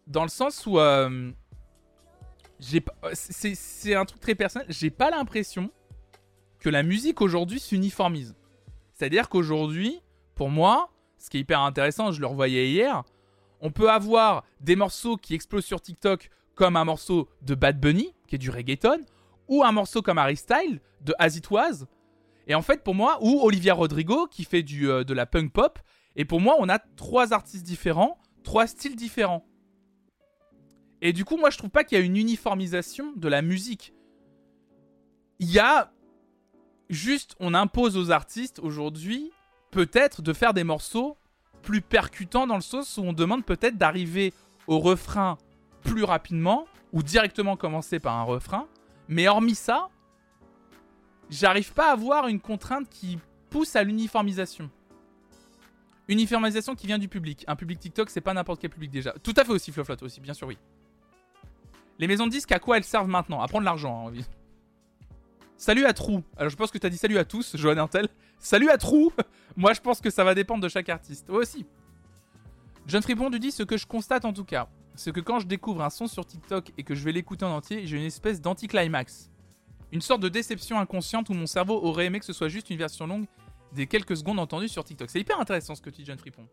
[0.08, 0.80] dans le sens où.
[0.80, 1.32] Euh,
[3.14, 4.68] c'est un truc très personnel.
[4.70, 5.70] J'ai pas l'impression
[6.60, 8.36] que la musique aujourd'hui s'uniformise.
[8.94, 10.02] C'est-à-dire qu'aujourd'hui,
[10.36, 13.04] pour moi, ce qui est hyper intéressant, je le revoyais hier,
[13.60, 18.14] on peut avoir des morceaux qui explosent sur TikTok comme un morceau de Bad Bunny,
[18.28, 19.02] qui est du reggaeton,
[19.48, 21.86] ou un morceau comme Harry Style de As It Was.
[22.48, 25.52] Et en fait, pour moi, ou Olivia Rodrigo, qui fait du, euh, de la punk
[25.52, 25.80] pop.
[26.16, 29.46] Et pour moi, on a trois artistes différents, trois styles différents.
[31.02, 33.94] Et du coup, moi, je trouve pas qu'il y a une uniformisation de la musique.
[35.40, 35.92] Il y a
[36.90, 39.32] juste, on impose aux artistes aujourd'hui,
[39.72, 41.18] peut-être, de faire des morceaux
[41.62, 44.34] plus percutant dans le sens où on demande peut-être d'arriver
[44.68, 45.38] au refrain
[45.82, 48.68] plus rapidement ou directement commencer par un refrain.
[49.14, 49.90] Mais hormis ça,
[51.30, 53.20] j'arrive pas à voir une contrainte qui
[53.52, 54.72] pousse à l'uniformisation.
[56.08, 57.46] Uniformisation qui vient du public.
[57.48, 59.14] Un public TikTok, c'est pas n'importe quel public déjà.
[59.22, 60.58] Tout à fait aussi, Floflot aussi, bien sûr, oui.
[62.00, 63.40] Les maisons de disques, à quoi elles servent maintenant?
[63.42, 64.14] À prendre l'argent, hein,
[65.58, 66.24] Salut à Trou.
[66.36, 68.10] Alors je pense que t'as dit salut à tous, Johan Intel.
[68.40, 69.14] Salut à Trou
[69.56, 71.30] Moi je pense que ça va dépendre de chaque artiste.
[71.30, 71.68] Moi aussi.
[72.88, 74.68] John Fripon lui dit ce que je constate en tout cas.
[74.96, 77.56] C'est que quand je découvre un son sur TikTok et que je vais l'écouter en
[77.56, 79.32] entier, j'ai une espèce d'anticlimax.
[79.92, 82.78] Une sorte de déception inconsciente où mon cerveau aurait aimé que ce soit juste une
[82.78, 83.26] version longue
[83.74, 85.10] des quelques secondes entendues sur TikTok.
[85.10, 86.48] C'est hyper intéressant ce que tu dis, John Fripon.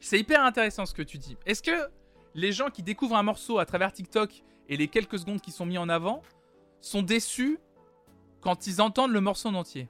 [0.00, 1.36] C'est hyper intéressant ce que tu dis.
[1.46, 1.88] Est-ce que
[2.34, 5.64] les gens qui découvrent un morceau à travers TikTok et les quelques secondes qui sont
[5.64, 6.22] mis en avant
[6.80, 7.58] sont déçus
[8.40, 9.88] quand ils entendent le morceau en entier?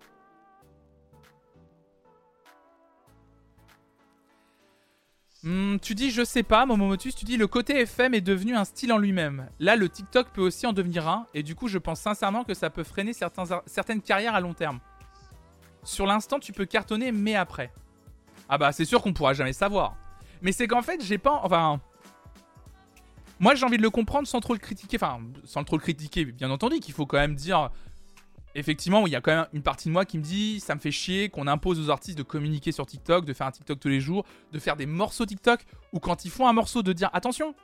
[5.45, 8.65] Hmm, tu dis, je sais pas, Momomotus, tu dis le côté FM est devenu un
[8.65, 9.51] style en lui-même.
[9.61, 12.55] Là, le TikTok peut aussi en devenir un, et du coup, je pense sincèrement que
[12.55, 14.81] ça peut freiner certaines carrières à long terme.
[15.83, 17.71] Sur l'instant, tu peux cartonner, mais après.
[18.49, 19.97] Ah bah, c'est sûr qu'on pourra jamais savoir.
[20.41, 21.41] Mais c'est qu'en fait, j'ai pas.
[21.43, 21.79] Enfin.
[23.39, 24.97] Moi, j'ai envie de le comprendre sans trop le critiquer.
[24.97, 27.71] Enfin, sans trop le critiquer, bien entendu, qu'il faut quand même dire
[28.55, 30.81] effectivement, il y a quand même une partie de moi qui me dit ça me
[30.81, 33.89] fait chier qu'on impose aux artistes de communiquer sur TikTok, de faire un TikTok tous
[33.89, 37.11] les jours, de faire des morceaux TikTok, ou quand ils font un morceau, de dire
[37.13, 37.55] attention,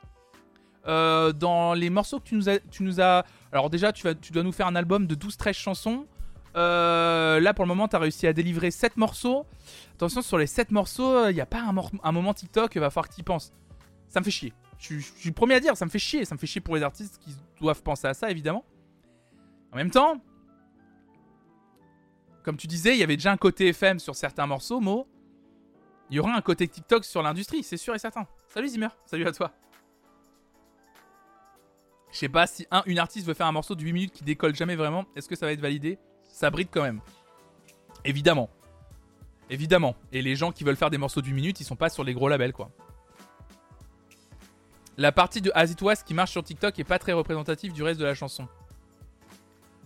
[0.87, 3.25] euh, dans les morceaux que tu nous as.
[3.51, 6.07] Alors, déjà, tu, dois nous faire un album de 12-13 chansons.
[6.55, 9.45] Euh, là, pour le moment, tu as réussi à délivrer 7 morceaux.
[9.93, 13.09] Attention, sur les 7 morceaux, il n'y a pas un, moment TikTok, il va falloir
[13.09, 13.53] que tu penses.
[14.07, 14.53] Ça me fait chier.
[14.79, 16.25] Je, je suis le premier à dire, ça me fait chier.
[16.25, 18.65] Ça me fait chier pour les artistes qui doivent penser à ça, évidemment.
[19.71, 20.19] En même temps,
[22.43, 25.07] comme tu disais, il y avait déjà un côté FM sur certains morceaux, Mo.
[26.09, 28.27] Il y aura un côté TikTok sur l'industrie, c'est sûr et certain.
[28.49, 29.51] Salut Zimmer, salut à toi.
[32.11, 34.23] Je sais pas si un, une artiste veut faire un morceau de 8 minutes qui
[34.23, 35.97] décolle jamais vraiment, est-ce que ça va être validé?
[36.23, 36.99] Ça bride quand même.
[38.03, 38.49] Évidemment.
[39.49, 39.95] Évidemment.
[40.11, 42.03] Et les gens qui veulent faire des morceaux de 8 minutes, ils sont pas sur
[42.03, 42.71] les gros labels quoi.
[44.97, 47.83] La partie de As It Was qui marche sur TikTok est pas très représentative du
[47.83, 48.47] reste de la chanson.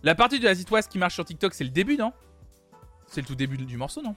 [0.02, 2.11] La partie de As It Was qui marche sur TikTok, c'est le début, non?
[3.07, 4.15] C'est le tout début du morceau, non?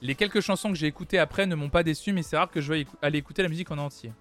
[0.00, 2.60] Les quelques chansons que j'ai écoutées après ne m'ont pas déçu, mais c'est rare que
[2.60, 4.12] je veuille aller écouter la musique en entier.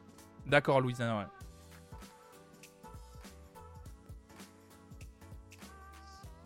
[0.48, 1.26] D'accord, Louisa, ouais.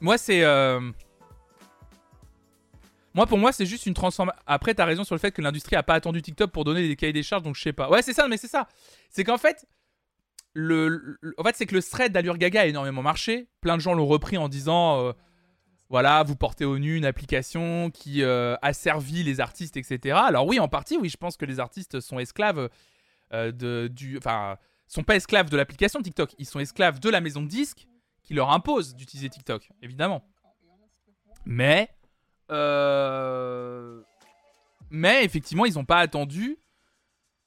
[0.01, 0.43] Moi, c'est.
[0.43, 0.81] Euh,
[3.13, 4.41] moi, pour moi, c'est juste une transformation.
[4.47, 6.95] Après, t'as raison sur le fait que l'industrie a pas attendu TikTok pour donner des
[6.95, 7.89] cahiers des charges, donc je sais pas.
[7.89, 8.67] Ouais, c'est ça, mais c'est ça.
[9.11, 9.65] C'est qu'en fait,
[10.53, 13.47] le, en fait, c'est que le thread d'Allure Gaga a énormément marché.
[13.61, 15.13] Plein de gens l'ont repris en disant euh,
[15.89, 20.17] voilà, vous portez au nu une application qui euh, a servi les artistes, etc.
[20.23, 22.69] Alors, oui, en partie, oui, je pense que les artistes sont esclaves
[23.33, 24.17] euh, de, du.
[24.17, 24.57] Enfin,
[24.87, 27.87] sont pas esclaves de l'application TikTok, ils sont esclaves de la maison de disques
[28.23, 30.23] qui leur impose d'utiliser TikTok, évidemment.
[31.45, 31.89] Mais.
[34.93, 36.57] Mais effectivement, ils n'ont pas attendu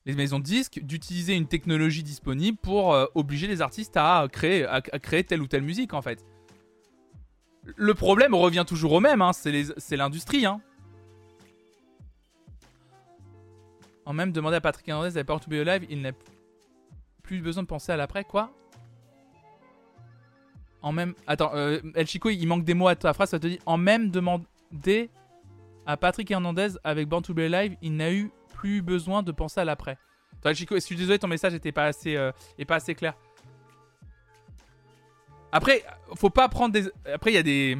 [0.06, 4.64] les maisons de disques d'utiliser une technologie disponible pour euh, obliger les artistes à créer,
[4.66, 6.24] à, créer telle ou telle musique en fait.
[7.76, 10.44] Le problème revient toujours au même, hein, c'est l'industrie.
[10.44, 10.60] Hein.
[14.04, 16.12] En même demander à Patrick Hernandez d'aller pas to be alive, il n'a
[17.22, 18.52] plus besoin de penser à l'après, quoi
[20.82, 21.14] En même.
[21.26, 23.78] Attends, euh, El Chico, il manque des mots à ta phrase, ça te dit en
[23.78, 25.08] même demander
[25.86, 28.30] à Patrick Hernandez avec Born to Be Alive, il n'a eu
[28.64, 29.98] plus besoin de penser à l'après.
[30.42, 32.32] Je suis désolé, ton message n'était pas assez, euh,
[32.66, 33.12] pas assez clair.
[35.52, 35.84] Après,
[36.16, 36.90] faut pas prendre des.
[37.12, 37.76] Après, il y a des.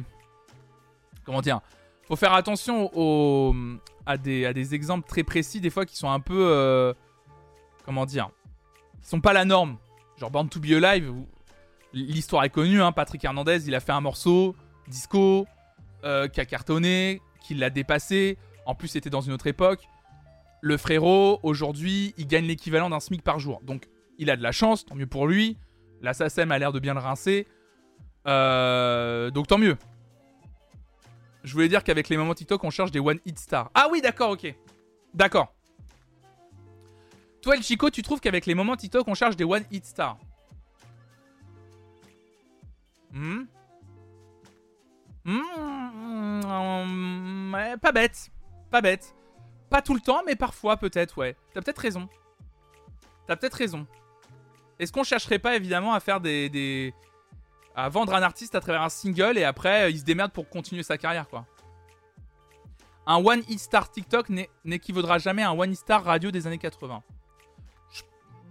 [1.23, 1.59] Comment dire
[2.07, 3.55] Faut faire attention aux...
[4.05, 4.45] à, des...
[4.45, 6.49] à des exemples très précis, des fois, qui sont un peu.
[6.51, 6.93] Euh,
[7.83, 8.29] comment dire
[9.01, 9.77] Qui sont pas la norme.
[10.19, 11.11] Genre Born to Be Alive,
[11.93, 12.91] l'histoire est connue, hein.
[12.91, 14.55] Patrick Hernandez, il a fait un morceau,
[14.87, 15.47] disco,
[16.03, 18.37] euh, qui a cartonné, qui l'a dépassé.
[18.67, 19.87] En plus, c'était dans une autre époque.
[20.65, 23.61] Le frérot, aujourd'hui, il gagne l'équivalent d'un SMIC par jour.
[23.61, 23.87] Donc,
[24.17, 25.59] il a de la chance, tant mieux pour lui.
[26.01, 27.45] La a l'air de bien le rincer.
[28.25, 29.77] Euh, donc, tant mieux.
[31.43, 33.69] Je voulais dire qu'avec les moments TikTok, on cherche des One Hit Stars.
[33.75, 34.55] Ah oui, d'accord, ok.
[35.13, 35.53] D'accord.
[37.43, 40.17] Toi, El Chico, tu trouves qu'avec les moments TikTok, on cherche des One Hit Stars
[43.13, 43.43] hmm?
[45.25, 46.41] Hmm,
[47.79, 48.31] Pas bête.
[48.71, 49.13] Pas bête.
[49.69, 51.35] Pas tout le temps, mais parfois peut-être, ouais.
[51.53, 52.07] T'as peut-être raison.
[53.27, 53.87] T'as peut-être raison.
[54.79, 56.93] Est-ce qu'on chercherait pas évidemment à faire des,
[57.75, 60.83] à vendre un artiste à travers un single et après il se démerde pour continuer
[60.83, 61.45] sa carrière, quoi?
[63.07, 64.29] Un One Hit Star TikTok
[64.63, 67.03] n'équivaudra jamais à un One Hit Star radio des années 80.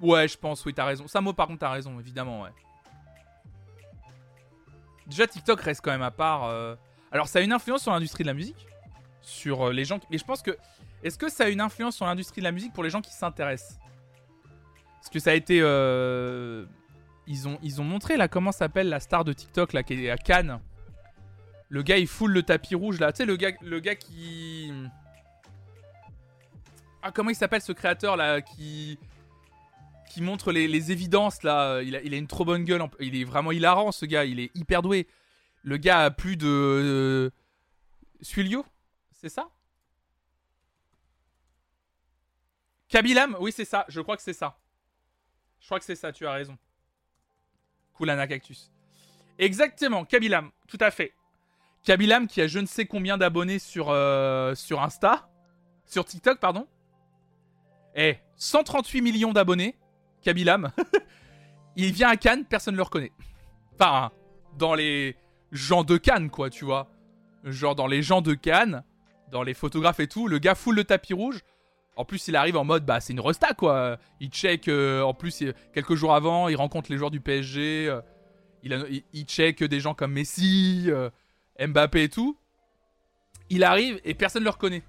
[0.00, 1.08] Ouais, je pense, oui, t'as raison.
[1.08, 2.50] Samo, par contre, t'as raison, évidemment, ouais.
[5.06, 6.44] Déjà, TikTok reste quand même à part.
[6.44, 6.76] Euh.
[7.12, 8.66] Alors, ça a une influence sur l'industrie de la musique
[9.20, 10.00] Sur euh, les gens.
[10.10, 10.56] Mais je pense que
[11.04, 13.12] est-ce que ça a une influence sur l'industrie de la musique pour les gens qui
[13.12, 13.78] s'intéressent?
[14.96, 15.60] Parce que ça a été.
[15.60, 16.64] Euh,
[17.26, 20.60] ils, ont, montré là comment s'appelle la star de TikTok là qui est à Cannes.
[21.68, 23.12] Le gars il foule le tapis rouge là.
[23.12, 24.72] Tu sais, le gars, le gars qui.
[27.02, 28.98] Ah, comment il s'appelle ce créateur là qui.
[30.10, 31.82] Qui montre les, évidences là.
[31.82, 32.82] Il a, il a, une trop bonne gueule.
[33.00, 34.24] Il est vraiment hilarant ce gars.
[34.24, 35.06] Il est hyper doué.
[35.64, 36.46] Le gars a plus de.
[36.46, 37.30] Euh...
[38.22, 38.64] Suilio
[39.12, 39.48] C'est ça?
[42.88, 43.84] Kabilam Oui, c'est ça.
[43.88, 44.58] Je crois que c'est ça.
[45.60, 46.58] Je crois que c'est ça, tu as raison.
[47.96, 48.70] Kulana Cactus.
[49.38, 51.12] Exactement, Kabilam, tout à fait.
[51.84, 55.28] Kabilam qui a je ne sais combien d'abonnés sur, euh, sur Insta.
[55.86, 56.66] Sur TikTok, pardon.
[57.94, 59.76] Eh, 138 millions d'abonnés.
[60.22, 60.70] Kabilam.
[61.76, 63.12] il vient à Cannes, personne ne le reconnaît.
[63.74, 64.10] Enfin,
[64.56, 65.16] dans les
[65.52, 66.90] gens de Cannes, quoi, tu vois.
[67.44, 68.82] Genre dans les gens de Cannes,
[69.30, 71.40] dans les photographes et tout, le gars foule le tapis rouge.
[71.96, 73.98] En plus, il arrive en mode, bah, c'est une resta, quoi.
[74.20, 77.88] Il check, euh, en plus, quelques jours avant, il rencontre les joueurs du PSG.
[77.88, 78.00] Euh,
[79.12, 81.10] il, check des gens comme Messi, euh,
[81.60, 82.36] Mbappé et tout.
[83.48, 84.82] Il arrive et personne ne le reconnaît.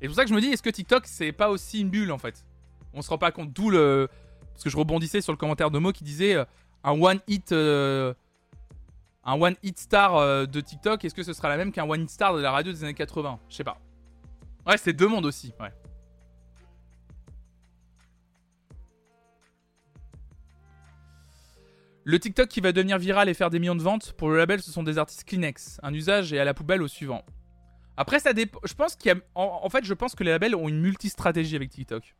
[0.00, 1.90] Et c'est pour ça que je me dis, est-ce que TikTok, c'est pas aussi une
[1.90, 2.44] bulle, en fait?
[2.92, 3.52] On se rend pas compte.
[3.52, 4.08] D'où le.
[4.52, 6.34] Parce que je rebondissais sur le commentaire de Mo qui disait
[6.82, 7.52] un hit.
[7.52, 8.14] un
[9.24, 12.34] one hit star de TikTok, est-ce que ce sera la même qu'un one hit star
[12.34, 13.78] de la radio des années 80 Je sais pas.
[14.66, 15.72] Ouais, c'est deux mondes aussi, ouais.
[22.08, 24.62] Le TikTok qui va devenir viral et faire des millions de ventes, pour le label,
[24.62, 25.78] ce sont des artistes Kleenex.
[25.82, 27.22] Un usage et à la poubelle au suivant.
[27.98, 28.58] Après, ça dépend.
[28.64, 29.18] Je pense qu'il y a.
[29.34, 32.16] En, fait, je pense que les labels ont une multistratégie avec TikTok.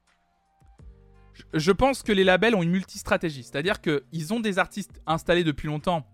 [1.55, 3.43] Je, pense que les labels ont une multistratégie.
[3.43, 6.07] C'est-à-dire qu'ils ont des artistes installés depuis longtemps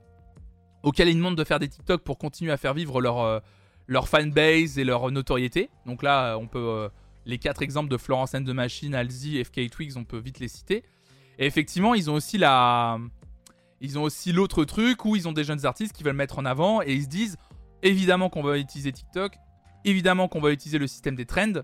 [0.85, 3.41] auxquels ils demandent de faire des TikTok pour continuer à faire vivre leur, euh,
[3.89, 5.69] leur fanbase et leur notoriété.
[5.85, 6.61] Donc là, on peut.
[6.61, 6.89] Euh,
[7.27, 10.47] les quatre exemples de Florence and the Machine, Alzi, FK Twigs, on peut vite les
[10.47, 10.85] citer.
[11.41, 13.01] Et effectivement, ils ont aussi la,
[13.85, 16.47] ils ont aussi l'autre truc où ils ont des jeunes artistes qui veulent mettre en
[16.47, 17.37] avant et ils se disent
[17.83, 19.37] évidemment qu'on va utiliser TikTok,
[19.85, 21.61] évidemment qu'on va utiliser le système des trends.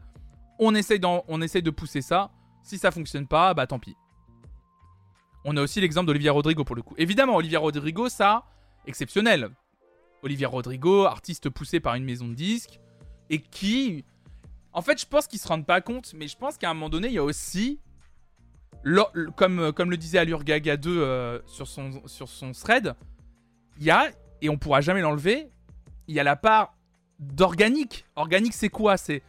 [0.59, 2.31] On essaye, on essaye de pousser ça.
[2.63, 3.97] Si ça fonctionne pas, bah tant pis.
[5.47, 6.95] On a aussi l'exemple d'Olivia Rodrigo pour le coup.
[6.99, 8.45] Évidemment, Olivia Rodrigo, ça,
[8.87, 9.49] exceptionnel.
[10.23, 12.79] Olivia Rodrigo, artiste poussé par une maison de disques,
[13.31, 14.05] et qui.
[14.75, 16.91] En fait, je pense qu'ils se rendent pas compte, mais je pense qu'à un moment
[16.91, 17.81] donné, il y a aussi
[19.37, 22.95] comme, euh, comme le disait Allure Gaga 2 euh, sur, son, sur son thread,
[23.79, 24.09] il y a,
[24.41, 25.49] et on pourra jamais l'enlever,
[26.09, 26.75] il y a la part
[27.19, 28.07] d'organique.
[28.17, 28.97] Organique, c'est quoi?
[28.97, 29.23] C'est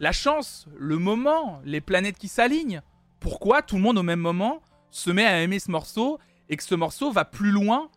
[0.00, 2.82] la chance, le moment, les planètes qui s'alignent.
[3.20, 4.60] Pourquoi tout le monde au même moment
[4.90, 6.18] se met à aimer ce morceau
[6.48, 7.88] et que ce morceau va plus loin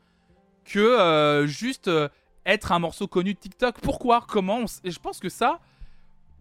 [0.66, 1.90] que euh, juste
[2.46, 3.80] être un morceau connu de TikTok?
[3.82, 4.26] Pourquoi?
[4.28, 5.60] Comment Et je pense que ça,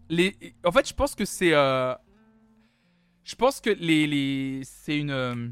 [0.09, 0.35] les...
[0.65, 1.53] en fait, je pense que c'est
[3.27, 5.49] je pense que les, c'est une, euh,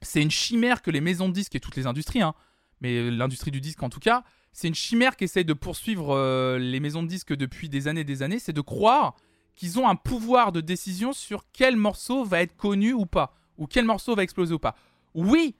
[0.00, 2.34] c'est une chimère que les maisons de disques et toutes les industries, hein,
[2.80, 6.80] mais l'industrie du disque en tout cas, c'est une chimère qu'essayent de poursuivre euh, les
[6.80, 9.14] maisons de disques depuis des années et des années, c'est de croire
[9.54, 13.66] qu'ils ont un pouvoir de décision sur quel morceau va être connu ou pas, ou
[13.66, 14.74] quel morceau va exploser ou pas.
[15.12, 15.54] Oui,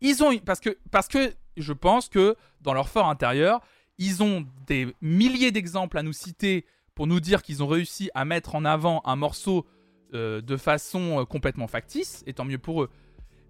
[0.00, 3.60] ils ont parce que parce que je pense que dans leur fort intérieur,
[3.98, 8.24] ils ont des milliers d'exemples à nous citer pour nous dire qu'ils ont réussi à
[8.24, 9.66] mettre en avant un morceau
[10.12, 12.90] de façon euh, complètement factice, et tant mieux pour eux.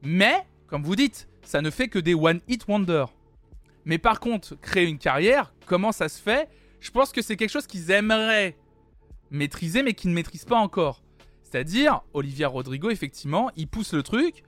[0.03, 3.07] Mais, comme vous dites, ça ne fait que des one-hit wonder.
[3.85, 6.49] Mais par contre, créer une carrière, comment ça se fait?
[6.81, 8.57] Je pense que c'est quelque chose qu'ils aimeraient
[9.31, 11.03] maîtriser, mais qu'ils ne maîtrisent pas encore.
[11.43, 14.45] C'est-à-dire, Olivia Rodrigo, effectivement, il pousse le truc.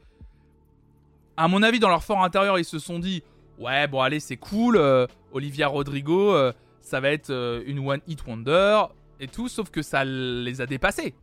[1.37, 3.23] À mon avis, dans leur fort intérieur, ils se sont dit
[3.59, 4.77] Ouais, bon, allez, c'est cool.
[4.77, 6.35] Euh, Olivia Rodrigo,
[6.81, 7.31] ça va être
[7.67, 8.85] une one-hit wonder
[9.19, 11.15] et tout, sauf que ça les a dépassés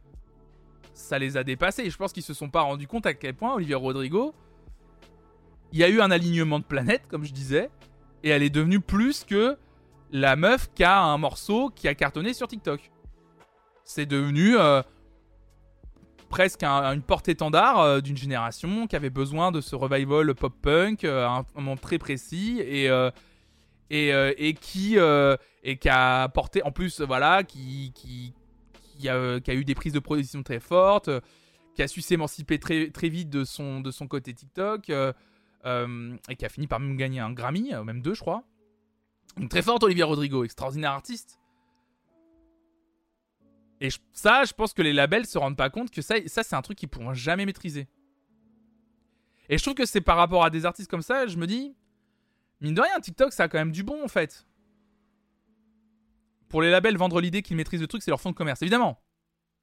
[0.94, 1.84] ça les a dépassés.
[1.84, 4.34] Et je pense qu'ils se sont pas rendus compte à quel point Olivia Rodrigo,
[5.72, 7.70] il y a eu un alignement de planètes, comme je disais,
[8.24, 9.58] et elle est devenue plus que
[10.12, 12.92] la meuf qui a un morceau qui a cartonné sur TikTok.
[13.84, 14.82] C'est devenu euh,
[16.30, 21.40] presque une porte-étendard euh, d'une génération qui avait besoin de ce revival pop-punk euh, à
[21.40, 22.90] un moment très précis et
[24.62, 24.98] qui
[25.64, 28.34] et a porté en plus voilà qui, qui,
[29.02, 31.20] qui a, eu des prises de position très fortes, euh,
[31.76, 35.14] qui a su s'émanciper très, vite de son, côté TikTok, euh,
[35.66, 38.44] euh, et qui a fini par même gagner un Grammy, même deux, je crois.
[39.50, 41.40] Très forte, Olivia Rodrigo, extraordinaire artiste.
[43.80, 46.56] Et ça, je pense que les labels se rendent pas compte que ça, ça c'est
[46.56, 47.88] un truc qu'ils pourront jamais maîtriser.
[49.50, 51.76] Et je trouve que c'est par rapport à des artistes comme ça, je me dis,
[52.60, 54.46] mine de rien, TikTok, ça a quand même du bon en fait
[56.52, 59.02] pour les labels, vendre l'idée qu'ils maîtrisent le truc, c'est leur fond de commerce, évidemment.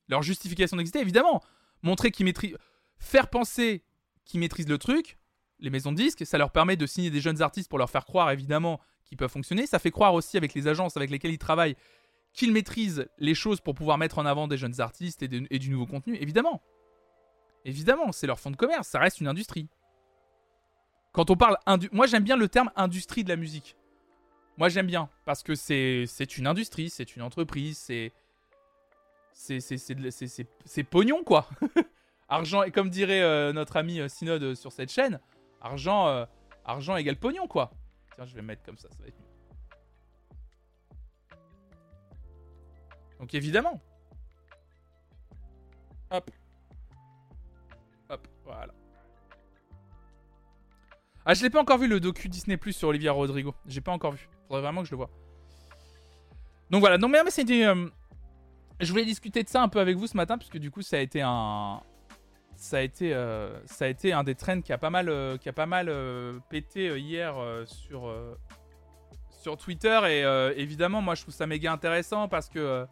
[0.08, 1.42] Leur justification d'exister, évidemment.
[1.82, 2.56] Montrer qu'ils maîtrisent.
[2.98, 3.84] Faire penser
[4.24, 5.18] qu'ils maîtrisent le truc,
[5.60, 8.04] les maisons de disques, ça leur permet de signer des jeunes artistes pour leur faire
[8.04, 9.66] croire, évidemment, qu'ils peuvent fonctionner.
[9.66, 11.76] Ça fait croire aussi avec les agences avec lesquelles ils travaillent
[12.32, 15.86] qu'ils maîtrisent les choses pour pouvoir mettre en avant des jeunes artistes et, du nouveau
[15.86, 16.62] contenu, évidemment.
[17.64, 19.68] Évidemment, c'est leur fond de commerce, ça reste une industrie.
[21.12, 21.56] Quand on parle.
[21.92, 23.76] Moi, j'aime bien le terme industrie de la musique.
[24.58, 28.12] Moi, j'aime bien parce que c'est une industrie, c'est une entreprise, c'est.
[29.32, 31.48] C'est pognon, quoi.
[32.28, 35.20] argent, et comme dirait euh, notre ami euh, Synode euh, sur cette chaîne,
[35.60, 36.26] argent,
[36.64, 37.70] argent égale pognon, quoi.
[38.16, 39.26] Tiens, je vais mettre comme ça, ça va être mieux.
[43.20, 43.80] Donc évidemment.
[46.10, 46.30] Hop.
[48.08, 48.74] Hop, voilà.
[51.24, 53.54] Ah, je l'ai pas encore vu le docu Disney Plus sur Olivia Rodrigo.
[53.66, 54.28] J'ai pas encore vu.
[54.48, 55.10] Faudrait vraiment que je le vois.
[56.70, 56.98] Donc voilà.
[56.98, 57.64] Non mais, c'était.
[57.64, 57.88] Euh,
[58.80, 60.96] je voulais discuter de ça un peu avec vous ce matin puisque du coup ça
[60.96, 61.80] a été un.
[62.56, 65.36] Ça a été, euh, ça a été un des trends qui a pas mal, euh,
[65.36, 65.92] qui a pas mal
[66.48, 68.12] pété hier sur,
[69.30, 72.84] sur Twitter et évidemment moi je trouve ça méga intéressant parce que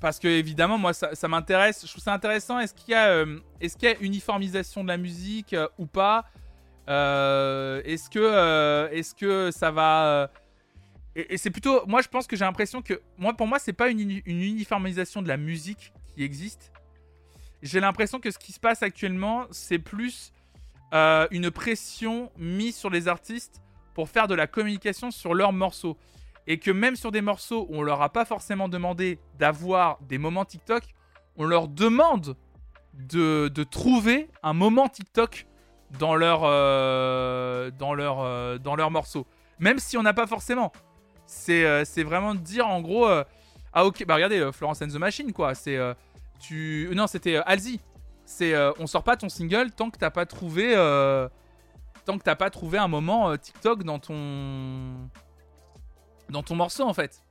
[0.00, 2.58] parce que évidemment moi ça, m'intéresse, je trouve ça intéressant.
[2.58, 3.24] Est-ce qu'il y a
[3.60, 6.24] est-ce y a uniformisation de la musique ou pas?
[6.88, 10.30] Est-ce que est-ce que ça va
[11.14, 13.88] et, c'est plutôt moi je pense que j'ai l'impression que moi pour moi c'est pas
[13.90, 16.72] une, uniformisation de la musique qui existe.
[17.62, 20.32] J'ai l'impression que ce qui se passe actuellement c'est plus
[20.92, 23.60] une pression mise sur les artistes
[23.94, 25.96] pour faire de la communication sur leurs morceaux
[26.46, 30.18] et que même sur des morceaux où on leur a pas forcément demandé d'avoir des
[30.18, 30.82] moments TikTok,
[31.36, 32.36] on leur demande
[32.94, 35.46] de, trouver un moment TikTok
[35.98, 39.26] dans leur, euh, dans leur, euh, dans leur morceau.
[39.58, 40.72] Même si on n'a pas forcément.
[41.26, 43.06] C'est euh, c'est vraiment de dire en gros.
[43.72, 45.54] ah ok, bah regardez, Florence and the Machine quoi.
[45.54, 45.78] C'est.
[46.40, 46.90] tu...
[46.94, 47.80] Non, c'était Alzi.
[48.24, 50.74] C'est on sort pas ton single tant que t'as pas trouvé.
[52.04, 55.08] tant que t'as pas trouvé un moment TikTok dans ton
[56.28, 57.22] dans ton morceau en fait.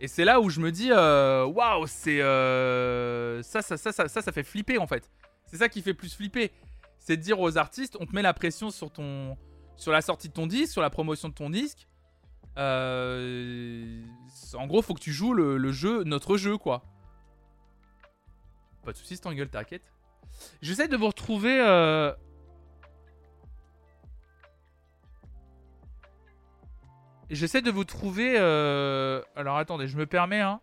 [0.00, 4.08] Et c'est là où je me dis, euh, waouh, c'est euh, ça, ça, ça, ça,
[4.08, 5.10] ça, ça fait flipper en fait.
[5.44, 6.50] C'est ça qui fait plus flipper.
[7.00, 9.36] C'est de dire aux artistes, on te met la pression sur ton,
[9.76, 11.88] sur la sortie de ton disque, sur la promotion de ton disque.
[12.58, 14.02] Euh,
[14.54, 16.84] en gros, faut que tu joues le, jeu, notre jeu quoi.
[18.84, 19.82] Pas de soucis, Stangle, t'inquiète.
[20.62, 21.58] J'essaie de vous retrouver.
[27.30, 28.34] J'essaie de vous trouver.
[28.38, 30.40] Euh, alors attendez, je me permets.
[30.40, 30.60] Hein.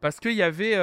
[0.00, 0.74] Parce qu'il y avait.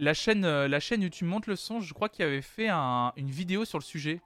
[0.00, 2.68] Euh, la, chaîne, euh, la chaîne YouTube Monte le son, je crois qu'il avait fait
[2.70, 4.20] une vidéo sur le sujet.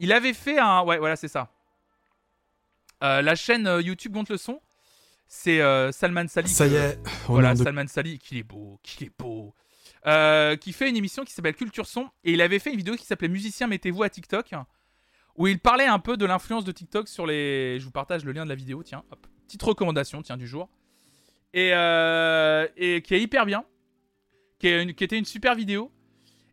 [0.00, 0.82] Il avait fait un.
[0.82, 1.50] Ouais, voilà, c'est ça.
[3.00, 4.60] la chaîne YouTube Monte le son,
[5.26, 5.60] c'est
[5.92, 6.48] Salman Sali.
[6.48, 6.98] Ça y est.
[7.26, 9.54] voilà, Salman Sali, qu'il est beau, qu'il est beau.
[10.60, 12.10] qui fait une émission qui s'appelle Culture Son.
[12.24, 14.54] Et il avait fait une vidéo qui s'appelait Musicien, mettez-vous à TikTok
[15.36, 17.78] où il parlait un peu de l'influence de TikTok sur les.
[17.78, 19.26] Je vous partage le lien de la vidéo, tiens, hop.
[19.46, 20.68] Petite recommandation, tiens, du jour.
[21.54, 23.64] Et, euh, et qui est hyper bien.
[24.58, 25.90] Qui, était une super vidéo.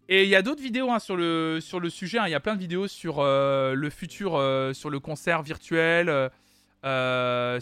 [0.10, 2.20] Et il y a d'autres vidéos hein, sur, le, sur le sujet.
[2.20, 2.28] Hein.
[2.28, 6.30] Il y a plein de vidéos sur euh, le futur, euh, sur le concert virtuel,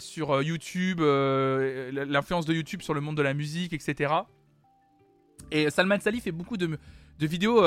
[0.00, 4.12] sur YouTube, l'influence de YouTube sur le monde de la musique, etc.
[5.50, 6.78] Et Salman Salih fait beaucoup de,
[7.18, 7.62] de vidéos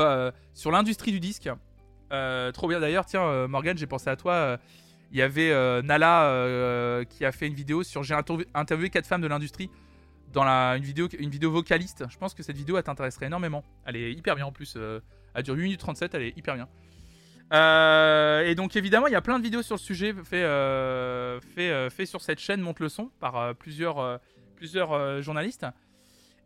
[0.53, 1.49] sur l'industrie du disque.
[2.11, 4.33] Euh, trop bien d'ailleurs, tiens euh, Morgan, j'ai pensé à toi.
[4.33, 4.57] Euh,
[5.11, 5.51] il y avait
[5.83, 8.15] Nala qui a fait une vidéo sur j'ai
[8.53, 9.69] interviewé quatre femmes de l'industrie
[10.35, 12.05] dans une, vidéo, une vidéo vocaliste.
[12.09, 13.63] Je pense que cette vidéo t'intéresserait énormément.
[13.85, 14.77] Elle est hyper bien en plus.
[15.33, 16.67] elle dure 8 minutes 37, elle est hyper bien.
[17.51, 20.45] et donc évidemment, il y a plein de vidéos sur le sujet fait,
[21.55, 24.19] fait, fait sur cette chaîne Monte le son par plusieurs,
[24.55, 25.65] plusieurs journalistes.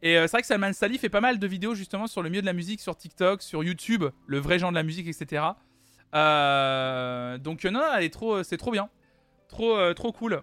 [0.02, 2.30] Et euh, c'est vrai que Salman Sali fait pas mal de vidéos justement sur le
[2.30, 5.44] milieu de la musique, sur TikTok, sur YouTube, le vrai genre de la musique, etc.
[6.16, 8.90] Euh, donc euh, non, elle est trop, c'est trop bien,
[9.50, 10.42] trop, trop cool.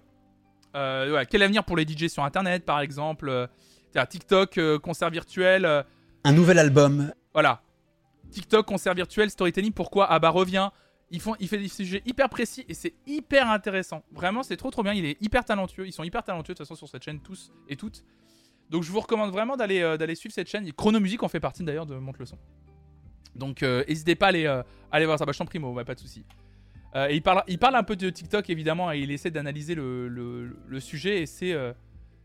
[1.31, 3.49] Quel avenir pour les DJ sur Internet, par exemple
[4.11, 5.85] TikTok, concert virtuel.
[6.25, 7.13] Un nouvel album.
[7.33, 7.63] Voilà.
[8.31, 9.73] TikTok, concert virtuel, storytelling.
[9.73, 10.71] Pourquoi Ah bah revient.
[11.11, 14.03] Ils font, il fait des sujets hyper précis et c'est hyper intéressant.
[14.11, 14.93] Vraiment, c'est trop trop bien.
[14.93, 15.87] Il est hyper talentueux.
[15.87, 18.05] Ils sont hyper talentueux de toute façon sur cette chaîne tous et toutes.
[18.71, 20.71] Donc je vous recommande vraiment d'aller euh, d'aller suivre cette chaîne.
[20.73, 22.39] Chronomusique en fait partie d'ailleurs de Monte le son.
[23.37, 25.25] Donc euh, n'hésitez pas à aller, euh, aller voir ça.
[25.25, 26.01] Bah, je t'en prie, pas de
[27.09, 31.27] et il parle, un peu de TikTok évidemment et il essaie d'analyser le, sujet et
[31.27, 31.55] c'est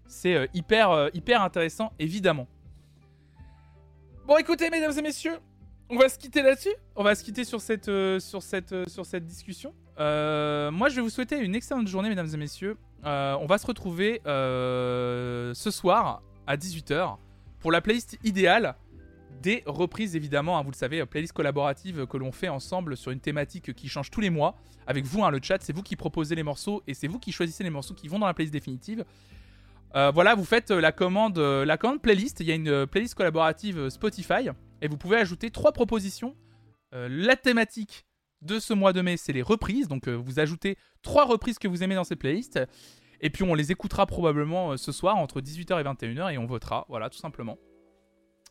[0.07, 2.47] c'est hyper, hyper intéressant évidemment.
[4.25, 5.37] Bon écoutez mesdames et messieurs,
[5.89, 6.73] on va se quitter là-dessus.
[6.95, 9.73] On va se quitter sur cette discussion.
[9.97, 12.77] moi je vais vous souhaiter une excellente journée mesdames et messieurs.
[13.03, 17.17] on va se retrouver ce soir à 18h
[17.59, 18.75] pour la playlist idéale
[19.41, 23.19] des reprises évidemment, hein, vous le savez, playlist collaborative que l'on fait ensemble sur une
[23.19, 24.55] thématique qui change tous les mois.
[24.87, 27.31] Avec vous, hein, le chat, c'est vous qui proposez les morceaux et c'est vous qui
[27.31, 29.03] choisissez les morceaux qui vont dans la playlist définitive.
[29.95, 32.39] Euh, voilà, vous faites la commande, euh, la commande playlist.
[32.39, 34.49] Il y a une playlist collaborative Spotify
[34.81, 36.35] et vous pouvez ajouter trois propositions.
[36.93, 38.05] Euh, la thématique
[38.41, 39.87] de ce mois de mai, c'est les reprises.
[39.87, 42.59] Donc vous ajoutez trois reprises que vous aimez dans cette playlist.
[43.21, 46.45] Et puis on les écoutera probablement euh, ce soir entre 18h et 21h et on
[46.45, 47.57] votera, voilà, tout simplement.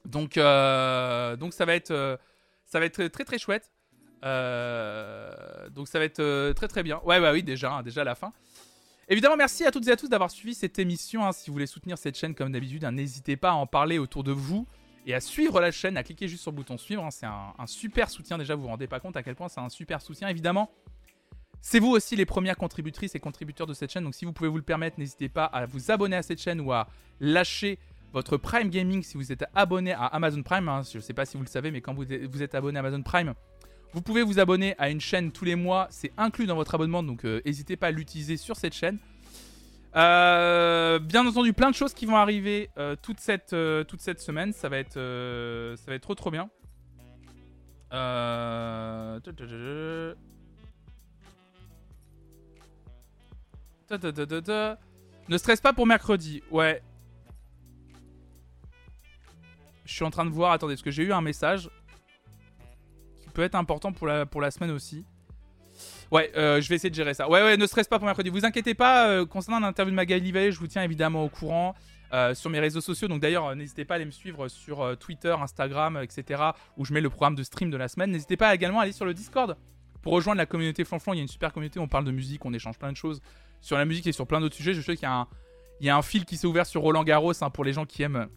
[0.04, 2.16] Donc, euh, donc ça va être, euh,
[2.64, 3.70] ça va être très très chouette.
[4.22, 7.00] donc ça va être très très bien.
[7.04, 8.32] Ouais, ouais, oui, déjà, hein, déjà la fin.
[9.08, 11.26] Évidemment, merci à toutes et à tous d'avoir suivi cette émission.
[11.26, 11.32] Hein.
[11.32, 14.22] Si vous voulez soutenir cette chaîne comme d'habitude, hein, n'hésitez pas à en parler autour
[14.22, 14.68] de vous
[15.04, 17.06] et à suivre la chaîne, à cliquer juste sur le bouton suivre.
[17.10, 19.68] C'est un, super soutien déjà, vous vous rendez pas compte à quel point c'est un
[19.68, 20.28] super soutien.
[20.28, 20.70] Évidemment,
[21.60, 24.04] c'est vous aussi les premières contributrices et contributeurs de cette chaîne.
[24.04, 26.60] Donc si vous pouvez vous le permettre, n'hésitez pas à vous abonner à cette chaîne
[26.60, 26.86] ou à
[27.18, 27.80] lâcher
[28.12, 30.68] votre Prime Gaming si vous êtes abonné à Amazon Prime.
[30.68, 30.82] Hein.
[30.90, 33.02] Je ne sais pas si vous le savez, mais quand vous êtes abonné à Amazon
[33.02, 33.34] Prime,
[33.92, 37.02] vous pouvez vous abonner à une chaîne tous les mois, c'est inclus dans votre abonnement,
[37.02, 38.98] donc euh, n'hésitez pas à l'utiliser sur cette chaîne.
[39.96, 44.78] Euh, bien entendu, plein de choses qui vont arriver euh, toute, cette, semaine, ça va
[44.78, 46.48] être, ça va être trop trop bien.
[55.28, 56.80] Ne stresse pas pour mercredi, ouais.
[59.90, 61.68] Je suis en train de voir, attendez, parce que j'ai eu un message
[63.30, 65.04] peut être important pour la, pour la semaine aussi.
[66.10, 67.28] Ouais, euh, je vais essayer de gérer ça.
[67.28, 68.28] Ouais, ouais, ne stresse pas pour mercredi.
[68.28, 71.74] Vous inquiétez pas, euh, concernant l'interview de Magali Vallée, je vous tiens évidemment au courant
[72.12, 73.08] euh, sur mes réseaux sociaux.
[73.08, 76.42] Donc d'ailleurs, n'hésitez pas à aller me suivre sur Twitter, Instagram, etc.
[76.76, 78.10] où je mets le programme de stream de la semaine.
[78.10, 79.56] N'hésitez pas également à aller sur le Discord
[80.02, 81.14] pour rejoindre la communauté Flanflan.
[81.14, 83.22] Il y a une super communauté, on parle de musique, on échange plein de choses
[83.60, 84.74] sur la musique et sur plein d'autres sujets.
[84.74, 85.28] Je sais qu'il y, a un,
[85.80, 88.02] y a un fil qui s'est ouvert sur Roland Garros hein, pour les gens qui
[88.02, 88.28] aiment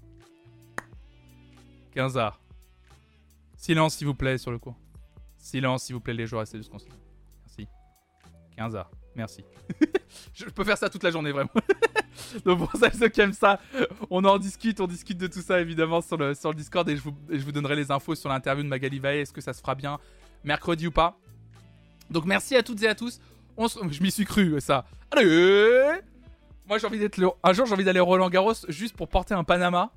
[1.94, 2.38] 15 a
[3.56, 4.76] Silence, s'il vous plaît, sur le cours.
[5.38, 6.98] Silence, s'il vous plaît, les joueurs, essayez de se concentrer.
[7.45, 7.68] Merci.
[8.57, 9.44] 15 a Merci.
[10.34, 11.49] je peux faire ça toute la journée, vraiment.
[12.45, 13.60] Donc pour ceux qui aiment ça,
[14.10, 17.52] on en discute, on discute de tout ça évidemment sur le, Discord et je, vous,
[17.52, 19.99] donnerai les infos sur l'interview de Magali Valle, est-ce que ça se fera bien
[20.44, 21.18] mercredi ou pas?
[22.10, 23.20] Donc merci à toutes et à tous.
[23.57, 24.86] Je m'y suis cru, ça.
[25.11, 26.02] Allez
[26.68, 27.30] Moi j'ai envie d'être le...
[27.44, 29.91] Un jour j'ai envie d'aller au Roland Garros juste pour porter un Panama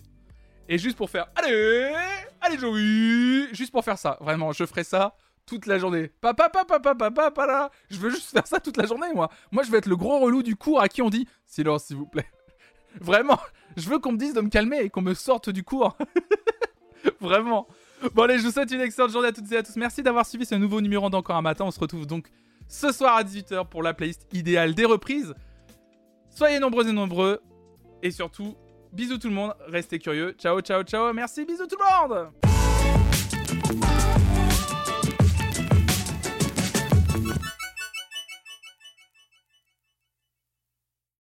[0.68, 1.92] et juste pour faire Allez
[2.40, 5.16] Allez Joey Juste pour faire ça, vraiment, je ferai ça
[5.46, 6.10] toute la journée.
[6.20, 7.70] Papa, papa, papa, papa, là.
[7.88, 9.30] Je veux juste faire ça toute la journée, moi.
[9.52, 11.96] Moi, je veux être le gros relou du cours à qui on dit silence, s'il
[11.96, 12.26] vous plaît.
[13.00, 13.38] Vraiment,
[13.76, 15.96] je veux qu'on me dise de me calmer et qu'on me sorte du cours.
[17.20, 17.68] Vraiment.
[18.14, 19.76] Bon, allez, je vous souhaite une excellente journée à toutes et à tous.
[19.76, 21.64] Merci d'avoir suivi ce nouveau numéro d'Encore un matin.
[21.64, 22.28] On se retrouve donc
[22.68, 25.34] ce soir à 18h pour la playlist idéale des reprises.
[26.30, 27.40] Soyez nombreux et nombreux.
[28.02, 28.56] Et surtout,
[28.92, 29.54] bisous tout le monde.
[29.68, 30.34] Restez curieux.
[30.38, 31.12] Ciao, ciao, ciao.
[31.12, 32.30] Merci, bisous tout le monde.